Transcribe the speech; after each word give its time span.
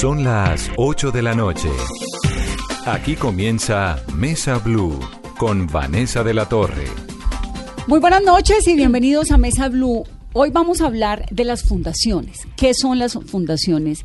Son 0.00 0.24
las 0.24 0.72
8 0.76 1.12
de 1.12 1.22
la 1.22 1.34
noche. 1.34 1.70
Aquí 2.84 3.14
comienza 3.14 4.04
Mesa 4.12 4.58
Blue 4.58 4.98
con 5.38 5.68
Vanessa 5.68 6.24
de 6.24 6.34
la 6.34 6.46
Torre. 6.48 6.86
Muy 7.86 8.00
buenas 8.00 8.22
noches 8.24 8.66
y 8.66 8.74
bienvenidos 8.74 9.30
a 9.30 9.38
Mesa 9.38 9.68
Blue. 9.68 10.02
Hoy 10.32 10.50
vamos 10.50 10.80
a 10.80 10.86
hablar 10.86 11.26
de 11.30 11.44
las 11.44 11.62
fundaciones. 11.62 12.40
¿Qué 12.56 12.74
son 12.74 12.98
las 12.98 13.12
fundaciones 13.12 14.00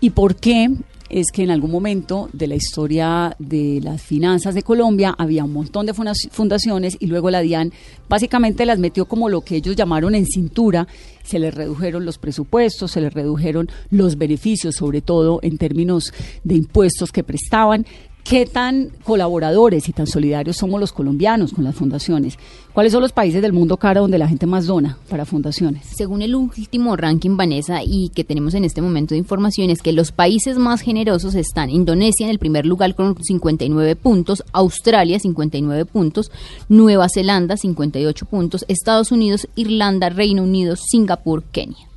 y 0.00 0.10
por 0.10 0.36
qué 0.36 0.68
es 1.12 1.30
que 1.30 1.42
en 1.42 1.50
algún 1.50 1.70
momento 1.70 2.28
de 2.32 2.46
la 2.46 2.54
historia 2.54 3.36
de 3.38 3.80
las 3.82 4.02
finanzas 4.02 4.54
de 4.54 4.62
Colombia 4.62 5.14
había 5.16 5.44
un 5.44 5.52
montón 5.52 5.84
de 5.84 5.94
fundaciones 5.94 6.96
y 6.98 7.06
luego 7.06 7.30
la 7.30 7.42
DIAN 7.42 7.72
básicamente 8.08 8.66
las 8.66 8.78
metió 8.78 9.04
como 9.04 9.28
lo 9.28 9.42
que 9.42 9.56
ellos 9.56 9.76
llamaron 9.76 10.14
en 10.14 10.24
cintura, 10.26 10.88
se 11.22 11.38
les 11.38 11.54
redujeron 11.54 12.06
los 12.06 12.18
presupuestos, 12.18 12.92
se 12.92 13.02
les 13.02 13.12
redujeron 13.12 13.68
los 13.90 14.16
beneficios, 14.16 14.76
sobre 14.76 15.02
todo 15.02 15.38
en 15.42 15.58
términos 15.58 16.12
de 16.44 16.54
impuestos 16.54 17.12
que 17.12 17.22
prestaban 17.22 17.86
¿Qué 18.24 18.46
tan 18.46 18.90
colaboradores 19.02 19.88
y 19.88 19.92
tan 19.92 20.06
solidarios 20.06 20.56
somos 20.56 20.80
los 20.80 20.92
colombianos 20.92 21.52
con 21.52 21.64
las 21.64 21.74
fundaciones? 21.74 22.38
¿Cuáles 22.72 22.92
son 22.92 23.02
los 23.02 23.12
países 23.12 23.42
del 23.42 23.52
mundo 23.52 23.76
cara 23.76 24.00
donde 24.00 24.16
la 24.16 24.28
gente 24.28 24.46
más 24.46 24.66
dona 24.66 24.96
para 25.10 25.26
fundaciones? 25.26 25.84
Según 25.96 26.22
el 26.22 26.36
último 26.36 26.96
ranking, 26.96 27.36
Vanessa, 27.36 27.82
y 27.84 28.10
que 28.14 28.22
tenemos 28.22 28.54
en 28.54 28.64
este 28.64 28.80
momento 28.80 29.14
de 29.14 29.18
información, 29.18 29.70
es 29.70 29.82
que 29.82 29.92
los 29.92 30.12
países 30.12 30.56
más 30.56 30.80
generosos 30.82 31.34
están 31.34 31.68
Indonesia 31.68 32.24
en 32.24 32.30
el 32.30 32.38
primer 32.38 32.64
lugar 32.64 32.94
con 32.94 33.16
59 33.20 33.96
puntos, 33.96 34.44
Australia 34.52 35.18
59 35.18 35.84
puntos, 35.84 36.30
Nueva 36.68 37.08
Zelanda 37.12 37.56
58 37.56 38.24
puntos, 38.26 38.64
Estados 38.68 39.10
Unidos, 39.10 39.48
Irlanda, 39.56 40.10
Reino 40.10 40.44
Unido, 40.44 40.76
Singapur, 40.76 41.42
Kenia 41.42 41.91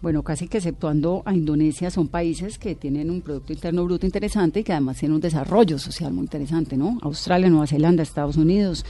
bueno, 0.00 0.22
casi 0.22 0.46
que 0.46 0.58
exceptuando 0.58 1.22
a 1.24 1.34
Indonesia, 1.34 1.90
son 1.90 2.08
países 2.08 2.58
que 2.58 2.74
tienen 2.74 3.10
un 3.10 3.20
Producto 3.20 3.52
Interno 3.52 3.84
Bruto 3.84 4.06
interesante 4.06 4.60
y 4.60 4.64
que 4.64 4.72
además 4.72 4.98
tienen 4.98 5.16
un 5.16 5.20
desarrollo 5.20 5.78
social 5.78 6.12
muy 6.12 6.22
interesante, 6.22 6.76
¿no? 6.76 6.98
Australia, 7.02 7.48
Nueva 7.48 7.66
Zelanda, 7.66 8.02
Estados 8.02 8.36
Unidos, 8.36 8.84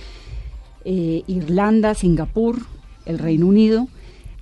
eh, 0.84 1.22
Irlanda, 1.26 1.94
Singapur, 1.94 2.58
el 3.06 3.18
Reino 3.18 3.46
Unido. 3.46 3.88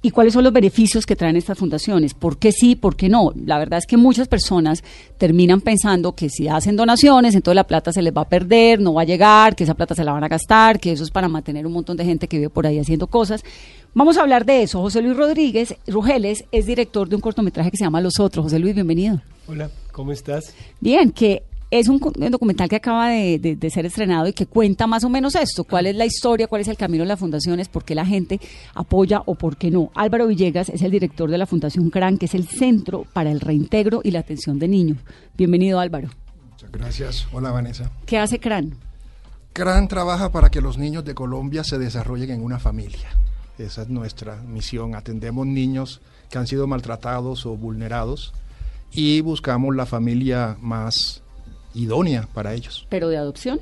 ¿Y 0.03 0.11
cuáles 0.11 0.35
son 0.35 0.45
los 0.45 0.53
beneficios 0.53 1.07
que 1.07 1.17
traen 1.17 1.37
estas 1.37 1.59
fundaciones? 1.59 2.15
¿Por 2.15 2.39
qué 2.39 2.53
sí, 2.53 2.77
por 2.77 2.95
qué 2.95 3.09
no? 3.09 3.33
La 3.45 3.59
verdad 3.59 3.79
es 3.79 3.87
que 3.87 3.97
muchas 3.97 4.29
personas 4.29 4.85
terminan 5.19 5.61
pensando 5.61 6.15
que 6.15 6.29
si 6.29 6.47
hacen 6.47 6.77
donaciones, 6.77 7.35
entonces 7.35 7.57
la 7.57 7.67
plata 7.67 7.93
se 7.93 8.03
les 8.03 8.15
va 8.15 8.21
a 8.21 8.29
perder, 8.29 8.81
no 8.81 8.95
va 8.95 9.03
a 9.03 9.05
llegar, 9.05 9.57
que 9.57 9.65
esa 9.65 9.75
plata 9.75 9.97
se 9.97 10.05
la 10.05 10.13
van 10.13 10.23
a 10.23 10.29
gastar, 10.29 10.79
que 10.79 10.93
eso 10.93 11.03
es 11.03 11.11
para 11.11 11.29
mantener 11.29 11.67
un 11.67 11.73
montón 11.73 11.97
de 11.97 12.05
gente 12.05 12.29
que 12.29 12.37
vive 12.37 12.51
por 12.51 12.67
ahí 12.67 12.79
haciendo 12.79 13.09
cosas. 13.09 13.43
Vamos 13.97 14.19
a 14.19 14.21
hablar 14.21 14.45
de 14.45 14.63
eso. 14.63 14.83
José 14.83 15.01
Luis 15.01 15.17
Rodríguez 15.17 15.75
Rugeles 15.87 16.45
es 16.53 16.67
director 16.67 17.09
de 17.09 17.17
un 17.17 17.23
cortometraje 17.23 17.71
que 17.71 17.79
se 17.79 17.85
llama 17.85 18.03
Los 18.03 18.21
Otros. 18.21 18.43
José 18.43 18.59
Luis, 18.59 18.75
bienvenido. 18.75 19.23
Hola, 19.49 19.71
¿cómo 19.91 20.13
estás? 20.13 20.55
Bien, 20.81 21.11
que 21.11 21.45
es 21.71 21.89
un, 21.89 21.99
documental 21.99 22.69
que 22.69 22.77
acaba 22.77 23.09
de, 23.09 23.59
ser 23.73 23.87
estrenado 23.87 24.27
y 24.27 24.35
que 24.35 24.45
cuenta 24.45 24.87
más 24.87 25.03
o 25.05 25.09
menos 25.09 25.35
esto, 25.35 25.65
cuál 25.65 25.87
es 25.87 25.97
la 25.97 26.05
historia, 26.05 26.47
cuál 26.47 26.61
es 26.61 26.69
el 26.69 26.77
camino 26.77 27.05
de 27.05 27.09
las 27.09 27.19
fundaciones, 27.19 27.69
por 27.69 27.87
qué 27.87 27.95
la 27.95 28.05
gente 28.05 28.39
apoya 28.75 29.23
o 29.25 29.35
por 29.35 29.57
qué 29.57 29.71
no. 29.71 29.91
Álvaro 29.95 30.27
Villegas 30.27 30.69
es 30.69 30.83
el 30.83 30.91
director 30.91 31.31
de 31.31 31.39
la 31.39 31.47
Fundación 31.47 31.89
CRAN, 31.89 32.19
que 32.19 32.27
es 32.27 32.35
el 32.35 32.47
Centro 32.47 33.07
para 33.15 33.31
el 33.31 33.41
Reintegro 33.41 34.03
y 34.05 34.11
la 34.11 34.19
Atención 34.19 34.59
de 34.59 34.69
Niños. 34.69 34.99
Bienvenido 35.39 35.81
Álvaro. 35.81 36.11
Muchas 36.51 36.71
gracias. 36.71 37.29
Hola 37.33 37.51
Vanessa. 37.51 37.91
¿Qué 38.05 38.19
hace 38.19 38.41
CRAN? 38.41 38.77
CRAN 39.55 39.89
trabaja 39.89 40.31
para 40.33 40.51
que 40.51 40.61
los 40.61 40.77
niños 40.77 41.03
de 41.07 41.15
Colombia 41.15 41.65
se 41.65 41.79
desarrollen 41.79 42.29
en 42.29 42.45
una 42.45 42.59
familia. 42.59 43.09
Esa 43.59 43.83
es 43.83 43.89
nuestra 43.89 44.37
misión. 44.43 44.95
Atendemos 44.95 45.47
niños 45.47 46.01
que 46.31 46.39
han 46.39 46.47
sido 46.47 46.67
maltratados 46.67 47.47
o 47.47 47.57
vulnerados 47.57 48.33
y 48.93 49.21
buscamos 49.21 49.75
la 49.75 49.87
familia 49.87 50.57
más 50.61 51.23
idónea 51.75 52.29
para 52.33 52.55
ellos. 52.55 52.87
¿Pero 52.89 53.09
de 53.09 53.17
adopción? 53.17 53.61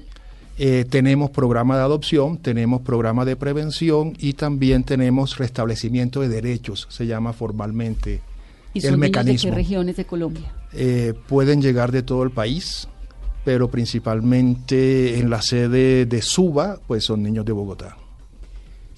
Eh, 0.57 0.85
tenemos 0.89 1.31
programa 1.31 1.77
de 1.77 1.83
adopción, 1.83 2.39
tenemos 2.39 2.83
programa 2.83 3.25
de 3.25 3.35
prevención 3.35 4.15
y 4.19 4.35
también 4.35 4.85
tenemos 4.85 5.37
restablecimiento 5.37 6.21
de 6.21 6.29
derechos, 6.29 6.87
se 6.91 7.07
llama 7.09 7.33
formalmente 7.33 8.21
¿Y 8.73 8.87
el 8.87 8.97
mecanismo. 8.97 9.51
¿De 9.51 9.57
qué 9.57 9.63
regiones 9.63 9.97
de 9.97 10.05
Colombia? 10.05 10.53
Eh, 10.73 11.13
pueden 11.29 11.61
llegar 11.61 11.91
de 11.91 12.05
todo 12.05 12.23
el 12.23 12.31
país, 12.31 12.89
pero 13.45 13.69
principalmente 13.69 15.19
en 15.19 15.29
la 15.29 15.43
sede 15.43 16.07
de 16.07 16.23
Suba, 16.23 16.79
pues 16.87 17.05
son 17.05 17.25
niños 17.25 17.45
de 17.45 17.53
Bogotá. 17.53 17.97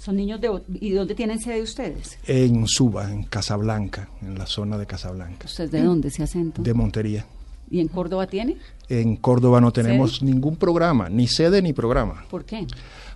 ¿Son 0.06 0.14
niños 0.14 0.40
de... 0.40 0.48
¿Y 0.74 0.92
dónde 0.92 1.16
tienen 1.16 1.40
sede 1.40 1.60
ustedes? 1.62 2.16
En 2.28 2.68
Suba, 2.68 3.10
en 3.10 3.24
Casablanca, 3.24 4.08
en 4.22 4.38
la 4.38 4.46
zona 4.46 4.78
de 4.78 4.86
Casablanca. 4.86 5.46
¿Ustedes 5.46 5.72
de 5.72 5.82
dónde 5.82 6.10
se 6.10 6.22
acento? 6.22 6.62
De 6.62 6.72
Montería. 6.74 7.26
¿Y 7.68 7.80
en 7.80 7.88
Córdoba 7.88 8.28
tiene? 8.28 8.56
En 8.88 9.16
Córdoba 9.16 9.60
no 9.60 9.72
tenemos 9.72 10.22
ningún 10.22 10.54
programa, 10.54 11.08
ni 11.08 11.26
sede 11.26 11.60
ni 11.60 11.72
programa. 11.72 12.24
¿Por 12.30 12.44
qué? 12.44 12.68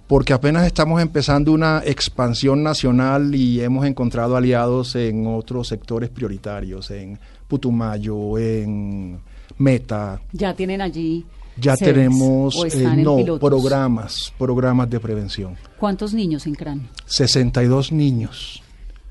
Porque 0.09 0.33
apenas 0.33 0.67
estamos 0.67 1.01
empezando 1.01 1.53
una 1.53 1.81
expansión 1.87 2.65
nacional 2.65 3.37
y 3.37 3.61
hemos 3.61 3.87
encontrado 3.87 4.37
aliados 4.37 4.97
en 4.97 5.29
otros 5.29 5.69
sectores 5.69 6.11
prioritarios, 6.11 6.91
en 6.91 7.21
Putumayo, 7.47 8.37
en 8.37 9.21
Meta. 9.59 10.21
Ya 10.33 10.57
tienen 10.57 10.81
allí 10.81 11.25
ya 11.57 11.77
tenemos 11.77 12.55
eh, 12.65 12.97
no, 12.97 13.39
programas, 13.39 14.33
programas 14.39 14.89
de 14.89 15.01
prevención. 15.01 15.57
¿Cuántos 15.79 16.15
niños 16.15 16.47
en 16.47 16.55
CRAN? 16.55 16.89
62 17.07 17.93
niños. 17.93 18.63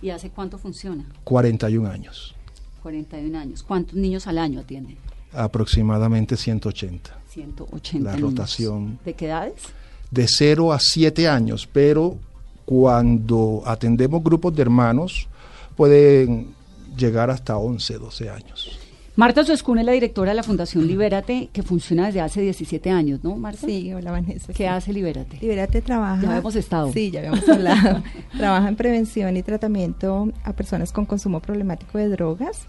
¿Y 0.02 0.10
hace 0.12 0.30
cuánto 0.30 0.58
funciona? 0.58 1.06
41 1.24 1.90
años. 1.90 2.36
41 2.82 3.38
años. 3.38 3.64
¿Cuántos 3.64 3.96
niños 3.96 4.28
al 4.28 4.38
año 4.38 4.64
tienen? 4.64 4.98
Aproximadamente 5.34 6.38
180. 6.38 7.18
180. 7.30 8.12
La 8.12 8.18
rotación. 8.18 9.00
¿De 9.04 9.14
qué 9.14 9.28
edades? 9.28 9.62
De 10.10 10.28
0 10.28 10.74
a 10.74 10.80
7 10.80 11.28
años, 11.28 11.68
pero 11.72 12.18
cuando 12.66 13.62
atendemos 13.66 14.24
grupos 14.24 14.56
de 14.56 14.62
hermanos 14.62 15.28
pueden 15.76 16.54
llegar 16.98 17.30
hasta 17.30 17.58
11, 17.58 17.98
12 17.98 18.30
años. 18.30 18.79
Marta 19.20 19.44
Suescun 19.44 19.78
es 19.80 19.86
la 19.86 19.92
directora 19.92 20.32
de 20.32 20.36
la 20.36 20.44
Fundación 20.44 20.88
Libérate, 20.88 21.50
que 21.52 21.62
funciona 21.62 22.06
desde 22.06 22.22
hace 22.22 22.40
17 22.40 22.90
años, 22.90 23.22
¿no, 23.22 23.36
Marta? 23.36 23.68
Sí, 23.68 23.94
hola 23.94 24.12
Vanessa. 24.12 24.54
¿Qué 24.54 24.66
hace 24.66 24.94
Libérate? 24.94 25.40
Libérate 25.42 25.82
trabaja... 25.82 26.22
Ya 26.22 26.30
habíamos 26.30 26.56
estado. 26.56 26.94
Sí, 26.94 27.12
ya 27.12 27.20
habíamos 27.20 27.50
hablado. 27.50 28.02
trabaja 28.38 28.70
en 28.70 28.78
prevención 28.78 29.36
y 29.36 29.44
tratamiento 29.44 30.32
a 30.46 30.54
personas 30.54 30.94
con 30.94 31.06
consumo 31.06 31.42
problemático 31.42 31.98
de 31.98 32.08
drogas 32.08 32.62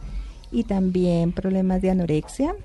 y 0.51 0.65
también 0.65 1.31
problemas 1.31 1.83
de 1.83 1.91
anorexia, 1.91 2.57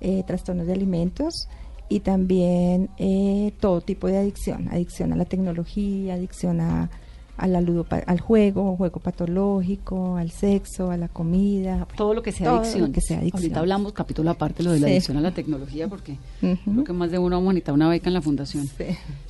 eh, 0.00 0.22
trastornos 0.24 0.68
de 0.68 0.72
alimentos 0.74 1.48
y 1.88 1.98
también 1.98 2.88
eh, 2.98 3.52
todo 3.58 3.80
tipo 3.80 4.06
de 4.06 4.18
adicción, 4.18 4.68
adicción 4.68 5.12
a 5.12 5.16
la 5.16 5.24
tecnología, 5.24 6.14
adicción 6.14 6.60
a 6.60 6.88
a 7.36 7.46
la 7.46 7.58
al 8.06 8.20
juego, 8.20 8.76
juego 8.76 9.00
patológico, 9.00 10.16
al 10.16 10.30
sexo, 10.30 10.90
a 10.90 10.96
la 10.96 11.08
comida. 11.08 11.86
Todo 11.96 12.14
lo 12.14 12.22
que 12.22 12.32
sea 12.32 12.56
adicción. 12.56 12.92
que 12.92 13.00
sea 13.00 13.18
adicción. 13.18 13.42
Ahorita 13.42 13.60
hablamos 13.60 13.92
capítulo 13.92 14.30
aparte 14.30 14.62
lo 14.62 14.72
de 14.72 14.80
la 14.80 14.86
adicción 14.86 15.16
a 15.16 15.20
la 15.20 15.32
tecnología 15.32 15.88
porque 15.88 16.16
creo 16.40 16.84
que 16.84 16.92
más 16.92 17.10
de 17.10 17.18
uno 17.18 17.36
vamos 17.36 17.54
a 17.66 17.72
una 17.72 17.88
beca 17.88 18.08
en 18.08 18.14
la 18.14 18.22
fundación. 18.22 18.68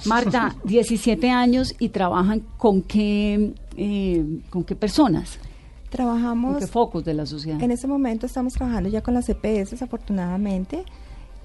Marta, 0.04 0.54
17 0.64 1.30
años 1.30 1.74
y 1.78 1.88
trabajan 1.88 2.42
con 2.56 2.82
qué, 2.82 3.54
eh, 3.76 4.24
con 4.50 4.64
qué 4.64 4.76
personas. 4.76 5.38
Trabajamos. 5.90 6.52
¿Con 6.52 6.60
qué 6.60 6.66
focos 6.66 7.04
de 7.04 7.14
la 7.14 7.24
sociedad? 7.24 7.62
En 7.62 7.70
ese 7.70 7.86
momento 7.86 8.26
estamos 8.26 8.52
trabajando 8.54 8.88
ya 8.88 9.00
con 9.00 9.14
las 9.14 9.28
EPS, 9.28 9.80
afortunadamente. 9.80 10.84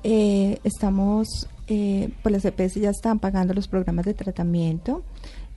Eh, 0.03 0.59
estamos, 0.64 1.47
eh, 1.68 2.09
pues 2.24 2.34
las 2.34 2.46
EPS 2.46 2.76
ya 2.76 2.90
están 2.90 3.20
pagando 3.20 3.53
los 3.53 3.68
programas 3.68 4.06
de 4.06 4.14
tratamiento. 4.14 5.03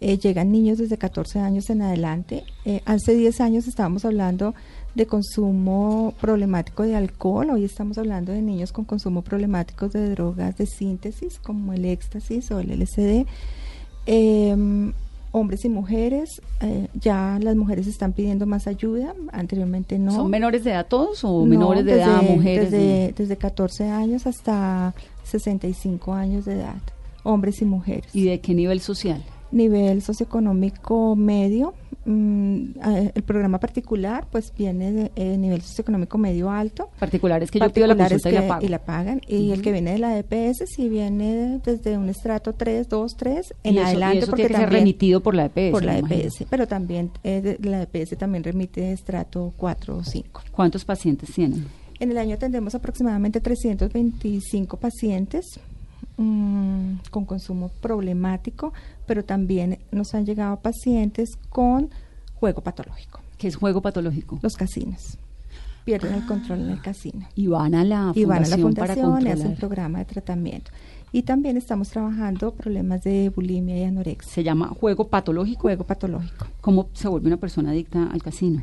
Eh, 0.04 0.18
llegan 0.18 0.50
niños 0.50 0.78
desde 0.78 0.98
14 0.98 1.38
años 1.38 1.70
en 1.70 1.80
adelante. 1.80 2.42
Eh, 2.64 2.80
hace 2.86 3.14
10 3.14 3.40
años 3.40 3.68
estábamos 3.68 4.04
hablando 4.04 4.52
de 4.96 5.06
consumo 5.06 6.12
problemático 6.20 6.82
de 6.82 6.96
alcohol, 6.96 7.50
hoy 7.50 7.64
estamos 7.64 7.98
hablando 7.98 8.32
de 8.32 8.42
niños 8.42 8.72
con 8.72 8.84
consumo 8.84 9.22
problemático 9.22 9.88
de 9.88 10.10
drogas 10.10 10.58
de 10.58 10.66
síntesis 10.66 11.38
como 11.38 11.72
el 11.72 11.84
éxtasis 11.84 12.50
o 12.50 12.58
el 12.58 12.72
LSD. 12.72 13.26
Em, 14.06 14.92
hombres 15.30 15.64
y 15.64 15.68
mujeres, 15.68 16.42
eh, 16.62 16.88
ya 16.94 17.38
las 17.40 17.54
mujeres 17.54 17.86
están 17.86 18.12
pidiendo 18.12 18.44
más 18.44 18.66
ayuda, 18.66 19.14
anteriormente 19.30 20.00
no. 20.00 20.10
¿Son 20.10 20.28
menores 20.28 20.64
de 20.64 20.72
edad 20.72 20.86
todos 20.88 21.22
o 21.22 21.44
menores 21.46 21.84
de 21.84 21.92
edad 21.92 22.22
mujeres? 22.22 22.72
Desde, 22.72 23.14
desde 23.16 23.36
14 23.36 23.88
años 23.88 24.26
hasta 24.26 24.94
65 25.22 26.12
años 26.12 26.44
de 26.44 26.54
edad, 26.54 26.82
hombres 27.22 27.62
y 27.62 27.66
mujeres. 27.66 28.12
¿Y 28.12 28.24
de 28.24 28.40
qué 28.40 28.52
nivel 28.52 28.80
social? 28.80 29.22
Nivel 29.52 30.02
socioeconómico 30.02 31.16
medio. 31.16 31.74
Mm, 32.04 32.72
el 33.14 33.22
programa 33.22 33.60
particular 33.60 34.26
pues 34.28 34.52
viene 34.58 34.90
de 34.90 35.12
eh, 35.14 35.36
nivel 35.38 35.62
socioeconómico 35.62 36.18
medio 36.18 36.50
alto. 36.50 36.90
Particulares 36.98 37.50
que 37.50 37.60
yo 37.60 37.70
pido 37.70 37.86
la 37.86 37.96
consulta 37.96 38.58
y, 38.60 38.68
la 38.68 38.84
pagan. 38.84 39.20
Y 39.28 39.52
el 39.52 39.62
que 39.62 39.70
viene 39.70 39.92
de 39.92 39.98
la 39.98 40.18
EPS 40.18 40.64
si 40.66 40.88
viene 40.88 41.60
desde 41.64 41.96
un 41.96 42.08
estrato 42.08 42.54
3, 42.54 42.88
2, 42.88 43.16
3 43.16 43.54
en 43.62 43.78
adelante. 43.78 44.26
porque 44.26 44.42
tiene 44.42 44.54
que 44.54 44.60
ser 44.60 44.72
remitido 44.72 45.22
por 45.22 45.34
la 45.34 45.44
EPS. 45.44 45.70
Por 45.70 45.84
la 45.84 45.98
EPS, 45.98 46.44
pero 46.50 46.66
también 46.66 47.10
eh, 47.22 47.56
la 47.62 47.82
EPS 47.82 48.18
también 48.18 48.42
remite 48.42 48.92
estrato 48.92 49.52
4 49.56 49.96
o 49.96 50.04
5. 50.04 50.42
¿Cuántos 50.50 50.84
pacientes 50.84 51.30
tienen? 51.32 51.66
En 52.00 52.10
el 52.10 52.18
año 52.18 52.34
atendemos 52.34 52.74
aproximadamente 52.74 53.40
325 53.40 54.76
pacientes 54.76 55.60
mm, 56.16 56.94
con 57.10 57.24
consumo 57.24 57.70
problemático, 57.80 58.72
pero 59.06 59.24
también 59.24 59.78
nos 59.90 60.14
han 60.14 60.26
llegado 60.26 60.60
pacientes 60.60 61.36
con 61.48 61.90
juego 62.34 62.62
patológico. 62.62 63.20
¿Qué 63.38 63.48
es 63.48 63.56
juego 63.56 63.82
patológico? 63.82 64.38
Los 64.42 64.56
casinos. 64.56 65.18
Pierden 65.84 66.14
el 66.14 66.26
control 66.26 66.60
en 66.60 66.70
el 66.70 66.80
casino. 66.80 67.26
Y 67.34 67.48
van 67.48 67.74
a 67.74 67.84
la 67.84 68.12
Y 68.14 68.24
van 68.24 68.44
a 68.44 68.48
la 68.48 68.56
fundación 68.56 68.74
para 68.74 68.94
fundación 68.94 69.26
y 69.26 69.30
hacen 69.30 69.56
programa 69.56 69.98
de 69.98 70.04
tratamiento. 70.04 70.70
Y 71.10 71.22
también 71.22 71.56
estamos 71.56 71.90
trabajando 71.90 72.54
problemas 72.54 73.02
de 73.02 73.28
bulimia 73.28 73.76
y 73.76 73.84
anorexia. 73.84 74.32
Se 74.32 74.42
llama 74.42 74.68
juego 74.68 75.08
patológico. 75.08 75.62
Juego 75.62 75.84
patológico. 75.84 76.46
¿Cómo 76.60 76.88
se 76.94 77.08
vuelve 77.08 77.26
una 77.26 77.36
persona 77.36 77.70
adicta 77.70 78.06
al 78.06 78.22
casino? 78.22 78.62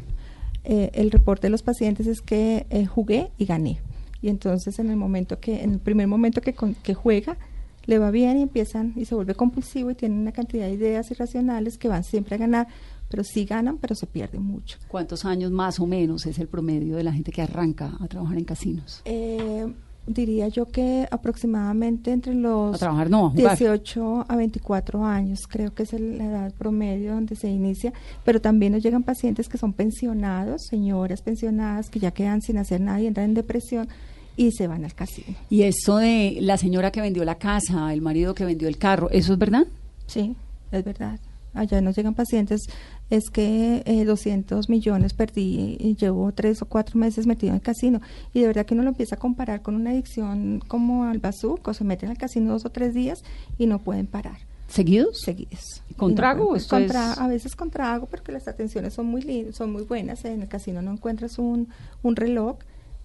Eh, 0.64 0.90
el 0.94 1.12
reporte 1.12 1.48
de 1.48 1.52
los 1.52 1.62
pacientes 1.62 2.08
es 2.08 2.22
que 2.22 2.66
eh, 2.70 2.86
jugué 2.86 3.32
y 3.38 3.46
gané. 3.46 3.80
Y 4.22 4.30
entonces 4.30 4.80
en 4.80 4.90
el 4.90 4.98
momento 4.98 5.40
que, 5.40 5.64
en 5.64 5.74
el 5.74 5.80
primer 5.80 6.08
momento 6.08 6.42
que, 6.42 6.54
con- 6.54 6.76
que 6.76 6.94
juega, 6.94 7.38
le 7.86 7.98
va 7.98 8.12
bien 8.12 8.38
y 8.38 8.42
empiezan 8.44 8.94
y 8.96 9.06
se 9.06 9.16
vuelve 9.16 9.34
compulsivo 9.36 9.90
y 9.92 9.96
tienen 9.96 10.20
una 10.20 10.32
cantidad 10.32 10.66
de 10.68 10.74
ideas 10.74 11.10
irracionales 11.12 11.78
que 11.78 11.88
van 11.88 12.04
siempre 12.04 12.36
a 12.36 12.38
ganar, 12.38 12.68
pero 13.10 13.24
sí 13.24 13.46
ganan, 13.46 13.78
pero 13.78 13.96
se 13.96 14.06
pierden 14.06 14.44
mucho. 14.44 14.78
¿Cuántos 14.88 15.26
años 15.26 15.50
más 15.52 15.80
o 15.80 15.88
menos 15.88 16.26
es 16.28 16.38
el 16.38 16.48
promedio 16.48 16.96
de 16.98 17.04
la 17.04 17.12
gente 17.14 17.32
que 17.32 17.42
arranca 17.42 17.98
a 18.00 18.08
trabajar 18.08 18.38
en 18.38 18.44
casinos? 18.46 19.02
Eh, 19.06 19.74
diría 20.08 20.48
yo 20.48 20.66
que 20.66 21.08
aproximadamente 21.12 22.12
entre 22.12 22.34
los 22.34 22.76
A 22.76 22.80
trabajar 22.80 23.10
no, 23.10 23.28
a 23.28 23.30
jugar. 23.30 23.58
18 23.58 24.26
a 24.28 24.36
24 24.36 25.06
años, 25.06 25.40
creo 25.48 25.74
que 25.74 25.84
es 25.84 25.94
el- 25.94 26.18
la 26.18 26.26
edad 26.26 26.54
promedio 26.54 27.14
donde 27.14 27.36
se 27.36 27.50
inicia, 27.50 27.94
pero 28.24 28.42
también 28.42 28.74
nos 28.74 28.82
llegan 28.84 29.04
pacientes 29.04 29.48
que 29.50 29.58
son 29.58 29.74
pensionados, 29.74 30.64
señoras 30.70 31.22
pensionadas 31.22 31.90
que 31.90 32.00
ya 32.00 32.12
quedan 32.12 32.42
sin 32.42 32.58
hacer 32.58 32.82
nada 32.82 33.00
y 33.02 33.08
entran 33.08 33.26
en 33.28 33.34
depresión 33.36 33.88
y 34.36 34.52
se 34.52 34.68
van 34.68 34.84
al 34.86 34.94
casino. 34.96 35.36
Y 35.50 35.64
eso 35.64 35.98
de 35.98 36.38
la 36.42 36.58
señora 36.58 36.92
que 36.92 37.02
vendió 37.02 37.24
la 37.26 37.36
casa, 37.36 37.94
el 37.94 38.02
marido 38.02 38.34
que 38.34 38.46
vendió 38.46 38.68
el 38.68 38.78
carro, 38.78 39.10
¿eso 39.12 39.34
es 39.34 39.40
verdad? 39.40 39.68
Sí, 40.08 40.36
es 40.72 40.84
verdad. 40.84 41.20
Allá 41.54 41.82
nos 41.82 41.96
llegan 41.96 42.14
pacientes, 42.14 42.62
es 43.10 43.30
que 43.32 43.82
eh, 43.86 44.06
200 44.06 44.70
millones 44.70 45.14
perdí 45.14 45.78
y 45.80 45.96
llevo 45.96 46.32
tres 46.32 46.62
o 46.62 46.66
cuatro 46.66 47.00
meses 47.00 47.26
metido 47.26 47.50
en 47.52 47.56
el 47.56 47.62
casino. 47.62 48.02
Y 48.34 48.42
de 48.42 48.48
verdad 48.48 48.66
que 48.66 48.74
uno 48.76 48.84
lo 48.84 48.90
empieza 48.90 49.16
a 49.16 49.20
comparar 49.20 49.62
con 49.62 49.76
una 49.76 49.90
adicción 49.90 50.62
como 50.68 51.06
al 51.06 51.20
bazuco, 51.20 51.74
se 51.74 51.84
meten 51.84 52.10
al 52.10 52.18
casino 52.18 52.52
dos 52.52 52.66
o 52.66 52.70
tres 52.70 52.94
días 52.94 53.24
y 53.58 53.66
no 53.66 53.80
pueden 53.80 54.06
parar. 54.08 54.38
¿Seguidos? 54.68 55.22
seguidos. 55.22 55.82
¿Con 55.98 56.12
no 56.12 56.16
trago 56.16 56.40
pueden- 56.46 56.54
o 56.54 56.56
esto 56.58 56.76
con 56.76 56.84
es- 56.84 56.92
tra- 56.92 57.16
A 57.18 57.28
veces 57.28 57.56
con 57.56 57.72
trago, 57.72 58.06
porque 58.06 58.32
las 58.32 58.48
atenciones 58.48 58.94
son 58.94 59.08
muy 59.08 59.48
son 59.52 59.72
muy 59.74 59.82
buenas. 59.84 60.24
En 60.26 60.44
el 60.44 60.48
casino 60.48 60.84
no 60.84 60.92
encuentras 60.92 61.40
un, 61.40 61.70
un 62.04 62.16
reloj 62.16 62.58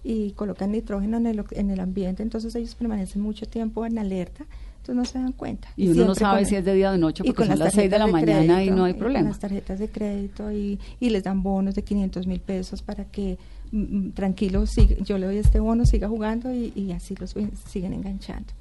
y 0.03 0.33
colocan 0.33 0.71
nitrógeno 0.71 1.17
en 1.17 1.25
el, 1.25 1.43
en 1.51 1.71
el 1.71 1.79
ambiente, 1.79 2.21
entonces 2.21 2.53
ellos 2.53 2.75
permanecen 2.75 3.23
mucho 3.23 3.47
tiempo 3.47 3.87
en 3.87 3.97
alerta, 3.97 4.45
entonces 4.91 4.95
no 4.95 5.05
se 5.05 5.17
dan 5.19 5.31
cuenta. 5.31 5.67
Y 5.75 5.87
uno 5.89 6.05
no 6.05 6.15
sabe 6.15 6.45
si 6.45 6.55
es 6.55 6.63
de 6.65 6.73
día 6.75 6.89
o 6.89 6.91
de 6.93 6.97
noche 6.99 7.23
porque 7.23 7.45
son 7.45 7.57
las 7.59 7.73
6 7.73 7.89
de 7.89 7.99
la 7.99 8.07
mañana 8.07 8.63
y 8.63 8.69
no 8.69 8.83
hay 8.85 8.93
con 8.93 8.99
problema. 8.99 9.29
las 9.29 9.39
tarjetas 9.39 9.79
de 9.79 9.87
crédito 9.89 10.51
y, 10.51 10.79
y 10.99 11.09
les 11.09 11.23
dan 11.23 11.41
bonos 11.43 11.73
de 11.75 11.83
500 11.83 12.27
mil 12.27 12.39
pesos 12.39 12.81
para 12.81 13.05
que 13.05 13.37
mm, 13.71 13.77
mm, 14.07 14.11
tranquilo, 14.11 14.65
siga- 14.67 14.95
yo 15.03 15.17
le 15.17 15.25
doy 15.25 15.37
este 15.37 15.59
bono, 15.59 15.85
siga 15.85 16.07
jugando 16.07 16.53
y, 16.53 16.71
y 16.75 16.91
así 16.91 17.15
los 17.15 17.33
siguen 17.67 17.93
enganchando. 17.93 18.53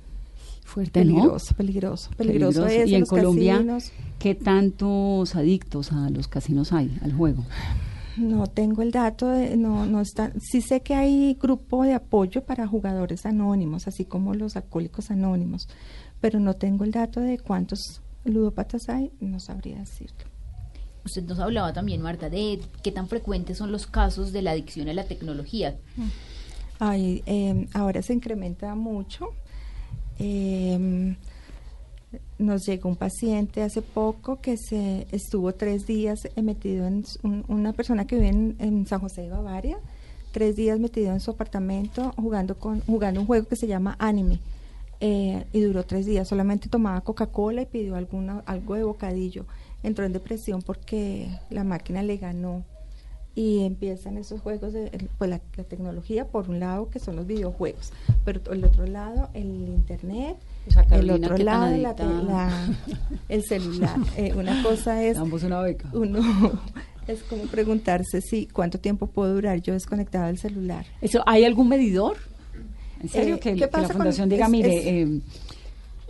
Fuerte, 0.64 1.04
¿no? 1.04 1.12
Peligroso, 1.14 1.54
peligroso, 1.54 2.10
peligroso, 2.16 2.62
Peligroso. 2.62 2.66
es 2.84 2.90
Y 2.90 2.94
en 2.94 3.00
los 3.00 3.08
Colombia, 3.10 3.54
casinos. 3.56 3.92
¿qué 4.18 4.34
tantos 4.34 5.36
adictos 5.36 5.92
a 5.92 6.08
los 6.08 6.26
casinos 6.26 6.72
hay, 6.72 6.90
al 7.02 7.12
juego? 7.12 7.44
No 8.16 8.46
tengo 8.46 8.82
el 8.82 8.90
dato, 8.90 9.28
de, 9.28 9.56
no, 9.56 9.86
no 9.86 10.00
está. 10.00 10.32
Sí 10.40 10.60
sé 10.60 10.82
que 10.82 10.94
hay 10.94 11.34
grupo 11.34 11.82
de 11.84 11.94
apoyo 11.94 12.44
para 12.44 12.66
jugadores 12.66 13.26
anónimos, 13.26 13.88
así 13.88 14.04
como 14.04 14.34
los 14.34 14.56
alcohólicos 14.56 15.10
anónimos, 15.10 15.68
pero 16.20 16.38
no 16.40 16.54
tengo 16.54 16.84
el 16.84 16.92
dato 16.92 17.20
de 17.20 17.38
cuántos 17.38 18.02
ludópatas 18.24 18.88
hay, 18.88 19.10
no 19.20 19.40
sabría 19.40 19.78
decirlo. 19.78 20.24
Usted 21.04 21.24
nos 21.24 21.38
hablaba 21.38 21.72
también, 21.72 22.00
Marta, 22.00 22.30
de 22.30 22.60
qué 22.82 22.90
tan 22.90 23.08
frecuentes 23.08 23.58
son 23.58 23.72
los 23.72 23.86
casos 23.86 24.32
de 24.32 24.42
la 24.42 24.52
adicción 24.52 24.88
a 24.88 24.94
la 24.94 25.04
tecnología. 25.04 25.76
Ay, 26.78 27.22
eh, 27.26 27.68
ahora 27.74 28.00
se 28.00 28.14
incrementa 28.14 28.74
mucho. 28.74 29.28
Eh, 30.18 31.16
nos 32.38 32.66
llegó 32.66 32.88
un 32.88 32.96
paciente 32.96 33.62
hace 33.62 33.82
poco 33.82 34.40
que 34.40 34.56
se 34.56 35.06
estuvo 35.12 35.52
tres 35.54 35.86
días 35.86 36.28
eh, 36.36 36.42
metido 36.42 36.86
en 36.86 37.04
una 37.48 37.72
persona 37.72 38.06
que 38.06 38.16
vive 38.16 38.28
en, 38.28 38.86
San 38.86 39.00
José 39.00 39.22
de 39.22 39.30
Bavaria, 39.30 39.78
tres 40.32 40.56
días 40.56 40.78
metido 40.78 41.12
en 41.12 41.20
su 41.20 41.30
apartamento 41.30 42.12
jugando 42.16 42.58
con 42.58 42.80
jugando 42.80 43.20
un 43.20 43.26
juego 43.26 43.46
que 43.46 43.56
se 43.56 43.66
llama 43.66 43.96
Anime 43.98 44.40
eh, 45.00 45.44
y 45.52 45.60
duró 45.60 45.84
tres 45.84 46.06
días. 46.06 46.28
Solamente 46.28 46.68
tomaba 46.68 47.00
Coca-Cola 47.00 47.62
y 47.62 47.66
pidió 47.66 47.96
alguna 47.96 48.42
algo 48.46 48.74
de 48.74 48.84
bocadillo. 48.84 49.46
Entró 49.82 50.04
en 50.04 50.12
depresión 50.12 50.62
porque 50.62 51.28
la 51.50 51.64
máquina 51.64 52.02
le 52.02 52.16
ganó 52.16 52.64
y 53.34 53.64
empiezan 53.64 54.16
esos 54.16 54.40
juegos 54.40 54.72
de 54.72 55.08
pues 55.18 55.28
la, 55.28 55.40
la 55.56 55.64
tecnología 55.64 56.28
por 56.28 56.48
un 56.48 56.60
lado 56.60 56.88
que 56.88 57.00
son 57.00 57.16
los 57.16 57.26
videojuegos 57.26 57.92
pero 58.24 58.40
el 58.52 58.64
otro 58.64 58.86
lado 58.86 59.28
el 59.34 59.46
internet 59.46 60.36
El 60.90 61.10
otro 61.10 61.36
¿qué 61.36 61.44
tan 61.44 61.60
lado 61.60 61.76
la, 61.76 61.94
la- 62.22 62.68
el 63.28 63.42
celular 63.44 63.96
Eh, 64.16 64.32
una 64.36 64.62
cosa 64.62 65.02
es 65.02 65.16
Damos 65.16 65.42
una 65.42 65.60
beca. 65.60 65.88
uno 65.92 66.20
es 67.06 67.22
como 67.24 67.42
preguntarse 67.44 68.20
si 68.22 68.46
cuánto 68.46 68.78
tiempo 68.78 69.06
puedo 69.06 69.34
durar 69.34 69.60
yo 69.60 69.74
desconectada 69.74 70.26
del 70.28 70.38
celular 70.38 70.86
Eso, 71.02 71.22
¿Hay 71.26 71.44
algún 71.44 71.68
medidor? 71.68 72.16
¿En 73.00 73.08
serio? 73.08 73.34
Eh, 73.36 73.40
que, 73.40 73.54
¿qué 73.56 73.68
que 73.68 73.80
la 73.80 73.88
fundación 73.88 74.28
diga, 74.28 74.46
es- 74.46 74.50
mire, 74.50 74.76
es- 75.02 75.08
eh, 75.08 75.20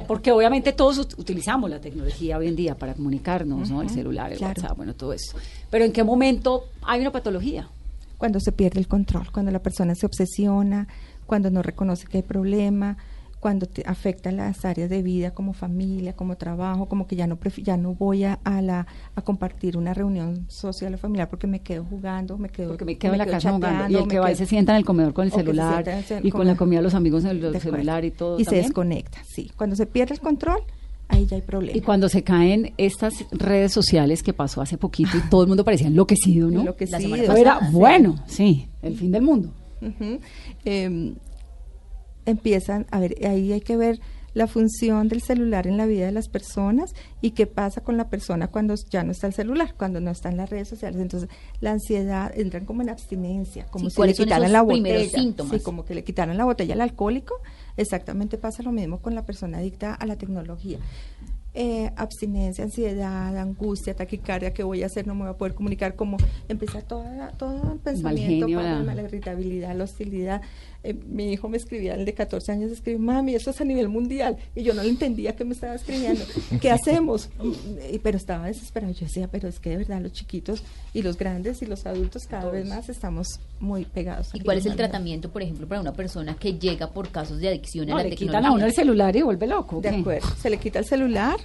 porque 0.09 0.33
obviamente 0.33 0.73
todos 0.73 0.99
ut- 1.01 1.19
utilizamos 1.19 1.71
la 1.71 1.81
tecnología 1.81 2.37
hoy 2.39 2.49
en 2.49 2.57
día 2.57 2.77
para 2.77 2.95
comunicarnos, 2.95 3.71
¿no? 3.71 3.81
El 3.83 3.91
celular, 3.91 4.33
el 4.33 4.39
claro. 4.39 4.61
WhatsApp, 4.61 4.77
bueno, 4.77 4.95
todo 4.95 5.13
eso. 5.13 5.37
Pero 5.71 5.85
¿en 5.85 5.93
qué 5.93 6.03
momento 6.05 6.65
hay 6.83 7.01
una 7.01 7.11
patología? 7.13 7.69
cuando 8.17 8.41
se 8.41 8.53
pierde 8.53 8.79
el 8.81 8.89
control, 8.89 9.31
cuando 9.33 9.51
la 9.51 9.59
persona 9.59 9.95
se 9.95 10.07
obsesiona, 10.07 10.89
cuando 11.27 11.51
no 11.51 11.63
reconoce 11.63 12.07
que 12.07 12.19
hay 12.19 12.23
problema, 12.23 12.97
cuando 13.45 13.67
te 13.67 13.83
afecta 13.87 14.33
las 14.33 14.65
áreas 14.65 14.89
de 14.89 15.03
vida 15.03 15.33
como 15.33 15.53
familia, 15.53 16.15
como 16.15 16.39
trabajo, 16.39 16.87
como 16.87 17.07
que 17.07 17.15
ya 17.15 17.27
no 17.27 17.39
prefi- 17.39 17.63
ya 17.63 17.77
no 17.77 17.95
voy 17.95 18.25
a, 18.25 18.39
a 18.43 18.63
la 18.63 18.87
a 19.15 19.21
compartir 19.21 19.77
una 19.77 19.93
reunión 19.93 20.47
social 20.49 20.95
o 20.95 20.97
familiar 20.97 21.29
porque 21.29 21.47
me 21.47 21.61
quedo 21.61 21.85
jugando, 21.85 22.39
me 22.39 22.49
quedo 22.49 22.69
Porque 22.71 22.87
me 22.87 22.97
quedo 22.97 23.13
en 23.13 23.19
la 23.19 23.27
casa 23.27 23.53
jugando. 23.53 23.99
Y 23.99 24.03
el 24.03 24.09
que 24.09 24.19
va 24.19 24.33
y 24.33 24.35
se 24.35 24.47
sienta 24.47 24.73
en 24.73 24.79
el 24.79 24.85
comedor 24.87 25.13
con 25.13 25.27
el 25.27 25.31
celular 25.33 25.87
el 25.87 26.27
y 26.27 26.31
con 26.31 26.47
la 26.47 26.57
comida 26.57 26.79
de 26.79 26.85
los 26.85 26.95
amigos 26.95 27.25
en 27.25 27.31
el 27.33 27.41
De 27.43 27.49
acuerdo. 27.49 27.71
celular 27.71 28.03
y 28.07 28.11
todo. 28.13 28.41
Y 28.41 28.47
se 28.47 28.55
desconecta, 28.57 29.19
sí. 29.27 29.51
Cuando 29.59 29.77
se 29.77 29.85
pierde 29.85 30.15
el 30.15 30.21
control, 30.21 30.61
ahí 31.09 31.27
ya 31.27 31.37
hay 31.37 31.43
problema. 31.43 31.77
Y 31.77 31.83
cuando 31.83 32.09
se 32.09 32.23
caen 32.25 32.73
estas 32.79 33.27
redes 33.31 33.73
sociales 33.73 34.23
que 34.23 34.33
pasó 34.33 34.63
hace 34.63 34.79
poquito 34.79 35.19
y 35.19 35.21
todo 35.29 35.43
el 35.43 35.49
mundo 35.49 35.67
parecía 35.67 35.89
enloquecido, 35.89 36.51
¿no? 36.51 36.61
Enloquecido. 36.61 36.99
La 36.99 37.03
semana 37.03 37.23
era 37.25 37.53
pasada, 37.57 37.71
sí. 37.71 37.77
bueno, 37.77 38.15
sí, 38.27 38.69
el 38.81 38.97
fin 38.97 39.13
del 39.13 39.21
mundo. 39.23 39.51
Em, 40.65 41.15
empiezan, 42.27 42.87
a 42.91 43.01
ver, 43.01 43.15
ahí 43.27 43.53
hay 43.53 43.61
que 43.61 43.77
ver 43.77 44.01
la 44.35 44.49
función 44.49 45.07
del 45.07 45.23
celular 45.23 45.69
en 45.69 45.77
la 45.77 45.87
vida 45.87 46.07
de 46.07 46.11
las 46.13 46.27
personas 46.29 46.93
y 47.21 47.31
qué 47.31 47.47
pasa 47.47 47.83
con 47.83 47.97
la 47.97 48.09
persona 48.09 48.49
cuando 48.49 48.75
ya 48.91 49.05
no 49.05 49.13
está 49.13 49.29
el 49.29 49.33
celular, 49.33 49.75
cuando 49.79 50.01
no 50.01 50.11
está 50.11 50.29
en 50.29 50.37
las 50.39 50.51
redes 50.51 50.67
sociales. 50.69 51.01
Entonces, 51.01 51.29
la 51.61 51.71
ansiedad 51.71 52.33
entran 52.37 52.65
como 52.65 52.83
en 52.83 52.89
abstinencia, 52.89 53.67
como 53.67 53.85
Sí, 53.85 53.91
si 53.91 53.95
le 53.95 53.97
¿cuáles 53.97 54.17
son 54.17 54.25
quitaran 54.27 54.53
la 54.53 54.63
botella. 54.63 55.19
Sí, 55.59 55.63
como 55.63 55.85
que 55.85 55.95
le 55.95 56.03
quitaran 56.03 56.37
la 56.37 56.45
botella 56.45 56.75
al 56.75 56.81
alcohólico. 56.81 57.35
Exactamente 57.77 58.37
pasa 58.37 58.65
lo 58.65 58.73
mismo 58.73 58.99
con 58.99 59.15
la 59.15 59.23
persona 59.25 59.59
adicta 59.59 59.95
a 59.95 60.05
la 60.05 60.17
tecnología. 60.17 60.79
Eh, 61.57 61.93
abstinencia, 61.95 62.65
ansiedad, 62.65 63.37
angustia, 63.37 63.95
taquicardia, 63.95 64.53
¿qué 64.53 64.65
voy 64.65 64.83
a 64.83 64.87
hacer? 64.87 65.07
No 65.07 65.15
me 65.15 65.21
voy 65.23 65.31
a 65.31 65.35
poder 65.39 65.55
comunicar, 65.55 65.95
como 65.95 66.17
empieza 66.49 66.81
toda, 66.83 67.31
todo 67.39 67.75
el 67.75 67.79
pensamiento, 67.79 68.47
genio, 68.47 68.59
para 68.59 68.83
la- 68.83 68.95
la 68.97 69.03
irritabilidad, 69.03 69.77
la 69.77 69.85
hostilidad. 69.85 70.43
Eh, 70.87 70.93
mi 71.09 71.33
hijo 71.33 71.49
me 71.49 71.57
escribía, 71.57 71.95
el 71.95 72.05
de 72.05 72.13
14 72.13 72.53
años, 72.53 72.71
escribe, 72.71 72.99
mami, 72.99 73.35
eso 73.35 73.51
es 73.51 73.61
a 73.61 73.65
nivel 73.65 73.89
mundial. 73.89 74.37
Y 74.55 74.63
yo 74.65 74.75
no 74.75 74.83
le 74.83 74.91
entendía 74.91 75.35
que 75.35 75.43
me 75.45 75.55
estaba 75.55 75.75
escribiendo. 75.75 76.23
¿Qué 76.61 76.71
hacemos? 76.71 77.31
Y- 77.91 77.99
pero 78.01 78.19
estaba 78.19 78.47
desesperado. 78.49 78.93
Yo 78.93 79.07
decía, 79.07 79.29
pero 79.29 79.49
es 79.49 79.59
que 79.61 79.71
de 79.71 79.79
verdad 79.79 80.01
los 80.03 80.13
chiquitos 80.13 80.63
y 80.93 81.01
los 81.01 81.17
grandes 81.17 81.63
y 81.63 81.67
los 81.67 81.87
adultos 81.87 82.27
cada 82.29 82.51
vez 82.51 82.69
más 82.69 82.89
estamos 82.91 83.41
muy 83.61 83.87
pegados. 83.87 84.29
¿Y 84.35 84.41
cuál 84.41 84.59
es 84.59 84.67
el 84.67 84.77
tratamiento, 84.77 85.31
por 85.31 85.43
ejemplo, 85.43 85.67
para 85.67 85.81
una 85.81 85.95
persona 85.95 86.35
que 86.35 86.59
llega 86.59 86.91
por 86.91 87.09
casos 87.09 87.39
de 87.39 87.49
adicción 87.49 87.87
No, 87.89 87.95
a 87.95 87.99
la 87.99 88.05
le 88.05 88.11
tecnología? 88.11 88.39
quitan 88.41 88.53
a 88.53 88.55
uno 88.55 88.67
el 88.67 88.73
celular 88.75 89.17
y 89.17 89.23
vuelve 89.23 89.47
loco. 89.47 89.81
De 89.81 89.89
acuerdo. 89.89 90.29
Se 90.41 90.51
le 90.51 90.59
quita 90.59 90.79
el 90.81 90.85
celular 90.85 91.37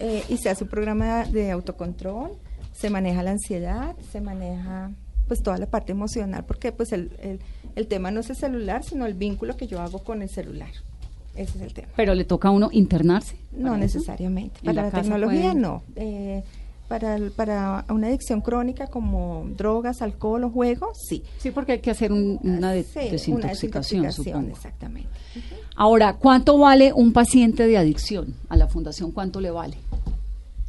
eh, 0.00 0.22
y 0.28 0.36
se 0.36 0.50
hace 0.50 0.64
un 0.64 0.70
programa 0.70 1.24
de 1.24 1.50
autocontrol, 1.50 2.32
se 2.74 2.90
maneja 2.90 3.22
la 3.22 3.30
ansiedad, 3.32 3.96
se 4.12 4.20
maneja 4.20 4.90
pues 5.26 5.42
toda 5.42 5.58
la 5.58 5.66
parte 5.66 5.92
emocional, 5.92 6.44
porque 6.46 6.72
pues 6.72 6.92
el, 6.92 7.10
el, 7.22 7.40
el 7.76 7.86
tema 7.86 8.10
no 8.10 8.20
es 8.20 8.30
el 8.30 8.36
celular, 8.36 8.84
sino 8.84 9.06
el 9.06 9.14
vínculo 9.14 9.56
que 9.56 9.66
yo 9.66 9.80
hago 9.80 10.00
con 10.00 10.22
el 10.22 10.28
celular. 10.28 10.70
Ese 11.34 11.58
es 11.58 11.62
el 11.64 11.72
tema. 11.74 11.88
Pero 11.96 12.14
le 12.14 12.24
toca 12.24 12.48
a 12.48 12.50
uno 12.50 12.68
internarse. 12.72 13.36
No 13.52 13.68
eso. 13.74 13.78
necesariamente. 13.78 14.58
¿En 14.62 14.66
Para 14.74 14.82
la 14.82 14.90
tecnología 14.90 15.40
pueden- 15.52 15.60
no. 15.60 15.82
Eh, 15.96 16.42
para, 16.88 17.18
para 17.36 17.84
una 17.90 18.06
adicción 18.06 18.40
crónica 18.40 18.86
como 18.86 19.46
drogas, 19.56 20.00
alcohol 20.02 20.44
o 20.44 20.50
juego, 20.50 20.92
sí. 20.94 21.22
Sí, 21.38 21.50
porque 21.50 21.72
hay 21.72 21.78
que 21.80 21.90
hacer 21.90 22.12
un- 22.12 22.40
una 22.42 22.72
de- 22.72 22.82
Sí, 22.82 23.30
una 23.30 23.48
desintoxicación, 23.48 24.10
supongo. 24.12 24.48
Exactamente. 24.48 25.10
Ahora, 25.76 26.14
¿cuánto 26.14 26.58
vale 26.58 26.92
un 26.92 27.12
paciente 27.12 27.66
de 27.66 27.76
adicción? 27.78 28.34
A 28.48 28.56
la 28.56 28.66
fundación, 28.66 29.12
¿cuánto 29.12 29.40
le 29.40 29.50
vale? 29.50 29.76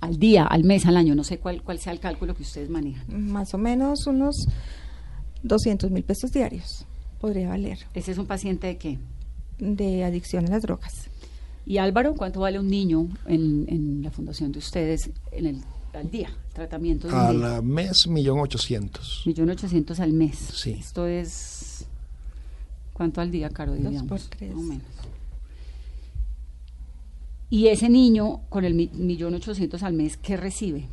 Al 0.02 0.20
día, 0.20 0.44
al 0.46 0.64
mes, 0.66 0.86
al 0.86 0.98
año, 0.98 1.16
no 1.16 1.24
sé 1.24 1.40
cuál, 1.40 1.62
cuál 1.64 1.80
sea 1.80 1.94
el 1.94 2.00
cálculo 2.00 2.36
que 2.36 2.44
ustedes 2.44 2.70
manejan. 2.70 3.06
Más 3.32 3.54
o 3.54 3.58
menos 3.58 4.06
unos 4.06 4.46
200 5.44 5.90
mil 5.92 6.04
pesos 6.04 6.32
diarios 6.32 6.86
podría 7.20 7.50
valer 7.50 7.78
¿Ese 7.94 8.12
es 8.12 8.18
un 8.18 8.26
paciente 8.26 8.68
de 8.68 8.78
qué? 8.78 8.98
de 9.60 10.04
adicción 10.06 10.46
a 10.46 10.50
las 10.50 10.62
drogas. 10.62 11.10
Y 11.66 11.78
Álvaro, 11.78 12.16
¿cuánto 12.16 12.40
vale 12.40 12.58
un 12.60 12.68
niño 12.70 13.08
en, 13.28 13.66
en 13.68 14.02
la 14.02 14.10
fundación 14.10 14.52
de 14.52 14.60
ustedes 14.60 15.12
en 15.32 15.46
el, 15.46 15.62
al 15.94 16.10
día? 16.10 16.30
El 16.30 16.54
tratamiento 16.54 17.08
de 17.08 17.14
un 17.14 17.20
A 17.20 17.32
niño. 17.32 17.40
la 17.48 17.62
mes, 17.62 18.08
millón 18.08 18.40
ochocientos. 18.40 19.24
Millón 19.26 19.50
ochocientos 19.50 20.00
al 20.00 20.14
mes. 20.14 20.38
Sí. 20.38 20.72
Esto 20.80 21.06
es... 21.06 21.86
¿Cuánto 22.94 23.22
al 23.22 23.32
día, 23.32 23.50
Caro? 23.50 23.76
Dos 23.76 24.04
por 24.04 24.20
tres. 24.20 24.54
Más 24.56 24.64
o 24.64 24.68
menos. 24.68 24.84
Y 27.52 27.68
ese 27.68 27.90
niño 27.90 28.42
con 28.50 28.64
el 28.64 28.74
mi- 28.76 28.92
millón 28.94 29.34
ochocientos 29.34 29.84
al 29.84 29.94
mes, 29.94 30.18
¿qué 30.18 30.38
recibe? 30.38 30.88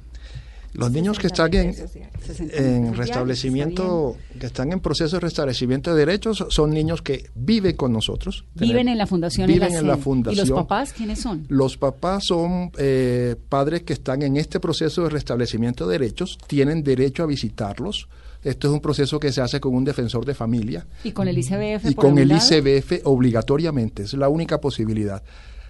Los 0.78 0.92
niños 0.92 1.18
que 1.18 1.28
60 1.28 1.44
están 1.44 1.60
en, 1.60 1.70
pesos 1.74 1.92
diarios. 1.94 2.22
60 2.24 2.42
mil 2.42 2.50
en 2.54 2.56
pesos 2.56 2.80
diarios, 2.82 2.96
restablecimiento, 2.98 4.16
que 4.38 4.46
están 4.46 4.72
en 4.72 4.80
proceso 4.80 5.16
de 5.16 5.20
restablecimiento 5.20 5.94
de 5.94 5.98
derechos, 6.06 6.44
son 6.50 6.70
niños 6.70 7.02
que 7.02 7.30
viven 7.34 7.76
con 7.76 7.92
nosotros. 7.92 8.44
Viven 8.54 8.76
Tener- 8.78 8.92
en 8.92 8.98
la 8.98 9.06
fundación. 9.06 9.46
Viven 9.46 9.74
en 9.74 9.86
la 9.86 9.96
fundación. 9.96 10.46
¿Y 10.46 10.48
los 10.50 10.58
papás 10.58 10.92
quiénes 10.92 11.20
son? 11.20 11.44
Los 11.48 11.76
papás 11.76 12.24
son 12.26 12.70
eh, 12.78 13.36
padres 13.48 13.82
que 13.82 13.92
están 13.92 14.22
en 14.22 14.36
este 14.36 14.60
proceso 14.60 15.02
de 15.04 15.10
restablecimiento 15.10 15.86
de 15.86 15.98
derechos, 15.98 16.38
tienen 16.46 16.82
derecho 16.82 17.22
a 17.22 17.26
visitarlos. 17.26 18.08
Esto 18.44 18.68
es 18.68 18.74
un 18.74 18.80
proceso 18.80 19.18
que 19.18 19.32
se 19.32 19.40
hace 19.40 19.58
con 19.60 19.74
un 19.74 19.82
defensor 19.84 20.24
de 20.24 20.32
familia 20.34 20.86
Y 21.02 21.10
con 21.10 21.26
el 21.26 21.36
ICBF. 21.38 21.90
y 21.90 21.94
por 21.94 22.04
con 22.04 22.18
el 22.18 22.28
lado? 22.28 22.40
ICBF 22.46 23.00
obligatoriamente. 23.04 24.04
Es 24.04 24.12
la 24.14 24.28
única 24.28 24.60
posibilidad. 24.60 25.22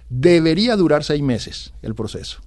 Debería 0.09 0.75
durar 0.75 1.03
seis 1.03 1.21
meses 1.23 1.73
el 1.81 1.95
proceso. 1.95 2.39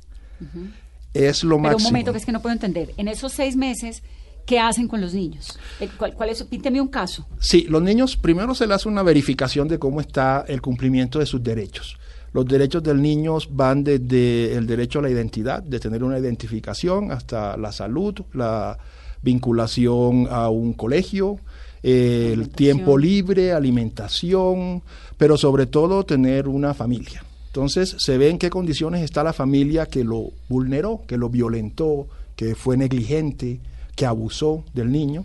Es 1.15 1.43
lo 1.43 1.57
Pero 1.57 1.63
máximo. 1.63 1.89
un 1.89 1.93
momento 1.93 2.13
que 2.13 2.19
es 2.19 2.27
que 2.27 2.33
no 2.33 2.41
puedo 2.43 2.53
entender. 2.53 2.93
En 2.97 3.09
esos 3.09 3.33
seis 3.33 3.57
meses, 3.57 4.03
¿qué 4.47 4.59
hacen 4.59 4.89
con 4.89 5.01
los 5.01 5.13
niños? 5.15 5.59
Eh, 5.81 5.89
¿Cuál, 5.97 6.15
cuál 6.15 6.31
es? 6.31 6.43
Pínteme 6.45 6.81
un 6.81 6.89
caso. 6.89 7.27
Sí, 7.41 7.67
los 7.69 7.83
niños 7.83 8.17
primero 8.17 8.55
se 8.55 8.67
les 8.67 8.77
hace 8.77 8.89
una 8.89 9.03
verificación 9.03 9.69
de 9.69 9.79
cómo 9.79 10.01
está 10.01 10.45
el 10.47 10.61
cumplimiento 10.63 11.19
de 11.19 11.27
sus 11.27 11.43
derechos. 11.43 11.99
Los 12.33 12.47
derechos 12.47 12.83
del 12.83 13.03
niño 13.03 13.39
van 13.51 13.83
desde 13.83 14.55
el 14.55 14.67
derecho 14.67 15.01
a 15.01 15.03
la 15.03 15.11
identidad, 15.11 15.63
de 15.63 15.81
tener 15.81 16.05
una 16.05 16.19
identificación, 16.19 17.11
hasta 17.11 17.57
la 17.57 17.73
salud, 17.73 18.15
la 18.35 18.79
vinculación 19.21 20.29
a 20.31 20.49
un 20.49 20.73
colegio, 20.75 21.41
el 21.83 22.49
tiempo 22.51 22.97
libre, 22.97 23.53
alimentación, 23.53 24.83
pero 25.17 25.37
sobre 25.37 25.67
todo 25.67 26.05
tener 26.05 26.47
una 26.47 26.73
familia. 26.73 27.25
Entonces 27.51 27.97
se 27.99 28.17
ve 28.17 28.31
en 28.31 28.39
qué 28.39 28.49
condiciones 28.49 29.03
está 29.03 29.25
la 29.25 29.33
familia 29.33 29.87
que 29.87 30.05
lo 30.05 30.31
vulneró, 30.49 31.03
que 31.09 31.17
lo 31.17 31.29
violentó, 31.29 32.07
que 32.37 32.55
fue 32.55 32.77
negligente, 32.77 33.61
que 33.97 34.07
abusó 34.07 34.65
del 34.73 34.93
niño 34.93 35.25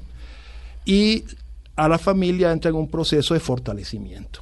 y 0.86 1.24
a 1.76 1.88
la 1.88 2.00
familia 2.00 2.52
entra 2.52 2.70
en 2.70 2.78
un 2.78 2.90
proceso 2.90 3.36
de 3.36 3.40
fortalecimiento. 3.40 4.42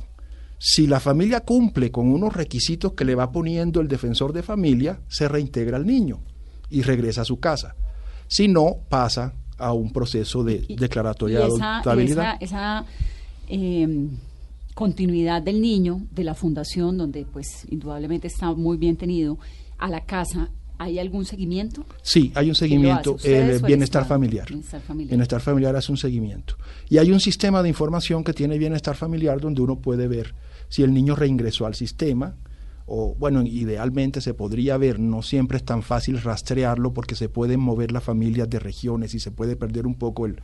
Si 0.57 0.87
la 0.87 1.01
familia 1.01 1.41
cumple 1.41 1.91
con 1.91 2.07
unos 2.07 2.33
requisitos 2.33 2.93
que 2.93 3.03
le 3.03 3.15
va 3.15 3.33
poniendo 3.33 3.81
el 3.81 3.89
defensor 3.89 4.31
de 4.31 4.43
familia, 4.43 4.99
se 5.09 5.27
reintegra 5.27 5.75
al 5.75 5.85
niño 5.85 6.21
y 6.69 6.83
regresa 6.83 7.23
a 7.23 7.25
su 7.25 7.39
casa. 7.39 7.75
Si 8.27 8.47
no, 8.47 8.77
pasa 8.87 9.33
a 9.57 9.73
un 9.73 9.91
proceso 9.91 10.41
de 10.43 10.65
declaratoria 10.69 11.39
de 11.39 11.45
adoptabilidad. 11.45 12.37
esa, 12.39 12.79
esa, 12.79 12.85
eh, 13.49 14.07
continuidad 14.73 15.41
del 15.41 15.61
niño, 15.61 16.07
de 16.11 16.23
la 16.23 16.33
fundación, 16.33 16.97
donde 16.97 17.25
pues 17.25 17.65
indudablemente 17.69 18.27
está 18.27 18.53
muy 18.53 18.77
bien 18.77 18.97
tenido, 18.97 19.37
a 19.77 19.89
la 19.89 20.05
casa, 20.05 20.49
¿hay 20.77 20.99
algún 20.99 21.25
seguimiento? 21.25 21.85
Sí, 22.01 22.31
hay 22.35 22.49
un 22.49 22.55
seguimiento, 22.55 23.13
¿Ustedes 23.13 23.61
el 23.61 23.67
bienestar 23.67 24.05
familiar. 24.05 24.47
Bienestar 24.47 24.81
familiar. 24.81 25.09
Bienestar 25.09 25.41
familiar 25.41 25.75
hace 25.75 25.91
un 25.91 25.97
seguimiento. 25.97 26.55
Y 26.89 26.97
hay 26.97 27.11
un 27.11 27.19
sistema 27.19 27.61
de 27.61 27.69
información 27.69 28.23
que 28.23 28.33
tiene 28.33 28.57
bienestar 28.57 28.95
familiar 28.95 29.39
donde 29.39 29.61
uno 29.61 29.79
puede 29.79 30.07
ver 30.07 30.33
si 30.69 30.83
el 30.83 30.93
niño 30.93 31.15
reingresó 31.15 31.65
al 31.65 31.75
sistema, 31.75 32.35
o 32.85 33.15
bueno, 33.15 33.41
idealmente 33.43 34.21
se 34.21 34.33
podría 34.33 34.77
ver, 34.77 34.99
no 34.99 35.21
siempre 35.21 35.57
es 35.57 35.63
tan 35.63 35.83
fácil 35.83 36.21
rastrearlo 36.21 36.93
porque 36.93 37.15
se 37.15 37.29
pueden 37.29 37.59
mover 37.59 37.91
las 37.91 38.03
familias 38.03 38.49
de 38.49 38.59
regiones 38.59 39.13
y 39.13 39.19
se 39.19 39.31
puede 39.31 39.55
perder 39.55 39.87
un 39.87 39.95
poco 39.95 40.25
el, 40.25 40.41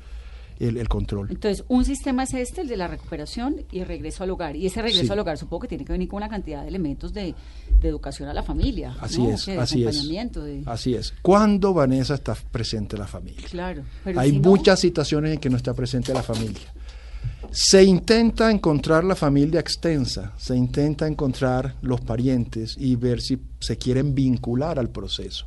el- 0.60 0.78
el 0.78 0.88
control. 0.90 1.28
Entonces, 1.32 1.64
un 1.70 1.86
sistema 1.86 2.24
es 2.24 2.34
este, 2.34 2.62
el 2.62 2.68
de 2.68 2.76
la 2.78 2.88
recuperación 2.88 3.64
y 3.72 3.80
el 3.80 3.88
regreso 3.88 4.24
al 4.24 4.30
hogar. 4.32 4.56
Y 4.56 4.66
ese 4.66 4.82
regreso 4.82 5.06
Sí. 5.06 5.12
al 5.12 5.20
hogar 5.20 5.38
supongo 5.38 5.62
que 5.62 5.68
tiene 5.70 5.86
que 5.86 5.94
venir 5.94 6.08
con 6.10 6.18
una 6.18 6.28
cantidad 6.30 6.62
de 6.64 6.68
elementos 6.68 7.14
de, 7.14 7.34
de 7.82 7.88
educación 7.88 8.28
a 8.30 8.34
la 8.34 8.44
familia. 8.44 8.96
Así 9.00 9.22
¿no? 9.22 9.30
es, 9.32 9.46
de 9.46 9.58
así 9.58 9.84
es. 9.86 10.08
de- 10.08 10.64
Así 10.66 10.94
es. 10.96 11.14
¿Cuándo, 11.22 11.74
Vanessa, 11.74 12.16
está 12.16 12.36
presente 12.36 12.98
la 12.98 13.08
familia? 13.08 13.48
Claro. 13.50 13.84
pero 14.04 14.20
Hay 14.20 14.32
si 14.32 14.40
no, 14.40 14.50
muchas 14.50 14.80
situaciones 14.80 15.34
en 15.34 15.40
que 15.40 15.50
no 15.50 15.58
está 15.58 15.74
presente 15.74 16.14
la 16.14 16.24
familia. 16.24 16.74
Se 17.52 17.84
intenta 17.84 18.52
encontrar 18.52 19.04
la 19.04 19.16
familia 19.16 19.60
extensa, 19.60 20.34
se 20.38 20.56
intenta 20.56 21.08
encontrar 21.08 21.76
los 21.82 22.02
parientes 22.02 22.76
y 22.78 22.96
ver 22.96 23.22
si 23.22 23.40
se 23.60 23.78
quieren 23.78 24.14
vincular 24.14 24.78
al 24.78 24.90
proceso. 24.90 25.46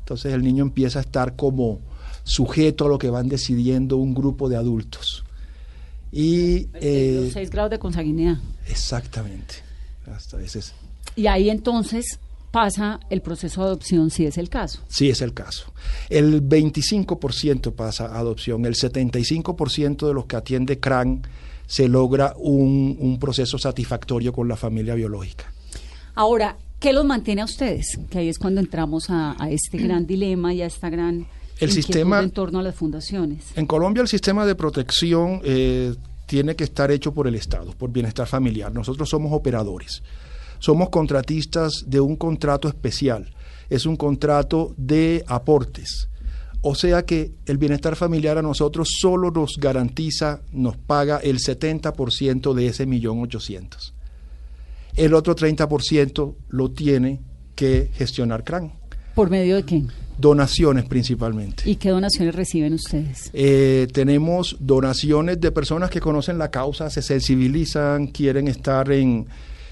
Entonces 0.00 0.32
el 0.32 0.42
niño 0.42 0.62
empieza 0.62 1.00
a 1.00 1.02
estar 1.02 1.36
como 1.36 1.80
sujeto 2.28 2.84
a 2.84 2.88
lo 2.88 2.98
que 2.98 3.08
van 3.10 3.28
decidiendo 3.28 3.96
un 3.96 4.14
grupo 4.14 4.48
de 4.48 4.56
adultos. 4.56 5.24
Y 6.12 6.68
eh, 6.74 7.20
los 7.24 7.32
seis 7.32 7.50
grados 7.50 7.70
de 7.70 7.78
consanguinidad. 7.78 8.36
exactamente, 8.66 9.56
hasta 10.06 10.40
ese 10.40 10.60
es, 10.60 10.74
Y 11.16 11.26
ahí 11.26 11.50
entonces 11.50 12.18
pasa 12.50 13.00
el 13.10 13.20
proceso 13.20 13.62
de 13.62 13.68
adopción, 13.68 14.10
si 14.10 14.24
es 14.26 14.38
el 14.38 14.48
caso. 14.48 14.80
sí 14.88 15.08
es 15.10 15.20
el 15.22 15.32
caso. 15.34 15.72
El 16.08 16.46
25% 16.46 17.72
pasa 17.72 18.06
a 18.06 18.18
adopción, 18.18 18.64
el 18.66 18.74
75% 18.74 20.06
de 20.06 20.14
los 20.14 20.26
que 20.26 20.36
atiende 20.36 20.78
CRAN 20.78 21.22
se 21.66 21.88
logra 21.88 22.34
un, 22.38 22.96
un 23.00 23.18
proceso 23.18 23.58
satisfactorio 23.58 24.32
con 24.32 24.48
la 24.48 24.56
familia 24.56 24.94
biológica. 24.94 25.52
Ahora, 26.14 26.56
¿qué 26.80 26.92
los 26.94 27.04
mantiene 27.04 27.42
a 27.42 27.44
ustedes? 27.44 27.98
Que 28.10 28.18
ahí 28.18 28.28
es 28.28 28.38
cuando 28.38 28.60
entramos 28.60 29.10
a, 29.10 29.36
a 29.42 29.50
este 29.50 29.78
gran 29.78 30.06
dilema 30.06 30.54
y 30.54 30.62
a 30.62 30.66
esta 30.66 30.88
gran 30.88 31.26
El 31.60 31.70
sistema- 31.72 32.20
en 32.20 32.30
torno 32.30 32.58
a 32.58 32.62
las 32.62 32.74
fundaciones. 32.74 33.44
En 33.56 33.66
Colombia 33.66 34.00
el 34.02 34.08
sistema 34.08 34.46
de 34.46 34.54
protección 34.54 35.40
eh, 35.44 35.94
tiene 36.26 36.54
que 36.56 36.64
estar 36.64 36.90
hecho 36.90 37.12
por 37.12 37.26
el 37.26 37.34
Estado, 37.34 37.72
por 37.72 37.90
bienestar 37.90 38.26
familiar. 38.26 38.72
Nosotros 38.72 39.08
somos 39.08 39.32
operadores, 39.32 40.02
somos 40.58 40.88
contratistas 40.90 41.84
de 41.86 42.00
un 42.00 42.16
contrato 42.16 42.68
especial, 42.68 43.32
es 43.70 43.86
un 43.86 43.96
contrato 43.96 44.74
de 44.76 45.24
aportes. 45.26 46.08
O 46.60 46.74
sea 46.74 47.04
que 47.06 47.32
el 47.46 47.56
bienestar 47.56 47.94
familiar 47.94 48.36
a 48.36 48.42
nosotros 48.42 48.88
solo 49.00 49.30
nos 49.30 49.56
garantiza, 49.58 50.40
nos 50.52 50.76
paga 50.76 51.18
el 51.18 51.38
70% 51.38 52.52
de 52.52 52.66
ese 52.66 52.84
millón 52.84 53.20
ochocientos. 53.22 53.94
El 54.96 55.14
otro 55.14 55.36
30% 55.36 56.34
lo 56.48 56.70
tiene 56.72 57.20
que 57.54 57.90
gestionar 57.94 58.42
CRAN. 58.42 58.72
¿Por 59.14 59.30
medio 59.30 59.54
de 59.56 59.62
qué? 59.64 59.84
Donaciones 60.18 60.84
principalmente. 60.84 61.62
¿Y 61.70 61.76
qué 61.76 61.90
donaciones 61.90 62.34
reciben 62.34 62.74
ustedes? 62.74 63.30
Eh, 63.32 63.86
tenemos 63.92 64.56
donaciones 64.58 65.40
de 65.40 65.52
personas 65.52 65.90
que 65.90 66.00
conocen 66.00 66.38
la 66.38 66.50
causa, 66.50 66.90
se 66.90 67.02
sensibilizan, 67.02 68.08
quieren 68.08 68.48
estar 68.48 68.90
en 68.90 69.26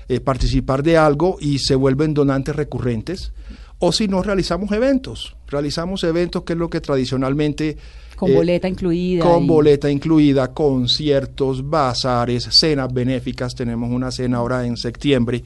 eh, 0.08 0.20
participar 0.20 0.84
de 0.84 0.96
algo 0.96 1.36
y 1.40 1.58
se 1.58 1.74
vuelven 1.74 2.14
donantes 2.14 2.54
recurrentes. 2.54 3.32
O 3.80 3.90
si 3.92 4.06
no, 4.08 4.22
realizamos 4.22 4.70
eventos. 4.72 5.34
Realizamos 5.48 6.02
eventos 6.04 6.44
que 6.44 6.52
es 6.54 6.58
lo 6.58 6.70
que 6.70 6.80
tradicionalmente... 6.80 7.76
Con 8.14 8.30
eh, 8.30 8.34
boleta 8.34 8.68
incluida. 8.68 9.22
Con 9.24 9.44
y- 9.44 9.46
boleta 9.48 9.90
incluida, 9.90 10.54
conciertos, 10.54 11.68
bazares, 11.68 12.48
cenas 12.52 12.92
benéficas. 12.94 13.54
Tenemos 13.54 13.90
una 13.90 14.10
cena 14.10 14.38
ahora 14.38 14.64
en 14.64 14.76
septiembre. 14.76 15.42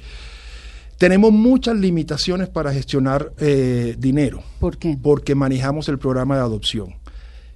Tenemos 1.00 1.32
muchas 1.32 1.78
limitaciones 1.78 2.50
para 2.50 2.74
gestionar 2.74 3.32
eh, 3.38 3.96
dinero 3.98 4.42
¿Por 4.58 4.76
qué? 4.76 4.98
porque 5.02 5.34
manejamos 5.34 5.88
el 5.88 5.98
programa 5.98 6.34
de 6.36 6.42
adopción. 6.42 6.94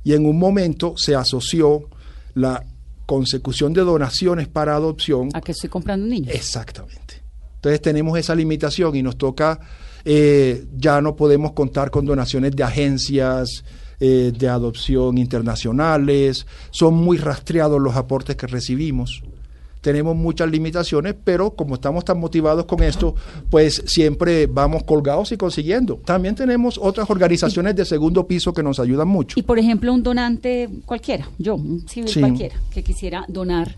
Y 0.02 0.14
en 0.14 0.24
un 0.24 0.38
momento 0.38 0.94
se 0.96 1.14
asoció 1.14 1.90
la 2.32 2.64
consecución 3.04 3.74
de 3.74 3.82
donaciones 3.82 4.48
para 4.48 4.74
adopción. 4.74 5.28
¿A 5.34 5.42
qué 5.42 5.52
estoy 5.52 5.68
comprando 5.68 6.04
un 6.04 6.10
niño? 6.10 6.30
Exactamente. 6.32 7.22
Entonces 7.56 7.82
tenemos 7.82 8.18
esa 8.18 8.34
limitación 8.34 8.96
y 8.96 9.02
nos 9.02 9.18
toca, 9.18 9.60
eh, 10.06 10.64
ya 10.74 11.02
no 11.02 11.14
podemos 11.14 11.52
contar 11.52 11.90
con 11.90 12.06
donaciones 12.06 12.56
de 12.56 12.62
agencias 12.62 13.62
eh, 14.00 14.32
de 14.34 14.48
adopción 14.48 15.18
internacionales, 15.18 16.46
son 16.70 16.94
muy 16.94 17.18
rastreados 17.18 17.78
los 17.78 17.94
aportes 17.94 18.36
que 18.36 18.46
recibimos. 18.46 19.22
Tenemos 19.84 20.16
muchas 20.16 20.50
limitaciones, 20.50 21.14
pero 21.22 21.50
como 21.50 21.74
estamos 21.74 22.06
tan 22.06 22.18
motivados 22.18 22.64
con 22.64 22.82
esto, 22.82 23.14
pues 23.50 23.82
siempre 23.84 24.46
vamos 24.46 24.82
colgados 24.84 25.30
y 25.32 25.36
consiguiendo. 25.36 26.00
También 26.06 26.34
tenemos 26.34 26.80
otras 26.82 27.10
organizaciones 27.10 27.76
de 27.76 27.84
segundo 27.84 28.26
piso 28.26 28.54
que 28.54 28.62
nos 28.62 28.80
ayudan 28.80 29.08
mucho. 29.08 29.38
Y 29.38 29.42
por 29.42 29.58
ejemplo, 29.58 29.92
un 29.92 30.02
donante 30.02 30.70
cualquiera, 30.86 31.28
yo, 31.36 31.56
un 31.56 31.86
civil 31.86 32.08
Sí. 32.08 32.20
cualquiera, 32.20 32.56
que 32.72 32.82
quisiera 32.82 33.26
donar, 33.28 33.76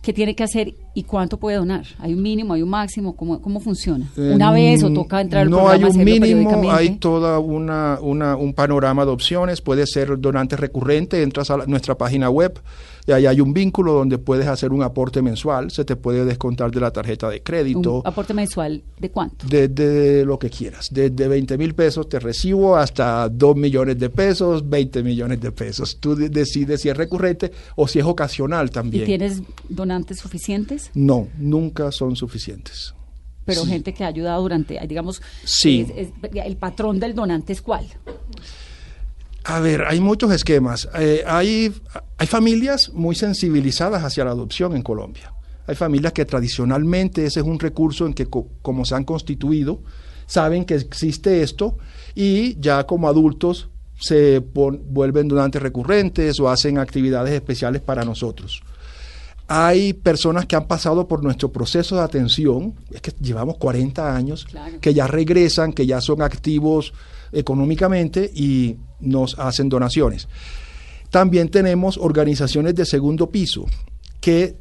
¿qué 0.00 0.14
tiene 0.14 0.34
que 0.34 0.42
hacer 0.42 0.72
y 0.94 1.04
cuánto 1.04 1.38
puede 1.38 1.56
donar? 1.56 1.84
¿Hay 1.98 2.12
un 2.14 2.22
mínimo, 2.22 2.52
hay 2.54 2.62
un 2.62 2.68
máximo? 2.68 3.16
¿Cómo, 3.16 3.40
cómo 3.40 3.60
funciona? 3.60 4.06
¿Una 4.16 4.50
Eh, 4.58 4.72
vez 4.72 4.82
o 4.82 4.92
toca 4.92 5.20
entrar 5.20 5.42
al 5.42 5.50
No 5.50 5.58
programa 5.58 5.86
hay 5.86 5.90
un 5.90 6.04
mínimo, 6.04 6.70
hay 6.72 6.96
toda 6.96 7.38
una, 7.38 7.98
una- 8.00 8.36
un 8.36 8.52
panorama 8.52 9.04
de 9.04 9.10
opciones. 9.10 9.60
Puede 9.60 9.86
ser 9.86 10.18
donante 10.20 10.56
recurrente, 10.56 11.22
entras 11.22 11.50
a 11.50 11.56
la- 11.58 11.66
nuestra 11.66 11.96
página 11.96 12.28
web 12.28 12.58
y 13.06 13.12
ahí 13.12 13.26
hay 13.26 13.40
un 13.40 13.52
vínculo 13.52 13.94
donde 13.94 14.18
puedes 14.18 14.46
hacer 14.46 14.70
un 14.72 14.82
aporte 14.82 15.22
mensual, 15.22 15.70
se 15.70 15.84
te 15.84 15.96
puede 15.96 16.24
descontar 16.24 16.70
de 16.70 16.78
la 16.80 16.90
tarjeta 16.92 17.28
de 17.30 17.42
crédito. 17.42 17.96
¿Un 18.00 18.06
aporte 18.06 18.32
mensual 18.34 18.82
de 19.00 19.10
cuánto? 19.10 19.46
Desde 19.48 20.24
lo 20.24 20.38
que 20.38 20.50
quieras, 20.50 20.88
desde 20.92 21.26
20 21.26 21.56
mil 21.58 21.74
pesos 21.74 22.08
te 22.08 22.20
recibo 22.20 22.76
hasta 22.76 23.28
2 23.28 23.56
millones 23.56 23.98
de 23.98 24.08
pesos, 24.10 24.68
20 24.68 25.02
millones 25.02 25.40
de 25.40 25.50
pesos. 25.52 25.96
Tú 25.98 26.14
de- 26.14 26.28
decides 26.28 26.82
si 26.82 26.90
es 26.90 26.96
recurrente 26.96 27.50
o 27.76 27.88
si 27.88 27.98
es 27.98 28.04
ocasional 28.04 28.66
¿Y 28.66 28.70
también. 28.70 29.04
tienes 29.04 29.42
donantes 29.68 30.18
suficientes? 30.18 30.81
No, 30.94 31.28
nunca 31.38 31.90
son 31.92 32.16
suficientes. 32.16 32.94
Pero 33.44 33.64
gente 33.66 33.92
que 33.92 34.04
ha 34.04 34.08
ayudado 34.08 34.40
durante, 34.42 34.78
digamos, 34.86 35.20
Sí. 35.44 35.86
es- 35.96 36.08
es- 36.08 36.44
el 36.44 36.56
patrón 36.56 37.00
del 37.00 37.14
donante 37.14 37.52
es 37.52 37.60
cuál? 37.60 37.84
A 39.44 39.58
ver, 39.58 39.82
hay 39.82 39.98
muchos 40.00 40.30
esquemas. 40.32 40.88
Eh, 40.98 41.24
hay, 41.26 41.74
hay 42.18 42.26
familias 42.28 42.92
muy 42.94 43.16
sensibilizadas 43.16 44.04
hacia 44.04 44.24
la 44.24 44.30
adopción 44.30 44.76
en 44.76 44.82
Colombia. 44.82 45.32
Hay 45.66 45.74
familias 45.74 46.12
que 46.12 46.24
tradicionalmente 46.24 47.24
ese 47.26 47.40
es 47.40 47.46
un 47.46 47.58
recurso 47.58 48.06
en 48.06 48.14
que 48.14 48.26
co- 48.26 48.48
como 48.62 48.84
se 48.84 48.94
han 48.94 49.04
constituido, 49.04 49.80
saben 50.26 50.64
que 50.64 50.74
existe 50.76 51.42
esto 51.42 51.76
y 52.14 52.58
ya 52.60 52.84
como 52.86 53.08
adultos 53.08 53.68
se 54.00 54.38
vuelven 54.38 55.28
donantes 55.28 55.60
recurrentes 55.62 56.38
o 56.40 56.48
hacen 56.48 56.78
actividades 56.78 57.32
especiales 57.34 57.82
para 57.82 58.04
nosotros. 58.04 58.62
Hay 59.54 59.92
personas 59.92 60.46
que 60.46 60.56
han 60.56 60.66
pasado 60.66 61.06
por 61.06 61.22
nuestro 61.22 61.52
proceso 61.52 61.96
de 61.96 62.02
atención, 62.02 62.74
es 62.90 63.00
que 63.02 63.12
llevamos 63.20 63.58
40 63.58 64.16
años, 64.16 64.46
Claro. 64.46 64.80
que 64.80 64.94
ya 64.94 65.06
regresan, 65.06 65.72
que 65.74 65.84
ya 65.86 66.00
son 66.00 66.22
activos 66.22 66.94
económicamente 67.32 68.30
y 68.34 68.76
nos 69.00 69.38
hacen 69.38 69.68
donaciones. 69.68 70.26
También 71.10 71.50
tenemos 71.50 71.98
organizaciones 71.98 72.74
de 72.74 72.86
segundo 72.86 73.30
piso 73.30 73.66
que 74.22 74.56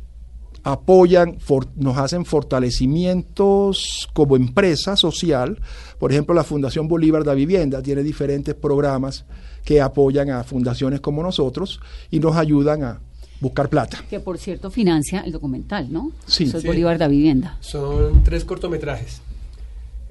apoyan, 0.63 1.39
for- 1.39 1.69
nos 1.75 1.97
hacen 1.97 2.25
fortalecimientos 2.25 4.09
como 4.13 4.35
empresa 4.35 4.95
social. 4.95 5.59
Por 5.99 6.11
ejemplo, 6.11 6.35
la 6.35 6.43
Fundación 6.43 6.87
Bolívar 6.87 7.23
de 7.23 7.33
Vivienda 7.35 7.81
tiene 7.81 8.03
diferentes 8.03 8.55
programas 8.55 9.25
que 9.63 9.79
apoyan 9.81 10.29
a 10.31 10.43
fundaciones 10.43 10.99
como 10.99 11.23
nosotros 11.23 11.79
y 12.09 12.19
nos 12.19 12.35
ayudan 12.35 12.83
a 12.83 13.01
buscar 13.41 13.67
plata. 13.69 14.03
Que 14.09 14.19
por 14.21 14.37
cierto 14.37 14.71
financia 14.71 15.21
el 15.21 15.31
documental, 15.33 15.91
¿no? 15.91 16.11
Sí. 16.27 16.45
Eso 16.45 16.57
es 16.57 16.61
Sí. 16.61 16.67
Bolívar 16.67 16.97
da 16.97 17.07
Vivienda. 17.09 17.57
Son 17.59 18.23
tres 18.23 18.45
cortometrajes. 18.45 19.21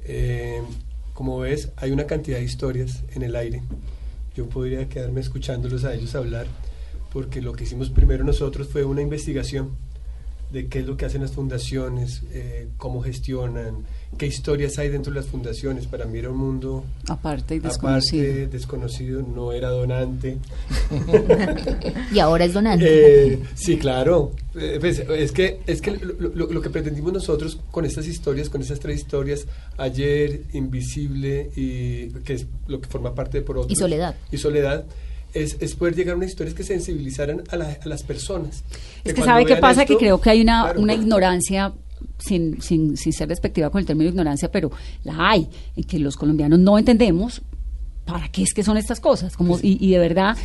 Eh, 0.04 0.60
como 1.14 1.38
ves, 1.38 1.70
hay 1.76 1.90
una 1.92 2.04
cantidad 2.06 2.38
de 2.38 2.44
historias 2.44 3.02
en 3.14 3.22
el 3.22 3.36
aire. 3.36 3.62
Yo 4.34 4.48
podría 4.48 4.88
quedarme 4.88 5.20
escuchándolos 5.20 5.84
a 5.84 5.94
ellos 5.94 6.14
hablar, 6.14 6.46
porque 7.12 7.40
lo 7.40 7.52
que 7.52 7.64
hicimos 7.64 7.90
primero 7.90 8.24
nosotros 8.24 8.68
fue 8.68 8.84
una 8.84 9.02
investigación 9.02 9.70
de 10.52 10.66
qué 10.66 10.80
es 10.80 10.86
lo 10.86 10.96
que 10.96 11.04
hacen 11.04 11.20
las 11.22 11.32
fundaciones, 11.32 12.22
eh, 12.32 12.68
cómo 12.76 13.02
gestionan, 13.02 13.84
qué 14.18 14.26
historias 14.26 14.78
hay 14.78 14.88
dentro 14.88 15.12
de 15.12 15.20
las 15.20 15.28
fundaciones. 15.28 15.86
Para 15.86 16.06
mí 16.06 16.18
era 16.18 16.30
un 16.30 16.38
mundo 16.38 16.84
Aparte 17.08 17.54
y 17.54 17.58
desconocido. 17.60 18.24
aparte, 18.24 18.46
desconocido, 18.48 19.22
no 19.22 19.52
era 19.52 19.68
donante. 19.70 20.38
Y 22.12 22.18
ahora 22.18 22.44
es 22.44 22.52
donante. 22.54 23.32
Eh, 23.34 23.38
sí, 23.54 23.76
claro. 23.78 24.32
Eh, 24.58 24.78
pues, 24.80 24.98
es 24.98 25.32
que, 25.32 25.60
es 25.66 25.80
que 25.80 25.92
lo, 25.92 26.28
lo- 26.34 26.46
lo 26.52 26.60
que 26.60 26.70
pretendimos 26.70 27.12
nosotros 27.12 27.58
con 27.70 27.84
estas 27.84 28.06
historias, 28.08 28.48
con 28.48 28.60
estas 28.60 28.80
tres 28.80 28.98
historias, 28.98 29.46
ayer, 29.78 30.42
invisible 30.52 31.50
y 31.56 32.08
que 32.24 32.34
es 32.34 32.46
lo 32.66 32.80
que 32.80 32.88
forma 32.88 33.14
parte 33.14 33.38
de 33.38 33.42
por 33.44 33.58
otros. 33.58 33.72
Y 33.72 33.76
Soledad. 33.76 34.16
Y 34.32 34.38
soledad. 34.38 34.84
Es, 35.34 35.56
es 35.60 35.74
poder 35.74 35.94
llegar 35.94 36.14
a 36.14 36.16
unas 36.16 36.30
historias 36.30 36.54
que 36.54 36.62
sensibilizaran 36.64 37.42
a, 37.50 37.56
la- 37.56 37.78
a 37.82 37.88
las 37.88 38.02
personas. 38.02 38.64
Es 39.04 39.14
que 39.14 39.22
sabe 39.22 39.46
qué 39.46 39.56
pasa, 39.56 39.84
que 39.84 39.96
creo 39.96 40.20
que 40.20 40.30
hay 40.30 40.40
una, 40.40 40.62
Claro. 40.64 40.80
una 40.80 40.94
ignorancia, 40.94 41.72
sin, 42.18 42.60
sin, 42.62 42.96
sin 42.96 43.12
ser 43.12 43.28
respectiva 43.28 43.70
con 43.70 43.78
el 43.80 43.86
término 43.86 44.10
ignorancia, 44.10 44.50
pero 44.50 44.70
la 45.04 45.30
hay, 45.30 45.48
en 45.76 45.84
que 45.84 45.98
los 45.98 46.16
colombianos 46.16 46.58
no 46.58 46.78
entendemos 46.78 47.42
para 48.12 48.28
qué 48.28 48.42
es 48.42 48.52
que 48.54 48.62
son 48.62 48.76
estas 48.76 49.00
cosas. 49.00 49.36
Como, 49.36 49.58
y, 49.62 49.78
y 49.84 49.92
de 49.92 49.98
verdad 49.98 50.36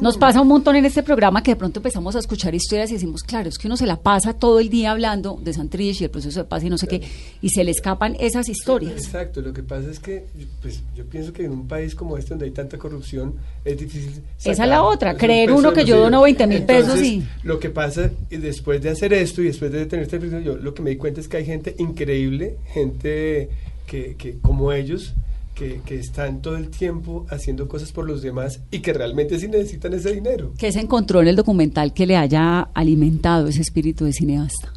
nos 0.00 0.16
pasa 0.18 0.40
un 0.40 0.48
montón 0.48 0.76
en 0.76 0.84
este 0.84 1.02
programa 1.02 1.42
que 1.42 1.52
de 1.52 1.56
pronto 1.56 1.80
empezamos 1.80 2.16
a 2.16 2.18
escuchar 2.18 2.54
historias 2.54 2.90
y 2.90 2.94
decimos, 2.94 3.22
claro, 3.22 3.48
es 3.48 3.58
que 3.58 3.66
uno 3.66 3.76
se 3.76 3.86
la 3.86 3.96
pasa 4.00 4.32
todo 4.34 4.60
el 4.60 4.68
día 4.68 4.90
hablando 4.92 5.38
de 5.42 5.52
Santrich 5.52 6.00
y 6.00 6.04
el 6.04 6.10
proceso 6.10 6.40
de 6.40 6.44
paz 6.44 6.62
y 6.64 6.70
no 6.70 6.78
sé 6.78 6.86
qué, 6.86 7.00
y 7.42 7.48
se 7.50 7.64
le 7.64 7.70
escapan 7.70 8.16
esas 8.20 8.48
historias. 8.48 8.92
Exacto, 8.92 9.40
lo 9.40 9.52
que 9.52 9.62
pasa 9.62 9.90
es 9.90 9.98
que 10.00 10.26
pues, 10.62 10.82
yo 10.96 11.04
pienso 11.06 11.32
que 11.32 11.44
en 11.44 11.52
un 11.52 11.68
país 11.68 11.94
como 11.94 12.16
este 12.18 12.30
donde 12.30 12.46
hay 12.46 12.50
tanta 12.52 12.78
corrupción 12.78 13.34
es 13.64 13.78
difícil. 13.78 14.22
Esa 14.44 14.64
es 14.64 14.68
la 14.68 14.82
otra, 14.82 15.16
creer 15.16 15.52
uno 15.52 15.72
que 15.72 15.84
yo 15.84 15.98
dono 15.98 16.22
20 16.22 16.46
mil 16.46 16.62
pesos 16.64 17.00
y- 17.02 17.22
Lo 17.42 17.58
que 17.58 17.70
pasa, 17.70 18.10
y 18.30 18.36
después 18.36 18.82
de 18.82 18.90
hacer 18.90 19.12
esto 19.12 19.40
y 19.42 19.46
después 19.46 19.72
de 19.72 19.86
tener 19.86 20.04
esta 20.04 20.16
experiencia, 20.16 20.52
yo 20.52 20.58
lo 20.58 20.74
que 20.74 20.82
me 20.82 20.90
di 20.90 20.96
cuenta 20.96 21.20
es 21.20 21.28
que 21.28 21.36
hay 21.38 21.44
gente 21.46 21.74
increíble, 21.78 22.56
gente 22.72 23.48
que, 23.86 24.16
que 24.16 24.38
como 24.40 24.72
ellos, 24.72 25.14
que, 25.54 25.80
que 25.86 25.94
están 25.96 26.42
todo 26.42 26.56
el 26.56 26.68
tiempo 26.68 27.26
haciendo 27.30 27.68
cosas 27.68 27.92
por 27.92 28.06
los 28.06 28.22
demás 28.22 28.60
y 28.70 28.80
que 28.80 28.92
realmente 28.92 29.38
sí 29.38 29.48
necesitan 29.48 29.92
ese 29.94 30.12
dinero. 30.12 30.52
¿Qué 30.58 30.72
se 30.72 30.80
encontró 30.80 31.20
en 31.22 31.28
el 31.28 31.36
documental 31.36 31.92
que 31.94 32.06
le 32.06 32.16
haya 32.16 32.60
alimentado 32.74 33.46
ese 33.48 33.60
espíritu 33.62 34.04
de 34.04 34.12
cineasta? 34.12 34.72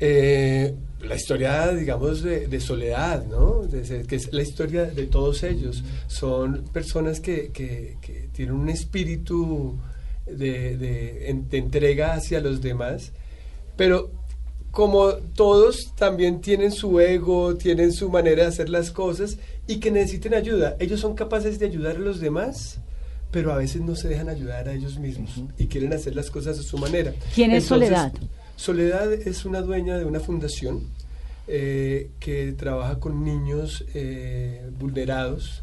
Eh, 0.00 0.74
la 1.02 1.14
historia, 1.16 1.68
digamos, 1.72 2.22
de, 2.22 2.48
de 2.48 2.60
soledad, 2.60 3.24
¿no? 3.26 3.62
De 3.62 4.02
que 4.06 4.16
es 4.16 4.32
la 4.32 4.42
historia 4.42 4.84
de 4.84 5.06
todos 5.06 5.42
ellos. 5.42 5.84
Son 6.08 6.64
personas 6.72 7.20
que, 7.20 7.50
que- 7.52 7.96
que 8.02 8.28
tienen 8.32 8.54
un 8.56 8.68
espíritu 8.68 9.76
de 10.26 11.30
entrega 11.52 12.14
hacia 12.14 12.40
los 12.40 12.60
demás, 12.60 13.12
pero 13.76 14.10
como 14.76 15.14
todos 15.34 15.94
también 15.94 16.42
tienen 16.42 16.70
su 16.70 17.00
ego, 17.00 17.56
tienen 17.56 17.94
su 17.94 18.10
manera 18.10 18.42
de 18.42 18.48
hacer 18.48 18.68
las 18.68 18.90
cosas 18.90 19.38
y 19.66 19.80
que 19.80 19.90
necesiten 19.90 20.34
ayuda. 20.34 20.76
Ellos 20.78 21.00
son 21.00 21.14
capaces 21.14 21.58
de 21.58 21.64
ayudar 21.64 21.96
a 21.96 21.98
los 21.98 22.20
demás, 22.20 22.78
pero 23.30 23.54
a 23.54 23.56
veces 23.56 23.80
no 23.80 23.96
se 23.96 24.08
dejan 24.08 24.28
ayudar 24.28 24.68
a 24.68 24.74
ellos 24.74 24.98
mismos 24.98 25.30
y 25.56 25.68
quieren 25.68 25.94
hacer 25.94 26.14
las 26.14 26.30
cosas 26.30 26.58
a 26.58 26.62
su 26.62 26.76
manera. 26.76 27.14
¿Quién 27.34 27.52
es 27.52 27.64
Soledad? 27.64 28.12
Soledad 28.56 29.14
es 29.14 29.46
una 29.46 29.62
dueña 29.62 29.96
de 29.96 30.04
una 30.04 30.20
fundación 30.20 30.82
eh, 31.48 32.10
que 32.20 32.52
trabaja 32.52 33.00
con 33.00 33.24
niños 33.24 33.82
eh, 33.94 34.60
vulnerados 34.78 35.62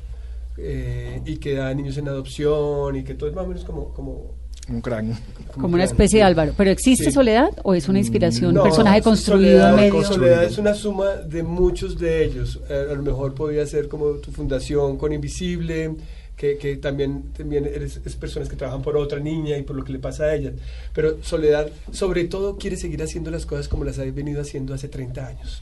eh, 0.57 1.21
y 1.23 1.37
que 1.37 1.53
da 1.53 1.71
niños 1.75 1.97
en 1.97 2.07
adopción 2.07 2.95
y 2.95 3.03
que 3.03 3.13
todo 3.13 3.29
es 3.29 3.35
más 3.35 3.45
o 3.45 3.47
menos 3.47 3.63
como... 3.63 3.93
como 3.93 4.42
Un 4.69 4.81
cráneo. 4.81 5.15
Como 5.53 5.73
una 5.75 5.83
especie 5.83 6.19
de 6.19 6.23
Álvaro. 6.23 6.53
¿Pero 6.55 6.71
existe 6.71 7.05
Sí. 7.05 7.11
Soledad 7.11 7.49
o 7.63 7.73
es 7.73 7.89
una 7.89 7.99
inspiración, 7.99 8.49
un 8.49 8.55
No, 8.55 8.63
personaje 8.63 9.01
construido 9.01 9.59
Soledad, 9.59 9.69
en 9.69 9.75
medio? 9.75 10.03
Soledad 10.03 10.43
es 10.45 10.57
una 10.57 10.73
suma 10.73 11.09
de 11.17 11.43
muchos 11.43 11.99
de 11.99 12.23
ellos. 12.23 12.59
Eh, 12.69 12.87
a 12.91 12.93
lo 12.93 13.03
mejor 13.03 13.33
podría 13.33 13.65
ser 13.65 13.87
como 13.87 14.11
tu 14.13 14.31
fundación 14.31 14.97
con 14.97 15.11
Invisible, 15.11 15.95
que, 16.37 16.57
que 16.57 16.77
también, 16.77 17.33
también 17.37 17.65
eres, 17.65 17.99
es 18.03 18.15
personas 18.15 18.49
que 18.49 18.55
trabajan 18.55 18.81
por 18.81 18.97
otra 18.97 19.19
niña 19.19 19.57
y 19.57 19.63
por 19.63 19.75
lo 19.75 19.83
que 19.83 19.91
le 19.91 19.99
pasa 19.99 20.23
a 20.25 20.35
ella. 20.35 20.51
Pero 20.93 21.17
Soledad, 21.23 21.69
sobre 21.91 22.23
todo, 22.25 22.57
quiere 22.57 22.77
seguir 22.77 23.03
haciendo 23.03 23.29
las 23.31 23.45
cosas 23.45 23.67
como 23.67 23.83
las 23.83 23.99
ha 23.99 24.03
venido 24.05 24.41
haciendo 24.41 24.73
hace 24.73 24.87
30 24.87 25.27
años 25.27 25.61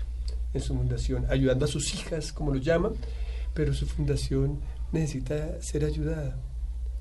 en 0.53 0.61
su 0.61 0.75
fundación, 0.75 1.25
ayudando 1.29 1.65
a 1.65 1.67
sus 1.67 1.93
hijas, 1.95 2.31
como 2.31 2.53
lo 2.53 2.59
llama, 2.59 2.91
pero 3.53 3.73
su 3.73 3.85
fundación 3.85 4.59
necesita 4.91 5.61
ser 5.61 5.85
ayudada. 5.85 6.35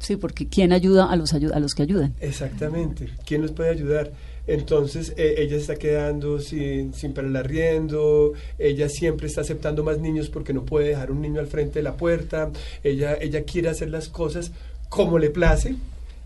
Sí, 0.01 0.17
porque 0.17 0.49
¿quién 0.49 0.73
ayuda 0.73 1.05
a 1.11 1.15
los, 1.15 1.33
ayu- 1.35 1.53
a 1.55 1.61
los 1.61 1.75
que 1.75 1.83
ayudan? 1.83 2.15
Exactamente. 2.21 3.09
¿Quién 3.27 3.43
nos 3.43 3.53
puede 3.53 3.69
ayudar? 3.71 4.11
Entonces, 4.47 5.13
eh, 5.17 5.35
ella 5.39 5.57
está 5.57 5.77
quedando 5.77 6.41
sin, 6.41 6.93
sin 6.95 7.13
para 7.13 7.29
el 7.29 7.37
arriendo, 7.37 8.33
ella 8.59 8.89
siempre 8.89 9.27
está 9.29 9.43
aceptando 9.43 9.85
más 9.85 9.99
niños 10.01 10.29
porque 10.31 10.53
no 10.53 10.65
puede 10.65 10.89
dejar 10.89 11.13
un 11.13 11.21
niño 11.21 11.39
al 11.39 11.47
frente 11.47 11.79
de 11.79 11.83
la 11.85 11.97
puerta, 11.97 12.51
ella, 12.83 13.15
ella 13.21 13.45
quiere 13.45 13.69
hacer 13.69 13.91
las 13.91 14.09
cosas 14.09 14.51
como 14.89 15.19
le 15.21 15.31
place 15.31 15.77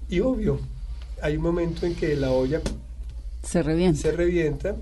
y 0.09 0.21
obvio, 0.21 0.59
hay 1.21 1.37
un 1.37 1.43
momento 1.43 1.85
en 1.85 1.95
que 1.97 2.15
la 2.17 2.31
olla 2.31 2.63
Se 3.43 3.63
revienta. 3.63 4.01
se 4.01 4.13
revienta 4.13 4.77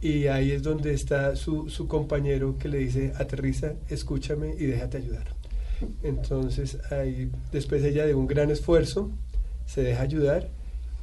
y 0.00 0.26
ahí 0.26 0.52
es 0.52 0.62
donde 0.62 0.92
está 0.94 1.34
su, 1.34 1.68
su 1.70 1.88
compañero 1.88 2.56
que 2.60 2.68
le 2.68 2.78
dice, 2.78 3.12
aterriza, 3.18 3.72
escúchame 3.88 4.54
y 4.56 4.66
déjate 4.66 4.98
ayudar. 4.98 5.37
Entonces 6.02 6.78
ahí, 6.90 7.30
después 7.52 7.84
ella 7.84 8.06
de 8.06 8.14
un 8.14 8.26
gran 8.26 8.50
esfuerzo, 8.50 9.10
se 9.66 9.82
deja 9.82 10.02
ayudar, 10.02 10.48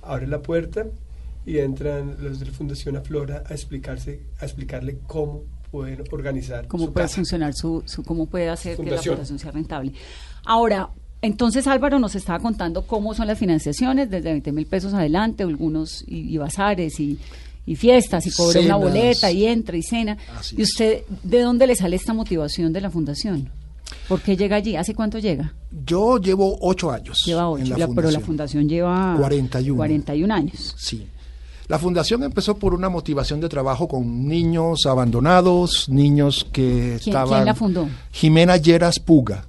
abre 0.02 0.28
la 0.28 0.42
puerta 0.42 0.86
y 1.46 1.60
entran 1.60 2.16
los 2.22 2.40
de 2.40 2.48
la 2.48 2.52
Fundación 2.52 2.96
Aflora 2.98 3.44
a 3.48 3.54
explicarse, 3.54 4.22
a 4.40 4.46
explicarle 4.46 4.98
cómo 5.08 5.44
pueden 5.72 6.04
organizar 6.12 6.68
cómo 6.68 6.86
su 6.86 6.94
puede 6.94 7.06
casa. 7.06 7.16
funcionar 7.16 7.54
su, 7.54 7.84
su- 7.86 8.04
cómo 8.04 8.26
puede 8.28 8.50
hacer 8.50 8.78
que 8.78 8.84
la 8.90 8.98
Fundación. 9.02 9.40
sea 9.40 9.52
rentable. 9.52 9.92
Ahora, 10.46 10.90
entonces 11.22 11.68
Álvaro 11.68 12.00
nos 12.00 12.16
estaba 12.16 12.40
contando 12.40 12.86
cómo 12.88 13.14
son 13.14 13.28
las 13.28 13.38
financiaciones 13.38 14.10
desde 14.10 14.32
20 14.32 14.52
mil 14.52 14.66
pesos 14.68 14.94
adelante, 14.94 15.44
algunos 15.44 16.04
y, 16.08 16.34
y 16.34 16.38
bazares 16.38 17.00
y, 17.00 17.20
y 17.66 17.76
fiestas 17.76 18.26
y 18.28 18.32
cobra 18.32 18.60
una 18.62 18.76
boleta 18.78 19.32
y 19.32 19.46
entra 19.46 19.76
y 19.78 19.84
cena. 19.84 20.18
Así 20.38 20.56
¿Y 20.58 20.62
es. 20.62 20.70
usted 20.72 21.04
de 21.24 21.42
dónde 21.42 21.68
le 21.68 21.76
sale 21.76 21.96
esta 21.96 22.14
motivación 22.14 22.72
de 22.74 22.82
la 22.82 22.90
fundación? 22.90 23.50
¿Por 24.08 24.22
qué 24.22 24.36
llega 24.38 24.56
allí? 24.58 24.76
¿Hace 24.76 24.94
cuánto 24.94 25.18
llega? 25.20 25.54
Yo 25.86 26.18
llevo 26.20 26.58
ocho 26.62 26.92
años. 26.92 27.24
Lleva 27.26 27.50
ocho, 27.50 27.64
en 27.64 27.70
la 27.70 27.78
la- 27.78 27.88
pero 27.88 28.12
la 28.12 28.20
fundación. 28.20 28.68
lleva 28.70 29.16
41. 29.18 29.76
41 29.78 30.32
años. 30.34 30.76
Sí. 30.78 31.08
La 31.68 31.80
fundación 31.80 32.22
empezó 32.24 32.56
por 32.58 32.74
una 32.76 32.90
motivación 32.90 33.40
de 33.42 33.50
trabajo 33.50 33.88
con 33.88 34.28
niños 34.28 34.86
abandonados, 34.86 35.90
niños 35.90 36.46
que 36.52 36.98
¿Quién- 37.02 37.16
estaban... 37.16 37.30
quién 37.30 37.46
la 37.46 37.56
fundó? 37.56 37.88
Jimena 38.12 38.58
Lleras 38.58 39.00
Puga. 39.00 39.46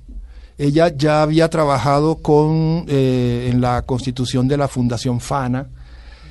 Ella 0.59 0.90
ya 0.96 1.20
había 1.22 1.51
trabajado 1.51 2.16
con 2.16 2.87
eh, 2.88 3.51
en 3.53 3.61
la 3.61 3.83
constitución 3.83 4.49
de 4.49 4.57
la 4.57 4.68
Fundación 4.68 5.20
FANA 5.20 5.68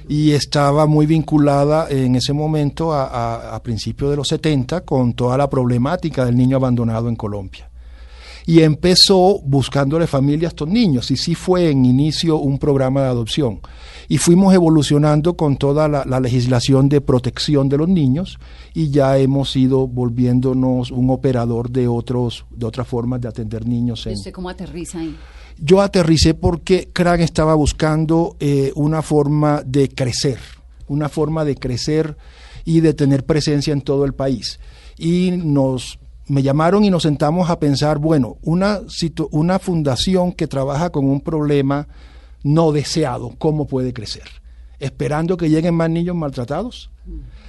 y 0.10 0.32
estaba 0.32 0.88
muy 0.88 1.06
vinculada 1.06 1.88
en 1.91 2.15
ese 2.15 2.34
momento 2.34 2.91
a, 2.91 3.06
a, 3.06 3.56
a 3.56 3.62
principios 3.62 4.10
de 4.10 4.18
los 4.18 4.28
70 4.28 4.82
con 4.82 5.13
toda 5.13 5.38
la 5.38 5.48
problemática 5.48 6.26
del 6.26 6.36
niño 6.36 6.58
abandonado 6.58 7.08
en 7.10 7.15
Colombia 7.15 7.70
y 8.45 8.62
empezó 8.62 9.39
buscándole 9.43 10.08
familia 10.08 10.47
a 10.47 10.49
estos 10.49 10.67
niños 10.67 11.10
y 11.12 11.17
sí 11.17 11.36
fue 11.36 11.69
en 11.69 11.86
inicio 11.86 12.38
un 12.38 12.60
programa 12.60 13.01
de 13.01 13.08
adopción 13.08 13.60
y 14.08 14.17
fuimos 14.17 14.53
evolucionando 14.53 15.36
con 15.36 15.58
toda 15.58 15.88
la, 15.88 16.05
la 16.05 16.19
legislación 16.19 16.89
de 16.89 17.01
protección 17.01 17.69
de 17.69 17.77
los 17.77 17.89
niños 17.89 18.38
y 18.73 18.89
ya 18.89 19.17
hemos 19.17 19.55
ido 19.55 19.88
volviéndonos 19.88 20.91
un 20.91 21.10
operador 21.10 21.71
de 21.71 21.88
otros 21.88 22.45
de 22.51 22.65
otras 22.65 22.88
formas 22.88 23.21
de 23.21 23.27
atender 23.27 23.67
niños 23.67 24.05
¿Y 24.05 24.10
en, 24.10 24.15
usted 24.15 24.31
cómo 24.31 24.49
aterriza 24.49 24.99
ahí? 24.99 25.15
yo 25.58 25.81
aterricé 25.81 26.34
porque 26.34 26.89
Cran 26.91 27.21
estaba 27.21 27.55
buscando 27.55 28.36
eh, 28.39 28.71
una 28.75 29.01
forma 29.01 29.62
de 29.65 29.89
crecer, 29.89 30.39
una 30.88 31.10
forma 31.10 31.45
de 31.45 31.55
crecer 31.55 32.17
y 32.65 32.81
de 32.81 32.93
tener 32.93 33.25
presencia 33.25 33.71
en 33.73 33.81
todo 33.81 34.05
el 34.05 34.13
país. 34.13 34.60
Y 34.97 35.31
nos 35.31 35.99
me 36.28 36.42
llamaron 36.42 36.84
y 36.84 36.90
nos 36.90 37.04
sentamos 37.04 37.50
a 37.50 37.60
pensar, 37.60 38.00
bueno, 38.00 38.38
una, 38.42 38.82
una 39.32 39.60
fundación 39.60 40.32
que 40.34 40.48
trabaja 40.48 40.90
con 40.90 41.06
un 41.06 41.22
problema 41.22 41.88
no 42.44 42.72
deseado, 42.72 43.34
¿cómo 43.38 43.68
puede 43.68 43.94
crecer? 43.94 44.24
Esperando 44.80 45.38
que 45.38 45.50
lleguen 45.50 45.76
más 45.76 45.90
niños 45.90 46.16
maltratados. 46.16 46.90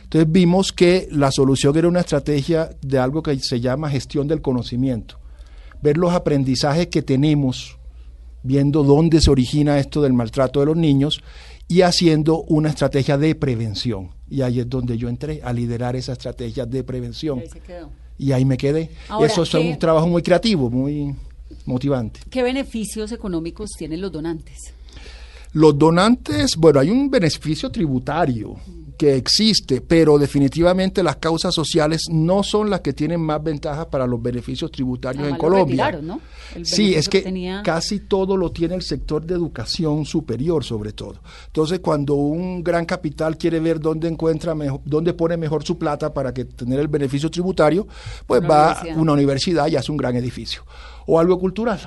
Entonces 0.04 0.30
vimos 0.30 0.72
que 0.72 1.08
la 1.10 1.30
solución 1.30 1.76
era 1.76 1.88
una 1.88 2.00
estrategia 2.00 2.70
de 2.80 2.98
algo 2.98 3.22
que 3.22 3.38
se 3.40 3.60
llama 3.60 3.90
gestión 3.90 4.28
del 4.28 4.40
conocimiento. 4.40 5.18
Ver 5.82 5.96
los 5.96 6.12
aprendizajes 6.12 6.86
que 6.86 7.02
tenemos 7.02 7.78
viendo 8.42 8.84
dónde 8.84 9.20
se 9.20 9.30
origina 9.30 9.78
esto 9.78 10.00
del 10.00 10.12
maltrato 10.12 10.60
de 10.60 10.66
los 10.66 10.76
niños 10.76 11.20
y 11.68 11.82
haciendo 11.82 12.42
una 12.42 12.68
estrategia 12.68 13.18
de 13.18 13.34
prevención. 13.34 14.10
Y 14.28 14.42
ahí 14.42 14.60
es 14.60 14.68
donde 14.68 14.96
yo 14.96 15.08
entré 15.08 15.40
a 15.42 15.52
liderar 15.52 15.96
esa 15.96 16.12
estrategia 16.12 16.64
de 16.64 16.84
prevención. 16.84 17.40
Ahí 17.40 17.48
se 17.48 17.60
quedó. 17.60 17.90
Y 18.18 18.32
ahí 18.32 18.44
me 18.44 18.56
quedé. 18.56 18.90
Ahora, 19.08 19.26
Eso 19.26 19.42
es 19.42 19.50
¿qué- 19.50 19.58
un 19.58 19.78
trabajo 19.78 20.06
muy 20.08 20.22
creativo, 20.22 20.70
muy 20.70 21.14
motivante. 21.66 22.20
¿Qué 22.30 22.42
beneficios 22.42 23.12
económicos 23.12 23.70
tienen 23.76 24.00
los 24.00 24.10
donantes? 24.12 24.72
Los 25.52 25.78
donantes, 25.78 26.56
bueno, 26.56 26.80
hay 26.80 26.90
un 26.90 27.10
beneficio 27.10 27.70
tributario 27.70 28.56
que 28.96 29.14
existe, 29.16 29.80
pero 29.80 30.18
definitivamente 30.18 31.02
las 31.02 31.16
causas 31.16 31.54
sociales 31.54 32.02
no 32.10 32.42
son 32.42 32.70
las 32.70 32.80
que 32.80 32.92
tienen 32.92 33.20
más 33.20 33.42
ventajas 33.42 33.86
para 33.86 34.06
los 34.06 34.22
beneficios 34.22 34.70
tributarios 34.70 35.22
Además, 35.22 35.38
en 35.40 35.42
lo 35.44 35.50
Colombia. 35.52 35.84
retiraron, 35.86 36.06
¿no? 36.06 36.20
El 36.54 36.66
Sí, 36.66 36.94
es 36.94 37.08
que 37.08 37.20
tenía- 37.22 37.62
casi 37.62 38.00
todo 38.00 38.36
lo 38.36 38.50
tiene 38.50 38.74
el 38.74 38.82
sector 38.82 39.24
de 39.24 39.34
educación 39.34 40.04
superior, 40.06 40.64
sobre 40.64 40.92
todo. 40.92 41.20
Entonces, 41.46 41.80
cuando 41.80 42.14
un 42.14 42.64
gran 42.64 42.86
capital 42.86 43.36
quiere 43.36 43.60
ver 43.60 43.80
dónde 43.80 44.08
encuentra 44.08 44.54
mejor, 44.54 44.80
dónde 44.84 45.12
pone 45.14 45.36
mejor 45.36 45.64
su 45.64 45.78
plata 45.78 46.14
para 46.14 46.32
que 46.32 46.44
tener 46.44 46.80
el 46.80 46.88
beneficio 46.88 47.30
tributario, 47.30 47.86
pues 48.26 48.40
Una 48.40 48.48
va 48.48 48.72
a 48.72 48.86
una 48.96 49.12
universidad 49.12 49.66
y 49.68 49.76
hace 49.76 49.90
un 49.92 49.98
gran 49.98 50.16
edificio 50.16 50.62
o 51.06 51.20
algo 51.20 51.38
cultural. 51.38 51.78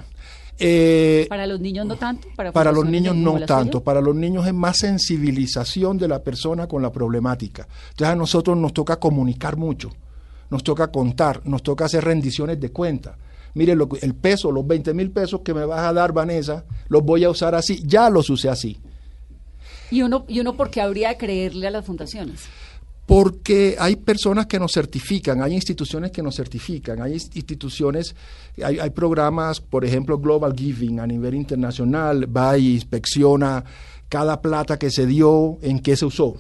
Eh, 0.60 1.26
Para 1.30 1.48
los 1.48 1.60
niños 1.60 1.86
no 1.86 1.96
tanto. 1.96 2.28
Para, 2.36 2.52
para 2.52 2.72
los 2.72 2.86
niños 2.86 3.16
no 3.16 3.40
tanto, 3.46 3.78
suya? 3.78 3.84
para 3.86 4.02
los 4.02 4.16
niños 4.16 4.46
es 4.46 4.54
más 4.54 4.78
sensibilización 4.78 5.98
de 5.98 6.08
la 6.08 6.22
persona 6.22 6.68
con 6.68 6.82
la 6.82 6.92
problemática. 6.92 7.68
Entonces 7.92 8.14
a 8.14 8.16
nosotros 8.16 8.58
nos 8.58 8.74
toca 8.74 8.98
comunicar 9.00 9.56
mucho, 9.56 9.90
nos 10.50 10.64
toca 10.64 10.92
contar, 10.92 11.42
nos 11.46 11.64
toca 11.64 11.86
hacer 11.86 12.04
rendiciones 12.04 12.60
de 12.60 12.72
cuenta. 12.72 13.18
Mire, 13.54 13.76
lo 13.76 13.88
el 14.02 14.16
peso, 14.16 14.52
los 14.52 14.68
20 14.68 14.94
mil 14.94 15.12
pesos 15.12 15.42
que 15.42 15.54
me 15.54 15.66
vas 15.66 15.82
a 15.82 15.94
dar, 15.94 16.12
Vanessa, 16.12 16.66
los 16.88 17.04
voy 17.04 17.24
a 17.24 17.30
usar 17.30 17.56
así, 17.56 17.82
ya 17.86 18.10
los 18.10 18.30
usé 18.30 18.50
así. 18.50 18.80
¿Y 19.92 20.04
uno, 20.04 20.26
¿Y 20.28 20.40
uno 20.40 20.56
por 20.56 20.70
qué 20.70 20.82
habría 20.82 21.10
de 21.10 21.18
creerle 21.18 21.68
a 21.68 21.72
las 21.72 21.86
fundaciones? 21.86 22.48
Porque 23.10 23.76
hay 23.80 23.96
personas 23.96 24.46
que 24.46 24.60
nos 24.60 24.72
certifican, 24.72 25.42
hay 25.42 25.56
instituciones 25.56 26.12
que 26.12 26.22
nos 26.22 26.36
certifican, 26.36 27.02
hay 27.02 27.14
inst- 27.16 27.36
instituciones, 27.36 28.16
hay, 28.64 28.92
programas, 28.92 29.62
por 29.62 29.84
ejemplo, 29.84 30.20
Global 30.20 30.54
Giving 30.56 31.00
a 31.00 31.08
nivel 31.08 31.34
internacional, 31.34 32.30
va 32.38 32.56
y 32.60 32.76
inspecciona 32.76 33.64
cada 34.10 34.40
plata 34.44 34.78
que 34.78 34.92
se 34.92 35.08
dio, 35.08 35.58
en 35.64 35.80
qué 35.80 35.96
se 35.96 36.06
usó. 36.06 36.36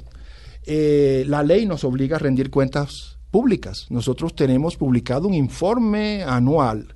Eh, 0.68 1.24
la 1.28 1.42
ley 1.42 1.66
nos 1.66 1.84
obliga 1.84 2.18
a 2.18 2.20
rendir 2.20 2.52
cuentas 2.52 3.18
públicas. 3.32 3.88
Nosotros 3.90 4.36
tenemos 4.36 4.76
publicado 4.78 5.28
un 5.28 5.34
informe 5.34 6.22
anual. 6.22 6.94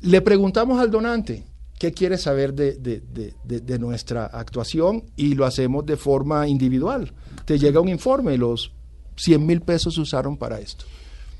Le 0.00 0.20
preguntamos 0.20 0.80
al 0.80 0.92
donante 0.92 1.42
qué 1.76 1.90
quiere 1.90 2.18
saber 2.18 2.54
de, 2.54 2.74
de- 2.76 3.02
de- 3.12 3.60
de- 3.62 3.78
nuestra 3.80 4.26
actuación 4.26 5.02
y 5.16 5.34
lo 5.34 5.44
hacemos 5.44 5.84
de 5.86 5.96
forma 5.96 6.46
individual. 6.46 7.12
Te 7.46 7.58
llega 7.58 7.80
un 7.80 7.88
informe 7.88 8.38
los 8.38 8.72
100 9.18 9.44
mil 9.46 9.60
pesos 9.60 9.94
se 9.94 10.00
usaron 10.00 10.36
para 10.36 10.58
esto. 10.60 10.84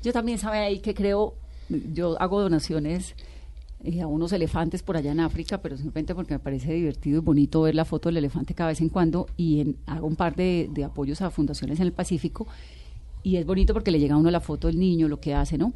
Yo 0.03 0.13
también 0.13 0.37
sabe 0.37 0.59
ahí 0.59 0.79
que 0.79 0.93
creo, 0.93 1.33
yo 1.93 2.15
hago 2.21 2.41
donaciones 2.41 3.15
eh, 3.83 4.01
a 4.01 4.07
unos 4.07 4.31
elefantes 4.33 4.83
por 4.83 4.97
allá 4.97 5.11
en 5.11 5.19
África, 5.19 5.61
pero 5.61 5.77
simplemente 5.77 6.13
porque 6.15 6.33
me 6.33 6.39
parece 6.39 6.73
divertido 6.73 7.17
y 7.17 7.21
bonito 7.21 7.61
ver 7.61 7.75
la 7.75 7.85
foto 7.85 8.09
del 8.09 8.17
elefante 8.17 8.53
cada 8.53 8.69
vez 8.69 8.81
en 8.81 8.89
cuando 8.89 9.27
y 9.37 9.61
en- 9.61 9.77
hago 9.85 10.05
un 10.07 10.15
par 10.15 10.35
de, 10.35 10.69
de 10.73 10.83
apoyos 10.83 11.21
a 11.21 11.31
fundaciones 11.31 11.79
en 11.79 11.85
el 11.87 11.93
Pacífico 11.93 12.45
y 13.23 13.35
es 13.37 13.45
bonito 13.45 13.73
porque 13.73 13.91
le 13.91 13.99
llega 13.99 14.15
a 14.15 14.17
uno 14.17 14.31
la 14.31 14.39
foto 14.41 14.67
del 14.67 14.79
niño, 14.79 15.07
lo 15.07 15.19
que 15.19 15.33
hace, 15.33 15.57
¿no? 15.57 15.73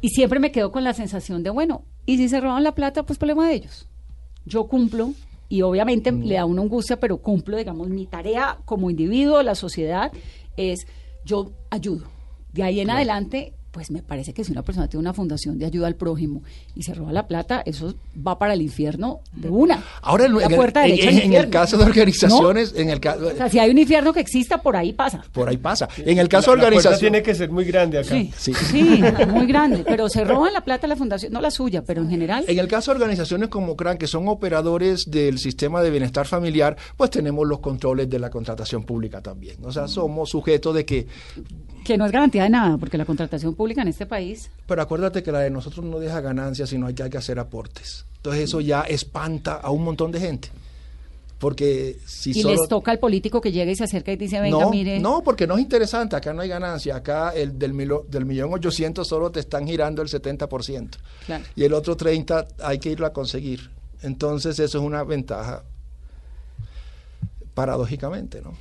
Y 0.00 0.10
siempre 0.10 0.38
me 0.40 0.52
quedo 0.52 0.70
con 0.70 0.84
la 0.84 0.92
sensación 0.92 1.42
de, 1.42 1.48
bueno, 1.50 1.82
y 2.04 2.18
si 2.18 2.28
se 2.28 2.40
roban 2.40 2.62
la 2.62 2.74
plata, 2.74 3.04
pues 3.04 3.18
problema 3.18 3.48
de 3.48 3.54
ellos. 3.54 3.88
Yo 4.44 4.64
cumplo 4.64 5.12
y 5.48 5.62
obviamente 5.62 6.12
le 6.12 6.34
da 6.34 6.44
una 6.44 6.60
angustia, 6.60 7.00
pero 7.00 7.16
cumplo, 7.18 7.56
digamos, 7.56 7.88
mi 7.88 8.04
tarea 8.06 8.58
como 8.66 8.90
individuo, 8.90 9.42
la 9.42 9.54
sociedad, 9.54 10.12
es 10.58 10.86
yo 11.24 11.52
ayudo. 11.70 12.06
De 12.52 12.62
ahí 12.62 12.80
en 12.80 12.90
adelante, 12.90 13.54
pues 13.74 13.90
me 13.90 14.02
parece 14.02 14.32
que 14.32 14.44
si 14.44 14.52
una 14.52 14.62
persona 14.62 14.86
tiene 14.86 15.00
una 15.00 15.12
fundación 15.12 15.58
de 15.58 15.66
ayuda 15.66 15.88
al 15.88 15.96
prójimo 15.96 16.42
y 16.76 16.84
se 16.84 16.94
roba 16.94 17.10
la 17.10 17.26
plata, 17.26 17.60
eso 17.66 17.92
va 18.16 18.38
para 18.38 18.54
el 18.54 18.62
infierno 18.62 19.18
de 19.32 19.48
una. 19.48 19.82
Ahora, 20.00 20.26
en, 20.26 20.34
la 20.36 20.44
en 20.44 20.50
el- 20.52 20.56
puerta 20.56 20.82
derecha 20.82 21.10
en 21.10 21.16
el 21.18 21.24
infierno. 21.24 21.50
caso 21.50 21.76
de 21.76 21.84
organizaciones, 21.84 22.72
en 22.76 22.88
el 22.88 23.00
caso, 23.00 23.26
O 23.26 23.30
sea, 23.36 23.48
si 23.50 23.58
hay 23.58 23.70
un 23.70 23.78
infierno 23.78 24.12
que 24.12 24.20
exista, 24.20 24.62
por 24.62 24.76
ahí 24.76 24.92
pasa. 24.92 25.24
por 25.32 25.48
ahí 25.48 25.56
pasa. 25.56 25.88
En 25.98 26.18
el 26.18 26.28
caso 26.28 26.54
La- 26.54 26.60
de 26.62 26.66
organizaciones, 26.68 27.00
tiene 27.00 27.22
que 27.24 27.34
ser 27.34 27.50
muy 27.50 27.64
grande 27.64 27.98
acá. 27.98 28.10
Sí, 28.14 28.30
Sí. 28.36 28.54
sí, 28.54 29.02
muy 29.28 29.46
grande. 29.46 29.82
Pero 29.84 30.08
se 30.08 30.22
roban 30.22 30.52
la 30.52 30.60
plata 30.60 30.82
de 30.82 30.88
la 30.88 30.96
fundación, 30.96 31.32
no 31.32 31.40
la 31.40 31.50
suya, 31.50 31.82
pero 31.84 32.00
en 32.00 32.08
general. 32.08 32.44
En 32.46 32.58
el 32.60 32.68
caso 32.68 32.92
de 32.92 32.96
organizaciones 33.00 33.48
como 33.48 33.74
CRAN, 33.76 33.98
que 33.98 34.06
son 34.06 34.28
operadores 34.28 35.10
del 35.10 35.38
sistema 35.40 35.82
de 35.82 35.90
bienestar 35.90 36.26
familiar, 36.28 36.76
pues 36.96 37.10
tenemos 37.10 37.44
los 37.48 37.58
controles 37.58 38.08
de 38.08 38.20
la 38.20 38.30
contratación 38.30 38.84
pública 38.84 39.20
también. 39.20 39.56
O 39.64 39.72
sea, 39.72 39.88
somos 39.88 40.30
sujetos 40.30 40.74
de 40.76 40.84
que, 40.84 41.06
Que 41.84 41.96
no 41.98 42.06
es 42.06 42.12
garantía 42.12 42.44
de 42.44 42.50
nada, 42.50 42.76
porque 42.78 42.96
la 42.98 43.04
contratación 43.04 43.54
pública 43.54 43.82
en 43.82 43.88
este 43.88 44.06
país. 44.06 44.50
pero 44.66 44.80
acuérdate 44.82 45.22
que 45.22 45.30
la 45.30 45.40
de 45.40 45.50
nosotros 45.50 45.84
no 45.84 45.98
deja 45.98 46.20
ganancias, 46.20 46.70
sino 46.70 46.86
hay 46.86 46.94
que, 46.94 47.02
hay 47.02 47.10
que 47.10 47.18
hacer 47.18 47.38
aportes. 47.38 48.06
Entonces 48.16 48.44
eso 48.44 48.60
ya 48.60 48.80
espanta 48.82 49.56
a 49.56 49.70
un 49.70 49.84
montón 49.84 50.10
de 50.10 50.20
gente. 50.20 50.48
Porque 51.38 51.98
si 52.06 52.30
y 52.30 52.40
solo... 52.42 52.54
les 52.54 52.68
toca 52.68 52.90
al 52.90 52.98
político 52.98 53.40
que 53.40 53.52
llega 53.52 53.70
y 53.70 53.76
se 53.76 53.84
acerca 53.84 54.10
y 54.12 54.16
dice, 54.16 54.40
venga, 54.40 54.58
no, 54.60 54.70
mire. 54.70 54.98
no, 54.98 55.20
porque 55.22 55.46
no 55.46 55.56
es 55.56 55.60
interesante, 55.62 56.16
acá 56.16 56.32
no 56.32 56.40
hay 56.40 56.48
ganancia, 56.48 56.96
acá 56.96 57.30
el 57.34 57.58
del, 57.58 57.74
milo- 57.74 58.06
del 58.08 58.24
millón 58.24 58.54
ochocientos 58.54 59.08
solo 59.08 59.30
te 59.30 59.40
están 59.40 59.66
girando 59.66 60.00
el 60.00 60.08
70%. 60.08 60.90
Claro. 61.26 61.44
y 61.54 61.64
el 61.64 61.74
otro 61.74 61.96
30 61.96 62.46
hay 62.62 62.78
que 62.78 62.90
irlo 62.90 63.04
a 63.06 63.12
conseguir. 63.12 63.68
Entonces 64.00 64.58
eso 64.58 64.78
es 64.78 64.84
una 64.84 65.02
ventaja 65.04 65.64
paradójicamente, 67.54 68.40
¿no? 68.40 68.54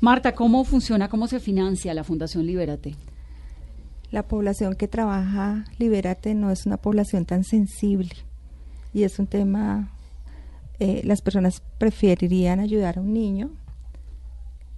Marta, 0.00 0.34
¿cómo 0.34 0.64
funciona, 0.64 1.08
cómo 1.08 1.26
se 1.26 1.40
financia 1.40 1.94
la 1.94 2.04
Fundación 2.04 2.46
Libérate? 2.46 2.94
La 4.10 4.22
población 4.22 4.74
que 4.74 4.88
trabaja 4.88 5.64
Libérate 5.78 6.34
no 6.34 6.50
es 6.50 6.66
una 6.66 6.76
población 6.76 7.24
tan 7.24 7.44
sensible 7.44 8.10
y 8.94 9.02
es 9.02 9.18
un 9.18 9.26
tema, 9.26 9.90
eh, 10.78 11.02
las 11.04 11.20
personas 11.20 11.62
preferirían 11.78 12.60
ayudar 12.60 12.98
a 12.98 13.00
un 13.00 13.12
niño 13.12 13.50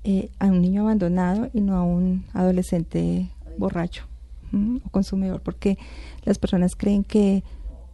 eh, 0.02 0.30
a 0.38 0.46
un 0.46 0.62
niño 0.62 0.80
abandonado 0.82 1.50
y 1.52 1.60
no 1.60 1.76
a 1.76 1.82
un 1.82 2.24
adolescente 2.32 3.28
borracho 3.58 4.06
o 4.52 4.90
consumidor, 4.90 5.42
porque 5.42 5.76
las 6.24 6.38
personas 6.38 6.74
creen 6.74 7.04
que 7.04 7.44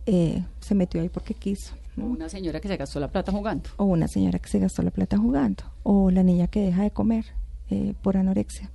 eh, 0.06 0.44
se 0.60 0.74
metió 0.76 1.00
ahí 1.00 1.08
porque 1.08 1.34
quiso. 1.34 1.74
O 1.98 2.04
una 2.04 2.28
señora 2.28 2.61
que 2.61 2.68
se 2.68 2.76
gastó 2.76 3.00
la 3.00 3.09
plata 3.09 3.32
jugando. 3.32 3.70
O 3.76 3.85
una 3.85 4.09
señora 4.09 4.38
que 4.38 4.48
se 4.48 4.59
gastó 4.59 4.82
la 4.82 4.90
plata 4.90 5.16
jugando. 5.16 5.64
O 5.82 6.11
la 6.11 6.22
niña 6.22 6.48
que 6.48 6.61
deja 6.61 6.82
de 6.82 6.90
comer 6.90 7.24
eh, 7.70 7.94
por 8.02 8.16
anorexia. 8.16 8.70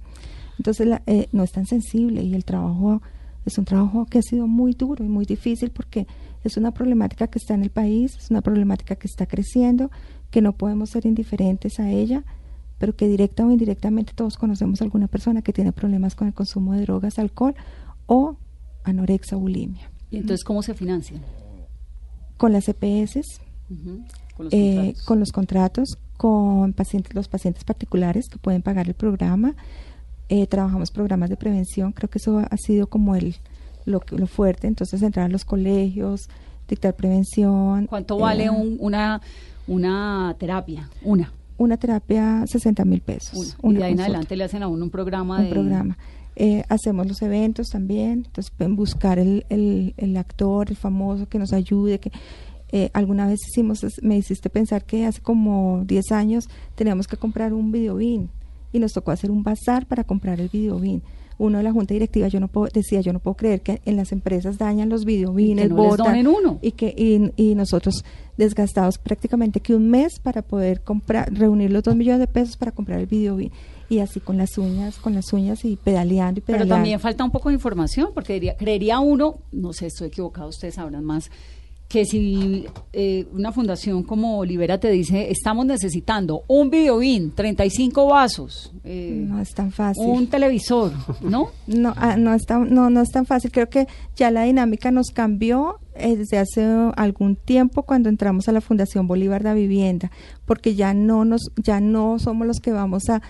Entonces 0.57 0.87
no 1.31 1.43
es 1.43 1.51
tan 1.51 1.65
sensible 1.65 2.21
y 2.21 2.35
el 2.35 2.45
trabajo 2.45 3.01
es 3.45 3.57
un 3.57 3.65
trabajo 3.65 4.05
que 4.05 4.19
ha 4.19 4.21
sido 4.21 4.45
muy 4.45 4.73
duro 4.73 5.03
y 5.03 5.07
muy 5.07 5.25
difícil 5.25 5.71
porque 5.71 6.05
es 6.43 6.57
una 6.57 6.71
problemática 6.71 7.27
que 7.27 7.39
está 7.39 7.55
en 7.55 7.63
el 7.63 7.71
país, 7.71 8.15
es 8.15 8.29
una 8.29 8.41
problemática 8.41 8.95
que 8.95 9.07
está 9.07 9.25
creciendo, 9.25 9.89
que 10.29 10.41
no 10.41 10.53
podemos 10.53 10.91
ser 10.91 11.07
indiferentes 11.07 11.79
a 11.79 11.89
ella 11.89 12.23
pero 12.81 12.95
que 12.95 13.07
directa 13.07 13.45
o 13.45 13.51
indirectamente 13.51 14.11
todos 14.15 14.37
conocemos 14.39 14.81
a 14.81 14.85
alguna 14.85 15.07
persona 15.07 15.43
que 15.43 15.53
tiene 15.53 15.71
problemas 15.71 16.15
con 16.15 16.27
el 16.27 16.33
consumo 16.33 16.73
de 16.73 16.81
drogas, 16.81 17.19
alcohol 17.19 17.53
o 18.07 18.37
anorexia 18.83 19.37
o 19.37 19.39
bulimia. 19.39 19.91
¿Y 20.09 20.17
entonces 20.17 20.43
cómo 20.43 20.63
se 20.63 20.73
financian? 20.73 21.21
Con 22.41 22.53
las 22.53 22.67
EPS, 22.67 23.39
eh, 24.49 24.95
con, 25.05 25.19
los 25.19 25.31
contratos, 25.31 25.99
con 26.17 26.73
pacientes, 26.73 27.13
los 27.13 27.27
pacientes 27.27 27.63
particulares 27.63 28.29
que 28.29 28.39
pueden 28.39 28.63
pagar 28.63 28.87
el 28.87 28.95
programa. 28.95 29.53
Eh, 30.27 30.47
trabajamos 30.47 30.89
programas 30.89 31.29
de 31.29 31.37
prevención, 31.37 31.91
creo 31.91 32.09
que 32.09 32.17
eso 32.17 32.39
ha 32.39 32.57
sido 32.57 32.87
como 32.87 33.15
el 33.15 33.35
lo, 33.85 34.01
lo 34.09 34.25
fuerte, 34.25 34.65
entonces 34.65 35.03
entrar 35.03 35.27
a 35.27 35.29
los 35.29 35.45
colegios, 35.45 36.29
dictar 36.67 36.95
prevención. 36.95 37.85
¿Cuánto 37.85 38.17
vale 38.17 38.45
eh, 38.45 38.49
una, 38.49 39.21
una 39.67 40.35
terapia? 40.39 40.89
Una 41.03 41.31
una 41.61 41.77
terapia 41.77 42.43
60 42.47 42.85
mil 42.85 43.01
pesos. 43.01 43.55
y 43.61 43.73
de 43.73 43.83
ahí 43.83 43.93
en 43.93 44.01
adelante 44.01 44.35
le 44.35 44.45
hacen 44.45 44.63
a 44.63 44.67
uno 44.67 44.83
un 44.83 44.89
programa 44.89 45.37
un 45.37 45.49
programa. 45.51 45.97
Eh, 46.35 46.63
hacemos 46.69 47.07
los 47.07 47.21
eventos 47.21 47.67
también, 47.67 48.23
entonces 48.25 48.53
buscar 48.69 49.19
el, 49.19 49.45
el, 49.49 49.93
el, 49.97 50.15
actor, 50.15 50.69
el 50.69 50.77
famoso 50.77 51.27
que 51.27 51.37
nos 51.37 51.51
ayude, 51.51 51.99
que 51.99 52.11
eh, 52.71 52.89
alguna 52.93 53.27
vez 53.27 53.39
hicimos, 53.49 53.85
me 54.01 54.17
hiciste 54.17 54.49
pensar 54.49 54.85
que 54.85 55.05
hace 55.05 55.21
como 55.21 55.83
10 55.85 56.11
años 56.13 56.49
teníamos 56.75 57.07
que 57.07 57.17
comprar 57.17 57.53
un 57.53 57.71
videobin 57.71 58.29
y 58.71 58.79
nos 58.79 58.93
tocó 58.93 59.11
hacer 59.11 59.29
un 59.29 59.43
bazar 59.43 59.85
para 59.85 60.05
comprar 60.05 60.39
el 60.39 60.47
videobin 60.47 61.03
uno 61.41 61.57
de 61.57 61.63
la 61.63 61.71
junta 61.71 61.95
directiva 61.95 62.27
yo 62.27 62.39
no 62.39 62.47
puedo, 62.47 62.69
decía 62.71 63.01
yo 63.01 63.13
no 63.13 63.19
puedo 63.19 63.35
creer 63.35 63.61
que 63.61 63.81
en 63.85 63.95
las 63.95 64.11
empresas 64.11 64.59
dañan 64.59 64.89
los 64.89 65.05
videobines, 65.05 65.69
no 65.69 65.75
botan 65.75 66.27
uno. 66.27 66.59
y 66.61 66.71
que 66.73 66.93
y, 66.95 67.31
y, 67.35 67.55
nosotros 67.55 68.05
desgastados 68.37 68.99
prácticamente 68.99 69.59
que 69.59 69.75
un 69.75 69.89
mes 69.89 70.19
para 70.19 70.43
poder 70.43 70.81
comprar 70.81 71.33
reunir 71.33 71.71
los 71.71 71.81
dos 71.83 71.95
millones 71.95 72.19
de 72.19 72.27
pesos 72.27 72.57
para 72.57 72.71
comprar 72.71 72.99
el 72.99 73.07
videobin 73.07 73.51
y 73.91 73.99
así 73.99 74.21
con 74.21 74.37
las 74.37 74.57
uñas, 74.57 74.99
con 74.99 75.13
las 75.13 75.33
uñas 75.33 75.65
y 75.65 75.75
pedaleando 75.75 76.39
y 76.39 76.41
pedaleando. 76.41 76.69
Pero 76.69 76.75
también 76.77 76.99
falta 77.01 77.25
un 77.25 77.31
poco 77.31 77.49
de 77.49 77.55
información 77.55 78.11
porque 78.13 78.33
diría, 78.35 78.55
creería 78.55 78.99
uno, 78.99 79.39
no 79.51 79.73
sé, 79.73 79.87
estoy 79.87 80.07
equivocado, 80.07 80.47
ustedes 80.47 80.75
sabrán 80.75 81.03
más 81.03 81.29
que 81.89 82.05
si 82.05 82.65
eh, 82.93 83.27
una 83.33 83.51
fundación 83.51 84.03
como 84.03 84.45
Libera 84.45 84.79
te 84.79 84.89
dice, 84.89 85.29
estamos 85.29 85.65
necesitando 85.65 86.43
un 86.47 86.69
videobin, 86.69 87.31
35 87.31 88.05
vasos. 88.05 88.71
Eh, 88.85 89.25
no 89.27 89.41
es 89.41 89.53
tan 89.53 89.73
fácil. 89.73 90.05
Un 90.07 90.27
televisor, 90.27 90.93
¿no? 91.19 91.49
No, 91.67 91.93
ah, 91.97 92.15
no, 92.15 92.33
está, 92.33 92.59
no, 92.59 92.89
no 92.89 93.01
es 93.01 93.09
tan 93.09 93.25
fácil. 93.25 93.51
Creo 93.51 93.69
que 93.69 93.87
ya 94.15 94.31
la 94.31 94.43
dinámica 94.43 94.89
nos 94.91 95.07
cambió 95.07 95.79
desde 95.95 96.37
hace 96.37 96.63
algún 96.95 97.35
tiempo 97.35 97.83
cuando 97.83 98.09
entramos 98.09 98.47
a 98.47 98.51
la 98.51 98.61
Fundación 98.61 99.07
Bolívar 99.07 99.43
de 99.43 99.53
Vivienda, 99.53 100.11
porque 100.45 100.75
ya 100.75 100.93
no 100.93 101.25
nos, 101.25 101.51
ya 101.55 101.79
no 101.81 102.19
somos 102.19 102.47
los 102.47 102.59
que 102.59 102.71
vamos 102.71 103.09
a, 103.09 103.21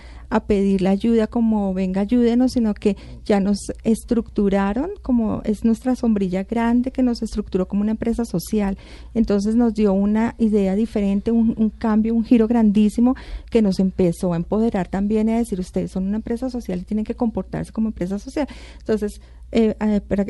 pedir 0.46 0.80
la 0.80 0.88
ayuda 0.88 1.26
como 1.26 1.74
venga 1.74 2.00
ayúdenos, 2.00 2.52
sino 2.52 2.72
que 2.72 2.96
ya 3.22 3.38
nos 3.38 3.58
estructuraron 3.84 4.88
como 5.02 5.42
es 5.44 5.62
nuestra 5.62 5.94
sombrilla 5.94 6.44
grande 6.44 6.90
que 6.90 7.02
nos 7.02 7.22
estructuró 7.22 7.68
como 7.68 7.82
una 7.82 7.90
empresa 7.90 8.24
social. 8.24 8.78
Entonces 9.12 9.56
nos 9.56 9.74
dio 9.74 9.92
una 9.92 10.34
idea 10.38 10.74
diferente, 10.74 11.32
un, 11.32 11.54
un 11.58 11.68
cambio, 11.68 12.14
un 12.14 12.24
giro 12.24 12.48
grandísimo 12.48 13.14
que 13.50 13.60
nos 13.60 13.78
empezó 13.78 14.32
a 14.32 14.36
empoderar 14.36 14.88
también 14.88 15.28
a 15.28 15.36
decir 15.36 15.60
ustedes 15.60 15.90
son 15.90 16.04
una 16.04 16.16
empresa 16.16 16.48
social 16.48 16.78
y 16.78 16.84
tienen 16.84 17.04
que 17.04 17.14
comportarse 17.14 17.70
como 17.70 17.88
empresa 17.88 18.18
social. 18.18 18.48
Entonces 18.78 19.20
eh, 19.52 19.76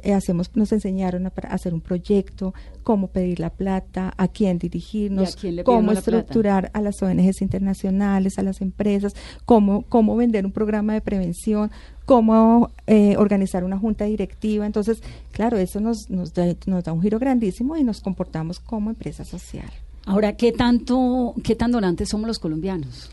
eh, 0.02 0.12
hacemos, 0.12 0.50
nos 0.54 0.72
enseñaron 0.72 1.26
a, 1.26 1.32
hacer 1.48 1.72
un 1.72 1.80
proyecto, 1.80 2.54
cómo 2.82 3.06
pedir 3.06 3.38
la 3.38 3.50
plata, 3.50 4.12
a 4.16 4.28
quién 4.28 4.58
dirigirnos, 4.58 5.37
cómo 5.64 5.92
estructurar 5.92 6.70
a 6.74 6.80
las 6.80 7.00
ONGs 7.00 7.40
internacionales, 7.40 8.38
a 8.38 8.42
las 8.42 8.61
empresas, 8.61 9.14
cómo, 9.44 9.82
cómo 9.88 10.16
vender 10.16 10.44
un 10.44 10.52
programa 10.52 10.94
de 10.94 11.00
prevención, 11.00 11.70
cómo 12.04 12.70
eh, 12.88 13.16
organizar 13.16 13.62
una 13.62 13.78
junta 13.78 14.06
directiva. 14.06 14.66
Entonces, 14.66 15.02
claro, 15.30 15.56
eso 15.56 15.78
nos, 15.78 16.11
nos, 16.11 16.35
da, 16.35 16.46
nos 16.66 16.82
da 16.82 16.92
un 16.92 17.00
giro 17.00 17.18
grandísimo 17.20 17.76
y 17.76 17.85
nos 17.85 18.00
comportamos 18.00 18.58
como 18.58 18.90
empresa 18.90 19.24
social. 19.24 19.70
Ahora, 20.04 20.32
¿qué 20.37 20.50
tanto, 20.50 21.35
qué 21.44 21.54
tan 21.54 21.70
donantes 21.70 22.08
somos 22.08 22.26
los 22.26 22.40
colombianos? 22.40 23.11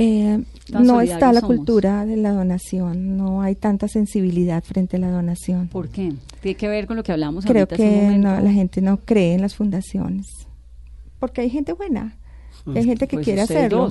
Eh, 0.00 0.44
no 0.70 1.00
está 1.00 1.32
la 1.32 1.40
cultura 1.40 2.06
de 2.06 2.16
la 2.16 2.32
donación, 2.32 3.16
no 3.16 3.42
hay 3.42 3.56
tanta 3.56 3.88
sensibilidad 3.88 4.62
frente 4.62 4.96
a 4.96 5.00
la 5.00 5.10
donación. 5.10 5.68
¿Por 5.68 5.88
qué? 5.88 6.12
Tiene 6.40 6.56
que 6.56 6.68
ver 6.68 6.86
con 6.86 6.96
lo 6.96 7.02
que 7.02 7.12
hablamos 7.12 7.44
Creo 7.44 7.66
que 7.66 8.16
la 8.18 8.52
gente 8.52 8.80
no 8.80 8.98
cree 8.98 9.34
en 9.34 9.40
las 9.40 9.56
fundaciones, 9.56 10.26
porque 11.18 11.40
hay 11.40 11.50
gente 11.50 11.72
buena, 11.72 12.16
hay 12.66 12.84
gente 12.84 13.08
que 13.08 13.16
pues 13.16 13.24
quiere 13.24 13.40
hacerlo. 13.42 13.88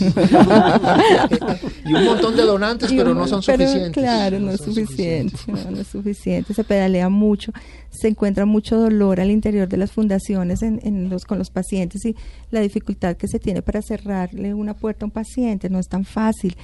y 1.84 1.94
un 1.94 2.04
montón 2.04 2.36
de 2.36 2.42
donantes, 2.42 2.92
pero 2.92 3.14
no 3.14 3.26
son 3.26 3.42
suficientes. 3.42 3.92
Claro, 3.92 4.38
no, 4.40 4.50
es 4.52 4.60
suficiente, 4.60 5.36
no, 5.46 5.80
es 5.80 5.86
suficiente. 5.86 6.54
Se 6.54 6.64
pedalea 6.64 7.08
mucho, 7.08 7.52
se 7.90 8.08
encuentra 8.08 8.44
mucho 8.46 8.76
dolor 8.76 9.20
al 9.20 9.30
interior 9.30 9.68
de 9.68 9.76
las 9.76 9.92
fundaciones 9.92 10.62
en, 10.62 11.08
los, 11.08 11.24
con 11.24 11.38
los 11.38 11.50
pacientes 11.50 12.04
y 12.04 12.16
la 12.50 12.60
dificultad 12.60 13.16
que 13.16 13.28
se 13.28 13.38
tiene 13.38 13.62
para 13.62 13.82
cerrarle 13.82 14.54
una 14.54 14.74
puerta 14.74 15.04
a 15.04 15.06
un 15.06 15.12
paciente 15.12 15.68
no 15.68 15.78
es 15.78 15.88
tan 15.88 16.04
fácil. 16.04 16.56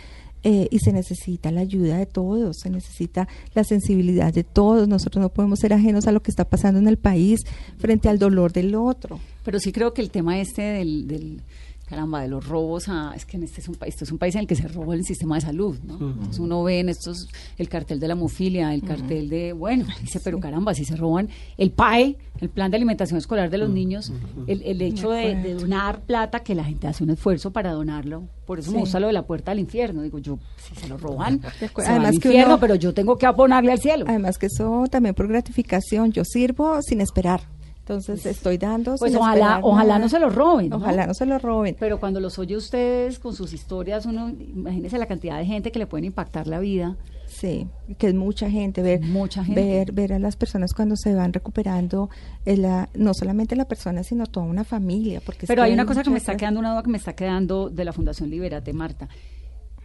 Eh, 0.42 0.68
y 0.70 0.79
se 0.79 0.90
necesita 0.90 1.51
la 1.51 1.61
ayuda 1.61 1.99
de 1.99 2.07
todos, 2.07 2.61
se 2.62 2.70
necesita 2.70 3.29
la 3.53 3.62
sensibilidad 3.62 4.33
de 4.33 4.42
todos. 4.42 4.88
Nosotros 4.88 5.20
no 5.20 5.29
podemos 5.29 5.59
ser 5.59 5.75
ajenos 5.75 6.07
a 6.07 6.12
lo 6.12 6.23
que 6.23 6.31
está 6.31 6.44
pasando 6.46 6.81
en 6.81 6.88
el 6.88 6.96
país 6.96 7.40
frente 7.77 8.09
al 8.09 8.18
dolor 8.18 8.51
del 8.51 8.75
otro. 8.75 9.20
Pero 9.44 9.61
sí 9.61 9.70
creo 9.70 9.92
que 9.92 10.01
el 10.01 10.11
tema 10.11 10.40
este 10.40 10.62
del 10.62 11.42
caramba, 11.90 12.22
de 12.22 12.29
los 12.29 12.46
robos 12.46 12.88
a, 12.88 13.12
es 13.16 13.26
que 13.26 13.37
en 13.37 13.42
este 13.42 13.61
es 13.61 13.68
un 13.68 13.74
país, 13.74 13.94
esto 13.94 14.05
es 14.05 14.12
un 14.12 14.18
país 14.18 14.37
en 14.37 14.42
el 14.42 14.46
que 14.46 14.55
se 14.55 14.68
roba 14.68 14.94
el 14.94 15.05
sistema 15.05 15.35
de 15.35 15.40
salud, 15.40 15.76
¿no? 15.83 15.94
Entonces 15.94 16.38
uno 16.38 16.62
ve 16.62 16.79
en 16.79 16.88
estos, 16.88 17.29
el 17.59 17.68
cartel 17.68 17.98
de 17.98 18.07
la 18.07 18.14
hemofilia, 18.14 18.72
el 18.72 18.85
cartel 18.85 19.29
de, 19.29 19.53
bueno, 19.53 19.87
dice, 20.00 20.20
pero 20.22 20.38
caramba, 20.38 20.72
si 20.72 20.85
se 20.85 20.94
roban 20.94 21.29
el 21.59 21.72
PAE, 21.72 22.16
el 22.40 22.48
plan 22.48 22.70
de 22.70 22.76
alimentación 22.76 23.18
escolar 23.18 23.50
de 23.50 23.59
los 23.59 23.70
niños, 23.70 24.12
el, 24.46 24.62
el, 24.62 24.81
hecho 24.83 25.11
de, 25.11 25.55
donar 25.55 26.03
plata, 26.03 26.40
que 26.40 26.55
la 26.55 26.62
gente 26.62 26.87
hace 26.87 27.03
un 27.03 27.11
esfuerzo 27.11 27.50
para 27.50 27.72
donarlo, 27.72 28.29
por 28.46 28.61
eso 28.61 28.70
me 28.70 28.79
gusta 28.79 29.00
lo 29.00 29.09
de 29.09 29.12
la 29.12 29.26
puerta 29.26 29.50
al 29.50 29.59
infierno, 29.59 30.03
digo 30.03 30.20
yo, 30.20 30.38
si 30.57 30.76
se 30.76 30.88
lo 30.88 30.96
roban, 30.96 31.40
se 31.59 31.70
además 31.74 32.09
al 32.09 32.14
infierno, 32.14 32.61
pero 32.61 32.76
yo 32.76 32.94
tengo 32.94 33.18
que 33.18 33.26
aponarle 33.26 33.72
al 33.72 33.81
cielo. 33.81 34.05
Además 34.07 34.38
que 34.38 34.46
eso 34.46 34.85
también 34.88 35.16
por 35.16 35.26
gratificación, 35.26 36.12
yo 36.12 36.24
sirvo 36.24 36.81
sin 36.83 37.00
esperar. 37.00 37.40
Entonces 37.81 38.25
estoy 38.27 38.57
dando. 38.57 38.95
Pues 38.97 39.14
ojalá, 39.14 39.61
ojalá 39.62 39.99
no 39.99 40.09
se 40.09 40.19
lo 40.19 40.31
roben. 40.31 40.73
Ojalá 40.73 41.07
no 41.07 41.14
se 41.14 41.27
lo 41.27 41.38
roben. 41.38 41.77
Pero 41.79 41.99
cuando 41.99 42.21
los 42.21 42.38
oye 42.38 42.57
ustedes 42.57 43.19
con 43.19 43.35
sus 43.35 43.53
historias, 43.53 44.07
uno, 44.07 44.29
imagínese 44.29 44.99
la 44.99 45.07
cantidad 45.07 45.38
de 45.38 45.47
gente 45.47 45.73
que 45.73 45.79
le 45.79 45.87
pueden 45.87 46.05
impactar 46.05 46.47
la 46.47 46.61
vida. 46.61 46.97
Sí, 47.27 47.69
que 47.99 48.09
es 48.09 48.14
mucha 48.14 48.51
gente, 48.51 48.83
ver, 48.83 49.01
mucha 49.01 49.45
gente. 49.45 49.61
ver, 49.61 49.93
ver 49.93 50.12
a 50.12 50.19
las 50.19 50.37
personas 50.37 50.75
cuando 50.75 50.97
se 50.97 51.14
van 51.14 51.33
recuperando, 51.33 52.11
la, 52.45 52.88
no 52.95 53.14
solamente 53.14 53.55
la 53.55 53.66
persona, 53.66 54.03
sino 54.03 54.27
toda 54.27 54.47
una 54.47 54.64
familia. 54.64 55.21
Porque 55.25 55.47
Pero 55.47 55.62
hay 55.62 55.73
una 55.73 55.87
cosa 55.87 56.03
que 56.03 56.11
me 56.11 56.19
está 56.19 56.37
quedando, 56.37 56.59
una 56.59 56.73
duda 56.73 56.83
que 56.83 56.90
me 56.90 56.99
está 56.99 57.14
quedando 57.14 57.71
de 57.71 57.85
la 57.85 57.93
Fundación 57.93 58.31
Liberate, 58.31 58.73
Marta. 58.73 59.09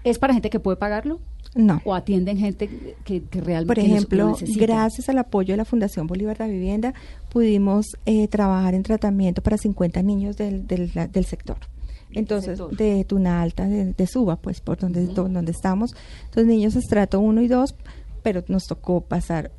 ¿Es 0.06 0.20
para 0.20 0.34
gente 0.34 0.52
que 0.52 0.60
puede 0.60 0.78
pagarlo? 0.78 1.20
No. 1.56 1.82
¿O 1.84 1.96
atienden 1.96 2.38
gente 2.38 2.70
que, 3.04 3.24
realmente 3.32 3.66
Por 3.66 3.80
ejemplo, 3.80 4.38
gracias 4.56 5.10
al 5.10 5.18
apoyo 5.18 5.54
de 5.54 5.58
la 5.58 5.66
Fundación 5.66 6.06
Bolívar 6.06 6.38
de 6.38 6.48
Vivienda, 6.48 6.94
pudimos 7.30 7.98
eh, 8.06 8.28
trabajar 8.28 8.76
en 8.76 8.84
tratamiento 8.84 9.42
para 9.42 9.58
50 9.58 10.04
niños 10.04 10.38
del, 10.38 10.68
del, 10.68 10.92
del 11.12 11.26
sector. 11.26 11.58
Entonces, 12.12 12.62
de 12.78 13.04
Tuna 13.04 13.42
Alta, 13.42 13.68
de, 13.68 14.08
Suba, 14.08 14.36
pues, 14.36 14.62
por 14.62 14.78
donde, 14.78 15.08
donde 15.08 15.52
estamos. 15.52 15.96
Entonces, 16.26 16.46
niños 16.46 16.76
estrato 16.76 17.20
1 17.20 17.42
y 17.42 17.48
2, 17.48 17.76
pero 18.22 18.44
nos 18.48 18.66
tocó 18.68 19.02
pasar, 19.02 19.52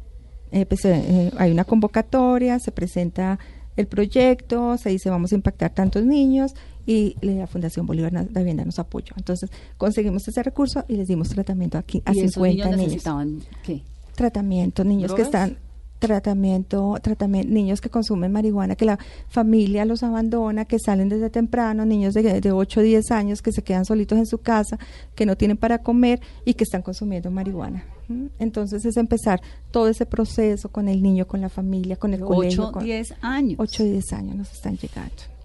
eh, 0.53 0.65
pues, 0.65 0.85
eh, 0.85 1.33
hay 1.39 1.51
una 1.51 1.65
convocatoria, 1.65 2.61
se 2.61 2.71
presenta 2.71 3.41
el 3.77 3.89
proyecto, 3.89 4.79
se 4.79 4.91
dice 4.91 5.11
vamos 5.11 5.33
a 5.33 5.35
impactar 5.35 5.75
tantos 5.75 6.05
niños 6.05 6.55
y 6.87 7.17
la 7.21 7.47
Fundación 7.47 7.87
Bolívar 7.87 8.13
de 8.13 8.41
Vivienda 8.41 8.65
nos 8.65 8.79
apoyó. 8.79 9.15
Entonces 9.17 9.51
conseguimos 9.77 10.27
ese 10.29 10.43
recurso 10.43 10.85
y 10.89 10.97
les 10.97 11.09
dimos 11.09 11.29
tratamiento 11.29 11.79
aquí 11.79 12.03
a 12.05 12.13
¿Y 12.13 12.29
50 12.29 12.65
niños. 12.65 12.79
necesitaban 12.79 13.43
qué? 13.65 13.83
Tratamiento, 14.15 14.85
niños 14.85 15.13
que 15.13 15.23
están 15.23 15.59
tratamiento, 15.99 16.97
tratamiento, 17.03 17.53
niños 17.53 17.81
que 17.81 17.91
consumen 17.91 18.33
marihuana, 18.33 18.77
que 18.77 18.85
la 18.85 18.99
familia 19.29 19.85
los 19.85 20.03
abandona, 20.03 20.65
que 20.65 20.79
salen 20.79 21.09
desde 21.09 21.31
temprano, 21.31 21.85
niños 21.85 22.15
de, 22.15 22.41
de 22.41 22.53
8 22.53 22.81
o 22.81 22.83
10 22.83 23.11
años 23.11 23.43
que 23.43 23.53
se 23.53 23.63
quedan 23.63 23.85
solitos 23.85 24.19
en 24.19 24.27
su 24.27 24.39
casa, 24.39 24.79
que 25.15 25.27
no 25.27 25.37
tienen 25.37 25.57
para 25.57 25.79
comer 25.79 26.21
y 26.45 26.55
que 26.55 26.65
están 26.65 26.83
consumiendo 26.83 27.31
marihuana. 27.31 27.85
¿Mm? 28.09 28.27
Entonces 28.39 28.85
es 28.85 28.97
empezar 28.97 29.41
todo 29.71 29.89
ese 29.89 30.07
proceso 30.07 30.69
con 30.69 30.89
el 30.89 31.03
niño, 31.03 31.27
con 31.27 31.41
la 31.41 31.49
familia, 31.49 31.97
con 31.97 32.15
el 32.15 32.21
colegio. 32.21 32.69
8 32.69 32.81
10 32.81 33.15
años. 33.23 33.57
8 33.59 33.83
o 33.83 33.87
10 33.87 34.13
años 34.13 34.37
nos 34.37 34.53
están 34.53 34.77
llegando. 34.77 35.36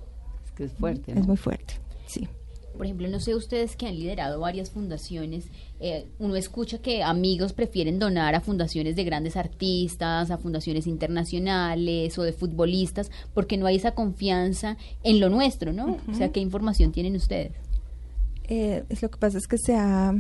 Es 0.51 0.57
que 0.57 0.63
es 0.65 0.73
fuerte. 0.73 1.11
Es 1.13 1.25
muy 1.25 1.37
fuerte, 1.37 1.75
sí. 2.07 2.27
Por 2.75 2.85
ejemplo, 2.85 3.09
no 3.09 3.19
sé 3.19 3.35
ustedes 3.35 3.75
que 3.75 3.85
han 3.85 3.95
liderado 3.95 4.39
varias 4.39 4.71
fundaciones, 4.71 5.45
eh, 5.79 6.07
uno 6.19 6.35
escucha 6.35 6.77
que 6.79 7.03
amigos 7.03 7.53
prefieren 7.53 7.99
donar 7.99 8.33
a 8.33 8.41
fundaciones 8.41 8.95
de 8.95 9.03
grandes 9.03 9.35
artistas, 9.35 10.31
a 10.31 10.37
fundaciones 10.37 10.87
internacionales 10.87 12.17
o 12.17 12.23
de 12.23 12.33
futbolistas, 12.33 13.11
porque 13.33 13.57
no 13.57 13.65
hay 13.65 13.75
esa 13.75 13.91
confianza 13.91 14.77
en 15.03 15.19
lo 15.19 15.29
nuestro, 15.29 15.73
¿no? 15.73 15.97
O 16.09 16.13
sea, 16.15 16.31
¿qué 16.31 16.39
información 16.39 16.91
tienen 16.91 17.15
ustedes? 17.15 17.51
Eh, 18.45 18.83
es 18.89 19.01
lo 19.01 19.11
que 19.11 19.17
pasa 19.17 19.37
es 19.37 19.47
que 19.47 19.57
se 19.57 19.75
ha, 19.75 20.13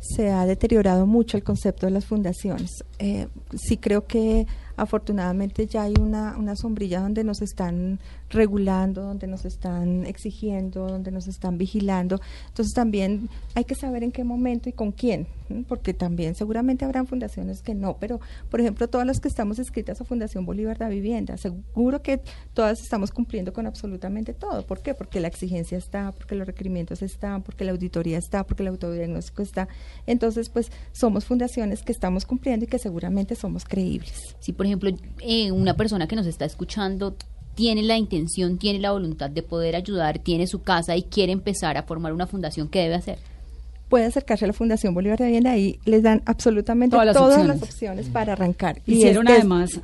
se 0.00 0.30
ha 0.30 0.46
deteriorado 0.46 1.06
mucho 1.06 1.36
el 1.36 1.42
concepto 1.42 1.86
de 1.86 1.92
las 1.92 2.04
fundaciones. 2.04 2.84
Eh, 2.98 3.28
sí 3.56 3.76
creo 3.76 4.06
que 4.06 4.46
afortunadamente 4.76 5.66
ya 5.66 5.82
hay 5.82 5.94
una, 6.00 6.36
una 6.36 6.56
sombrilla 6.56 7.00
donde 7.00 7.24
nos 7.24 7.42
están 7.42 8.00
regulando, 8.30 9.02
donde 9.02 9.26
nos 9.26 9.44
están 9.44 10.06
exigiendo, 10.06 10.88
donde 10.88 11.10
nos 11.10 11.26
están 11.28 11.58
vigilando. 11.58 12.20
Entonces 12.48 12.74
también 12.74 13.28
hay 13.54 13.64
que 13.64 13.74
saber 13.74 14.02
en 14.02 14.12
qué 14.12 14.24
momento 14.24 14.68
y 14.68 14.72
con 14.72 14.92
quién, 14.92 15.26
porque 15.68 15.94
también 15.94 16.34
seguramente 16.34 16.84
habrán 16.84 17.06
fundaciones 17.06 17.62
que 17.62 17.74
no, 17.74 17.96
pero 17.98 18.20
por 18.50 18.60
ejemplo 18.60 18.88
todas 18.88 19.06
las 19.06 19.20
que 19.20 19.28
estamos 19.28 19.58
inscritas 19.58 20.00
a 20.00 20.04
Fundación 20.04 20.46
Bolívar 20.46 20.78
da 20.78 20.88
Vivienda, 20.88 21.36
seguro 21.36 22.02
que 22.02 22.20
todas 22.54 22.80
estamos 22.80 23.10
cumpliendo 23.10 23.52
con 23.52 23.66
absolutamente 23.66 24.34
todo. 24.34 24.66
¿Por 24.66 24.82
qué? 24.82 24.94
Porque 24.94 25.20
la 25.20 25.28
exigencia 25.28 25.78
está, 25.78 26.12
porque 26.12 26.34
los 26.34 26.46
requerimientos 26.46 27.02
están, 27.02 27.42
porque 27.42 27.64
la 27.64 27.72
auditoría 27.72 28.18
está, 28.18 28.44
porque 28.44 28.62
el 28.62 28.68
autodiagnóstico 28.68 29.42
está. 29.42 29.68
Entonces, 30.06 30.48
pues 30.48 30.70
somos 30.92 31.24
fundaciones 31.24 31.82
que 31.82 31.92
estamos 31.92 32.24
cumpliendo 32.24 32.64
y 32.64 32.68
que 32.68 32.78
seguramente 32.78 33.34
somos 33.34 33.64
creíbles. 33.64 34.36
Si, 34.40 34.52
por 34.52 34.66
ejemplo, 34.66 34.90
eh, 35.20 35.52
una 35.52 35.76
persona 35.76 36.06
que 36.06 36.16
nos 36.16 36.26
está 36.26 36.44
escuchando 36.44 37.16
tiene 37.54 37.82
la 37.82 37.96
intención, 37.96 38.58
tiene 38.58 38.80
la 38.80 38.92
voluntad 38.92 39.30
de 39.30 39.42
poder 39.42 39.76
ayudar, 39.76 40.18
tiene 40.18 40.46
su 40.46 40.62
casa 40.62 40.96
y 40.96 41.04
quiere 41.04 41.32
empezar 41.32 41.76
a 41.76 41.84
formar 41.84 42.12
una 42.12 42.26
fundación, 42.26 42.68
¿qué 42.68 42.80
debe 42.80 42.96
hacer? 42.96 43.18
Puede 43.94 44.06
acercarse 44.06 44.44
a 44.44 44.48
la 44.48 44.52
Fundación 44.54 44.92
Bolívar 44.92 45.18
de 45.20 45.26
Vivienda 45.26 45.56
y 45.56 45.78
les 45.84 46.02
dan 46.02 46.20
absolutamente 46.26 46.94
Todas 46.94 47.06
las 47.06 47.14
todas 47.16 47.34
opciones. 47.38 47.60
las 47.60 47.68
opciones 47.70 48.08
para 48.08 48.32
arrancar. 48.32 48.82
Hicieron 48.86 49.24
es 49.28 49.32
des- 49.34 49.38
además 49.38 49.80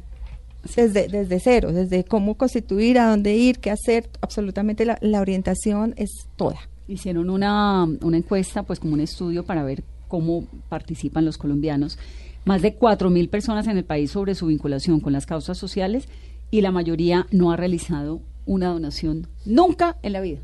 desde, 0.75 1.07
desde 1.07 1.39
cero, 1.39 1.73
desde 1.73 2.03
cómo 2.03 2.35
constituir, 2.35 2.99
a 2.99 3.09
dónde 3.11 3.37
ir, 3.37 3.61
qué 3.61 3.71
hacer, 3.71 4.11
absolutamente 4.21 4.85
la, 4.85 4.99
la 5.01 5.21
orientación 5.21 5.95
es 5.97 6.11
toda. 6.35 6.57
hicieron 6.89 7.31
una, 7.31 7.85
una 8.03 8.17
encuesta, 8.17 8.65
pues 8.65 8.81
como 8.81 8.95
un 8.95 9.01
estudio 9.01 9.45
para 9.45 9.63
ver 9.63 9.85
cómo 10.09 10.45
participan 10.69 11.25
los 11.25 11.39
colombianos. 11.39 11.97
Más 12.45 12.63
de 12.63 12.77
4.000 12.77 13.31
personas 13.31 13.69
en 13.69 13.77
el 13.79 13.85
país 13.85 14.11
sobre 14.11 14.35
su 14.35 14.47
vinculación 14.47 14.99
con 14.99 15.13
las 15.13 15.25
causas 15.25 15.57
sociales 15.57 16.09
y 16.51 16.63
la 16.63 16.73
mayoría 16.73 17.29
no 17.31 17.53
ha 17.53 17.57
realizado 17.57 18.23
una 18.45 18.71
donación 18.71 19.29
nunca 19.47 19.99
en 20.03 20.13
la 20.15 20.21
vida. 20.21 20.41